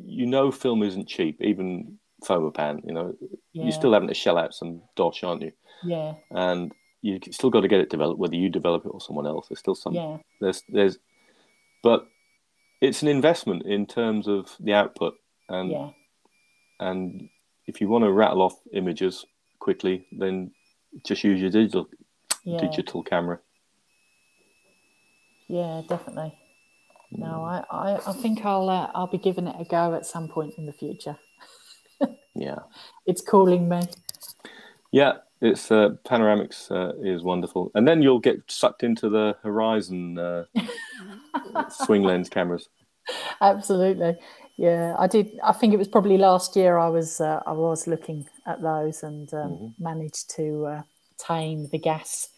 you 0.05 0.27
know, 0.27 0.51
film 0.51 0.83
isn't 0.83 1.07
cheap. 1.07 1.41
Even 1.41 1.97
Fomapan, 2.23 2.85
you 2.85 2.93
know, 2.93 3.15
Yeah. 3.53 3.63
you're 3.63 3.71
still 3.71 3.93
having 3.93 4.09
to 4.09 4.13
shell 4.13 4.37
out 4.37 4.53
some 4.53 4.83
dosh, 4.95 5.23
aren't 5.23 5.41
you? 5.41 5.53
Yeah. 5.83 6.13
And 6.29 6.71
you 7.01 7.19
still 7.31 7.49
got 7.49 7.61
to 7.61 7.67
get 7.67 7.79
it 7.81 7.89
developed, 7.89 8.19
whether 8.19 8.35
you 8.35 8.49
develop 8.49 8.85
it 8.85 8.89
or 8.89 9.01
someone 9.01 9.25
else. 9.25 9.47
There's 9.47 9.59
still 9.59 9.73
some. 9.73 9.95
Yeah. 9.95 10.17
There's 10.39 10.61
there's, 10.69 10.99
but 11.81 12.05
it's 12.79 13.01
an 13.01 13.07
investment 13.07 13.63
in 13.65 13.87
terms 13.87 14.27
of 14.27 14.55
the 14.59 14.73
output, 14.75 15.15
and 15.49 15.71
Yeah. 15.71 15.89
and 16.79 17.27
if 17.65 17.81
you 17.81 17.87
want 17.89 18.03
to 18.03 18.11
rattle 18.11 18.43
off 18.43 18.53
images 18.71 19.25
quickly, 19.65 20.05
then 20.11 20.51
just 21.03 21.23
use 21.23 21.41
your 21.41 21.49
digital 21.49 21.87
Yeah. 22.43 22.59
digital 22.61 23.01
camera. 23.01 23.39
Yeah. 25.47 25.81
Definitely. 25.89 26.31
Mm. 27.13 27.19
No, 27.19 27.43
I, 27.43 27.63
I, 27.71 27.99
I 28.11 28.13
think 28.13 28.45
I'll 28.45 28.69
uh, 28.69 28.91
I'll 28.93 29.07
be 29.17 29.17
giving 29.17 29.47
it 29.47 29.55
a 29.59 29.65
go 29.65 29.95
at 29.95 30.05
some 30.05 30.27
point 30.27 30.53
in 30.59 30.65
the 30.67 30.73
future. 30.73 31.17
Yeah, 32.37 32.59
It's 33.05 33.21
calling 33.21 33.69
me. 33.69 33.81
yeah. 34.91 35.13
It's 35.41 35.71
uh, 35.71 35.89
panoramics 36.05 36.69
uh, 36.69 36.91
is 37.01 37.23
wonderful, 37.23 37.71
and 37.75 37.87
then 37.87 38.01
you'll 38.01 38.19
get 38.29 38.39
sucked 38.47 38.83
into 38.83 39.09
the 39.09 39.35
Horizon 39.43 40.17
uh, 40.19 40.43
swing 41.69 42.03
lens 42.03 42.29
cameras. 42.29 42.67
Absolutely. 43.41 44.17
Yeah, 44.57 44.95
I 44.97 45.07
did. 45.07 45.37
I 45.43 45.51
think 45.51 45.73
it 45.73 45.77
was 45.77 45.87
probably 45.87 46.17
last 46.17 46.55
year. 46.55 46.77
I 46.77 46.87
was 46.87 47.19
uh, 47.19 47.41
I 47.45 47.51
was 47.51 47.87
looking 47.87 48.25
at 48.45 48.61
those 48.61 49.03
and 49.03 49.31
um, 49.33 49.49
Mm-hmm. 49.49 49.83
managed 49.83 50.29
to 50.37 50.65
uh, 50.65 50.81
tame 51.17 51.67
the 51.71 51.77
gas. 51.79 52.29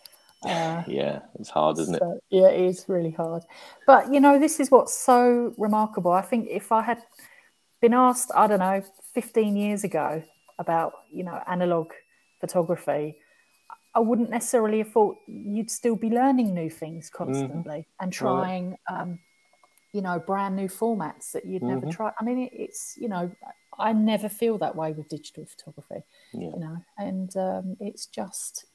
Uh, 0.43 0.83
Yeah, 0.87 1.19
it's 1.39 1.49
hard, 1.49 1.77
isn't 1.79 1.95
it? 1.95 2.03
yeah, 2.31 2.47
it 2.49 2.61
is 2.65 2.85
really 2.87 3.11
hard. 3.11 3.43
But 3.85 4.13
you 4.13 4.19
know, 4.19 4.39
this 4.39 4.59
is 4.59 4.71
what's 4.71 4.93
so 4.97 5.53
remarkable. 5.57 6.11
I 6.11 6.21
think 6.21 6.47
if 6.49 6.71
I 6.71 6.81
had 6.81 6.99
been 7.81 7.93
asked, 7.93 8.31
I 8.35 8.47
don't 8.47 8.59
know, 8.59 8.83
15 9.13 9.55
years 9.55 9.83
ago 9.83 10.23
about 10.59 10.93
you 11.13 11.23
know 11.23 11.39
analog 11.47 11.91
photography, 12.41 13.15
I 13.95 13.99
wouldn't 13.99 14.29
necessarily 14.29 14.79
have 14.79 14.91
thought 14.91 15.17
you'd 15.27 15.71
still 15.71 15.95
be 15.95 16.09
learning 16.09 16.53
new 16.53 16.69
things 16.69 17.09
constantly 17.09 17.87
and 17.99 18.13
trying, 18.13 18.77
um, 18.89 19.19
you 19.97 20.03
know, 20.03 20.17
brand 20.19 20.55
new 20.55 20.67
formats 20.67 21.31
that 21.33 21.45
you'd 21.45 21.63
never 21.63 21.87
try. 21.87 22.11
I 22.19 22.23
mean, 22.23 22.49
it's 22.53 22.95
you 23.01 23.09
know, 23.09 23.31
I 23.79 23.93
never 23.93 24.29
feel 24.29 24.57
that 24.59 24.75
way 24.75 24.89
with 24.93 25.09
digital 25.09 25.45
photography 25.45 26.01
Yeah. 26.33 26.51
you 26.53 26.59
know 26.59 26.77
and 26.97 27.35
um, 27.37 27.77
it's 27.79 28.05
just 28.07 28.65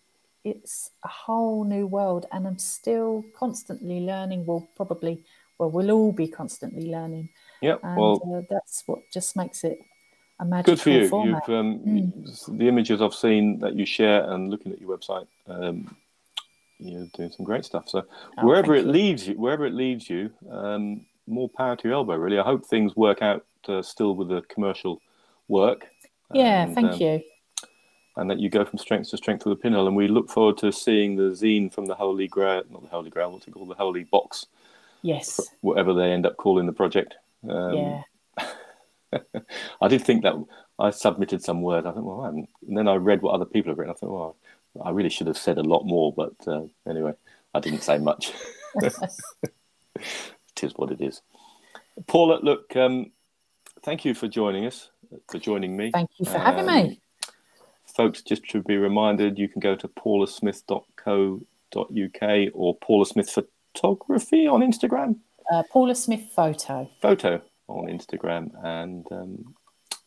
it's 0.44 0.90
a 1.04 1.08
whole 1.08 1.64
new 1.64 1.86
world 1.86 2.26
and 2.32 2.46
i'm 2.48 2.58
still 2.58 3.24
constantly 3.42 4.00
learning 4.00 4.44
we'll 4.46 4.68
probably 4.76 5.24
well 5.58 5.70
we'll 5.70 5.90
all 5.90 6.12
be 6.12 6.28
constantly 6.28 6.86
learning 6.96 7.28
Yeah. 7.60 7.76
and 7.82 7.96
Well, 7.96 8.20
uh, 8.36 8.42
that's 8.50 8.82
what 8.86 9.00
just 9.12 9.36
makes 9.36 9.64
it 9.64 9.78
a 10.40 10.44
magical 10.44 10.74
good 10.74 10.82
for 10.82 10.90
you. 10.90 11.08
format 11.08 11.48
You've 11.48 11.58
um, 11.58 12.58
the 12.58 12.68
images 12.68 13.00
I've 13.00 13.14
seen 13.14 13.60
that 13.60 13.74
you 13.74 13.86
share 13.86 14.30
and 14.30 14.50
looking 14.50 14.72
at 14.72 14.80
your 14.80 14.96
website. 14.96 15.28
Um, 15.46 15.96
you're 16.80 17.06
doing 17.14 17.30
some 17.30 17.46
great 17.46 17.64
stuff. 17.64 17.88
So 17.88 18.02
Oh, 18.38 18.46
wherever 18.46 18.74
it 18.74 18.84
you. 18.86 18.92
leads 18.92 19.28
you, 19.28 19.34
wherever 19.34 19.64
it 19.66 19.74
leads 19.74 20.10
you, 20.10 20.30
um, 20.50 21.06
more 21.26 21.48
power 21.48 21.76
to 21.76 21.88
your 21.88 21.94
elbow. 21.94 22.16
Really, 22.16 22.38
I 22.38 22.42
hope 22.42 22.66
things 22.66 22.96
work 22.96 23.22
out 23.22 23.44
uh, 23.68 23.82
still 23.82 24.14
with 24.14 24.28
the 24.28 24.42
commercial 24.42 25.00
work. 25.48 25.86
yeah 26.32 26.64
and, 26.64 26.74
thank 26.74 26.92
um, 26.92 27.00
you 27.00 27.20
And 28.16 28.30
that 28.30 28.38
you 28.40 28.50
go 28.50 28.64
from 28.64 28.78
strength 28.78 29.10
to 29.10 29.16
strength 29.16 29.44
with 29.44 29.58
the 29.58 29.62
pinhole. 29.62 29.86
And 29.86 29.96
we 29.96 30.08
look 30.08 30.30
forward 30.30 30.58
to 30.58 30.72
seeing 30.72 31.16
the 31.16 31.30
zine 31.30 31.72
from 31.72 31.86
the 31.86 31.94
Holy 31.94 32.28
Grail, 32.28 32.62
not 32.70 32.82
the 32.82 32.88
Holy 32.88 33.10
Grail, 33.10 33.32
what's 33.32 33.46
it 33.46 33.52
called? 33.52 33.70
The 33.70 33.74
Holy 33.74 34.04
Box, 34.04 34.46
yes 35.02 35.40
whatever 35.62 35.92
they 35.92 36.12
end 36.12 36.26
up 36.26 36.36
calling 36.36 36.66
the 36.66 36.72
project. 36.72 37.14
Um, 37.48 37.74
yeah 37.74 38.02
I 39.80 39.88
did 39.88 40.02
think 40.02 40.22
that 40.22 40.34
I 40.78 40.90
submitted 40.90 41.42
some 41.42 41.62
word. 41.62 41.86
I 41.86 41.92
thought, 41.92 42.04
well, 42.04 42.22
I 42.22 42.26
haven't. 42.26 42.48
And 42.66 42.76
then 42.76 42.88
I 42.88 42.94
read 42.94 43.22
what 43.22 43.34
other 43.34 43.44
people 43.44 43.70
have 43.70 43.78
written. 43.78 43.94
I 43.94 43.98
thought, 43.98 44.36
well, 44.74 44.86
I 44.86 44.90
really 44.90 45.10
should 45.10 45.26
have 45.26 45.38
said 45.38 45.58
a 45.58 45.62
lot 45.62 45.84
more. 45.84 46.12
But 46.12 46.34
uh, 46.46 46.62
anyway, 46.88 47.12
I 47.54 47.60
didn't 47.60 47.82
say 47.82 47.98
much. 47.98 48.32
is 50.62 50.72
what 50.76 50.90
it 50.90 51.00
is. 51.00 51.22
Paula, 52.06 52.38
look, 52.42 52.74
um, 52.76 53.10
thank 53.82 54.04
you 54.04 54.14
for 54.14 54.28
joining 54.28 54.66
us, 54.66 54.90
for 55.30 55.38
joining 55.38 55.76
me. 55.76 55.90
thank 55.92 56.10
you 56.18 56.26
for 56.26 56.38
having 56.38 56.68
Um, 56.68 56.74
me 56.88 57.00
Folks, 57.96 58.22
just 58.22 58.44
to 58.48 58.62
be 58.62 58.76
reminded, 58.78 59.38
you 59.38 59.48
can 59.48 59.60
go 59.60 59.74
to 59.76 59.86
paulasmith.co.uk 59.88 62.50
or 62.54 62.76
Paula 62.76 63.06
Smith 63.06 63.38
Photography 63.74 64.46
on 64.46 64.60
Instagram, 64.60 65.16
uh, 65.50 65.62
paula 65.70 65.94
smith 65.94 66.30
photo 66.34 66.88
photo 67.02 67.40
on 67.68 67.86
Instagram, 67.88 68.50
and 68.64 69.06
um, 69.12 69.54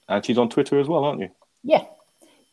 and 0.10 0.26
she's 0.26 0.38
on 0.38 0.50
Twitter 0.50 0.80
as 0.80 0.88
well, 0.88 1.04
aren't 1.04 1.22
you? 1.22 1.30
yeah 1.64 1.84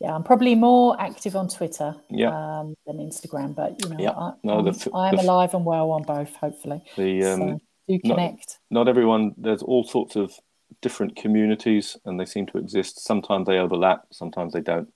yeah 0.00 0.14
i'm 0.14 0.22
probably 0.24 0.55
more 0.55 0.96
active 0.98 1.36
on 1.36 1.46
twitter 1.48 1.94
Yeah. 2.09 2.30
um, 2.61 2.74
than 2.86 2.96
instagram 2.96 3.55
but 3.55 3.76
you 3.84 3.90
know 3.90 3.96
Yeah. 4.00 4.11
I, 4.12 4.32
No, 4.42 4.59
I'm, 4.59 4.64
the 4.64 4.90
I'm 4.94 5.16
the 5.16 5.22
alive 5.22 5.53
and 5.55 5.64
well 5.66 5.90
on 5.90 6.03
both 6.03 6.34
hopefully 6.36 6.80
The 6.96 7.24
um, 7.26 7.38
so 7.40 7.61
do 7.89 7.99
not- 8.05 8.14
connect 8.16 8.59
not 8.70 8.89
everyone. 8.89 9.35
There's 9.37 9.62
all 9.62 9.85
sorts 9.85 10.16
of 10.16 10.33
different 10.80 11.16
communities, 11.16 11.97
and 12.05 12.18
they 12.18 12.24
seem 12.24 12.47
to 12.47 12.59
exist. 12.59 13.01
Sometimes 13.05 13.47
they 13.47 13.59
overlap, 13.59 14.07
sometimes 14.11 14.53
they 14.53 14.61
don't. 14.61 14.93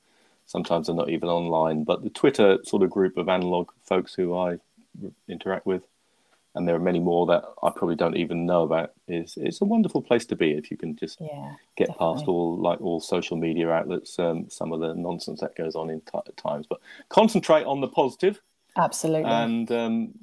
Sometimes 0.46 0.86
they're 0.86 0.96
not 0.96 1.10
even 1.10 1.28
online. 1.28 1.84
But 1.84 2.02
the 2.04 2.10
Twitter 2.10 2.58
sort 2.64 2.82
of 2.82 2.90
group 2.90 3.16
of 3.16 3.28
analog 3.28 3.70
folks 3.82 4.14
who 4.14 4.36
I 4.36 4.58
interact 5.28 5.66
with, 5.66 5.82
and 6.54 6.66
there 6.66 6.74
are 6.76 6.80
many 6.80 7.00
more 7.00 7.26
that 7.26 7.44
I 7.62 7.70
probably 7.70 7.96
don't 7.96 8.16
even 8.16 8.46
know 8.46 8.62
about. 8.62 8.92
Is 9.08 9.36
it's 9.36 9.60
a 9.60 9.64
wonderful 9.64 10.00
place 10.02 10.24
to 10.26 10.36
be 10.36 10.52
if 10.52 10.70
you 10.70 10.76
can 10.76 10.94
just 10.96 11.20
yeah 11.20 11.54
get 11.76 11.88
past 11.98 12.26
all 12.26 12.56
like 12.56 12.80
all 12.80 13.00
social 13.00 13.36
media 13.36 13.70
outlets, 13.70 14.18
um, 14.18 14.48
some 14.48 14.72
of 14.72 14.80
the 14.80 14.94
nonsense 14.94 15.40
that 15.40 15.56
goes 15.56 15.74
on 15.74 15.90
in 15.90 16.00
t- 16.00 16.18
at 16.26 16.36
times. 16.36 16.66
But 16.68 16.80
concentrate 17.08 17.64
on 17.64 17.80
the 17.80 17.88
positive 17.88 18.40
absolutely 18.76 19.24
and 19.30 19.70
um, 19.72 20.14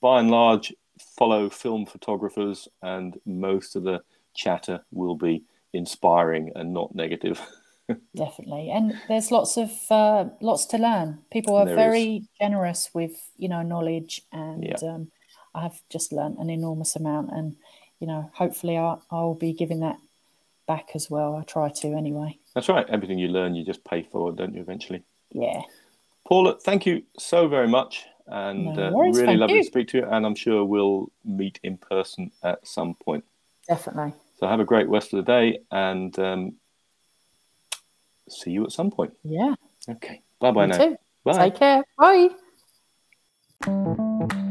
by 0.00 0.20
and 0.20 0.30
large 0.30 0.72
follow 0.98 1.50
film 1.50 1.86
photographers 1.86 2.68
and 2.82 3.18
most 3.26 3.76
of 3.76 3.82
the 3.82 4.00
chatter 4.34 4.80
will 4.92 5.16
be 5.16 5.42
inspiring 5.72 6.52
and 6.54 6.72
not 6.72 6.94
negative. 6.94 7.40
Definitely. 8.16 8.70
And 8.70 8.98
there's 9.08 9.30
lots 9.30 9.56
of 9.56 9.70
uh, 9.90 10.26
lots 10.40 10.64
to 10.66 10.78
learn. 10.78 11.18
People 11.30 11.56
are 11.56 11.66
There 11.66 11.76
very 11.76 12.24
generous 12.40 12.90
with 12.94 13.12
you 13.36 13.48
know 13.48 13.62
knowledge 13.62 14.22
and 14.32 14.64
Yeah. 14.64 14.76
um, 14.82 15.10
i 15.54 15.62
have 15.62 15.80
just 15.88 16.12
learnt 16.12 16.38
an 16.38 16.50
enormous 16.50 16.96
amount 16.96 17.30
and 17.30 17.54
you 18.00 18.08
know 18.08 18.28
hopefully 18.34 18.76
I, 18.76 18.96
i'll 19.10 19.34
be 19.34 19.52
giving 19.52 19.80
that 19.80 19.98
back 20.66 20.90
as 20.94 21.10
well. 21.10 21.36
I 21.36 21.42
try 21.44 21.68
to 21.68 21.88
anyway. 21.94 22.38
That's 22.54 22.68
right. 22.70 22.88
Everything 22.88 23.18
you 23.18 23.28
learn 23.28 23.54
you 23.54 23.64
just 23.64 23.84
pay 23.84 24.02
for 24.02 24.32
don't 24.32 24.54
you 24.54 24.62
eventually? 24.62 25.02
Yeah. 25.30 25.60
Paula 26.26 26.58
thank 26.58 26.86
you 26.86 27.02
so 27.18 27.48
very 27.48 27.68
much 27.68 28.06
and 28.26 28.76
No 28.76 28.82
uh, 28.82 28.90
really 28.96 29.26
thank 29.26 29.40
lovely 29.40 29.56
you. 29.56 29.62
to 29.62 29.66
speak 29.68 29.88
to 29.88 29.98
you. 29.98 30.04
And 30.04 30.24
I'm 30.24 30.34
sure 30.34 30.64
we'll 30.64 31.10
meet 31.24 31.60
in 31.62 31.76
person 31.76 32.30
at 32.42 32.66
some 32.66 32.94
point. 32.94 33.24
Definitely. 33.68 34.12
So 34.38 34.46
have 34.46 34.60
a 34.60 34.64
great 34.64 34.88
rest 34.88 35.12
of 35.12 35.24
the 35.24 35.30
day, 35.32 35.60
and 35.70 36.18
um, 36.18 36.54
see 38.28 38.50
you 38.50 38.64
at 38.64 38.72
some 38.72 38.90
point. 38.90 39.12
Yeah. 39.22 39.54
Okay. 39.88 40.22
Bye 40.40 40.50
bye 40.50 40.66
you 40.66 40.68
now. 40.68 40.78
too. 40.78 40.96
Bye. 41.24 41.50
Take 41.50 41.56
care. 41.56 41.84
Bye. 43.66 44.50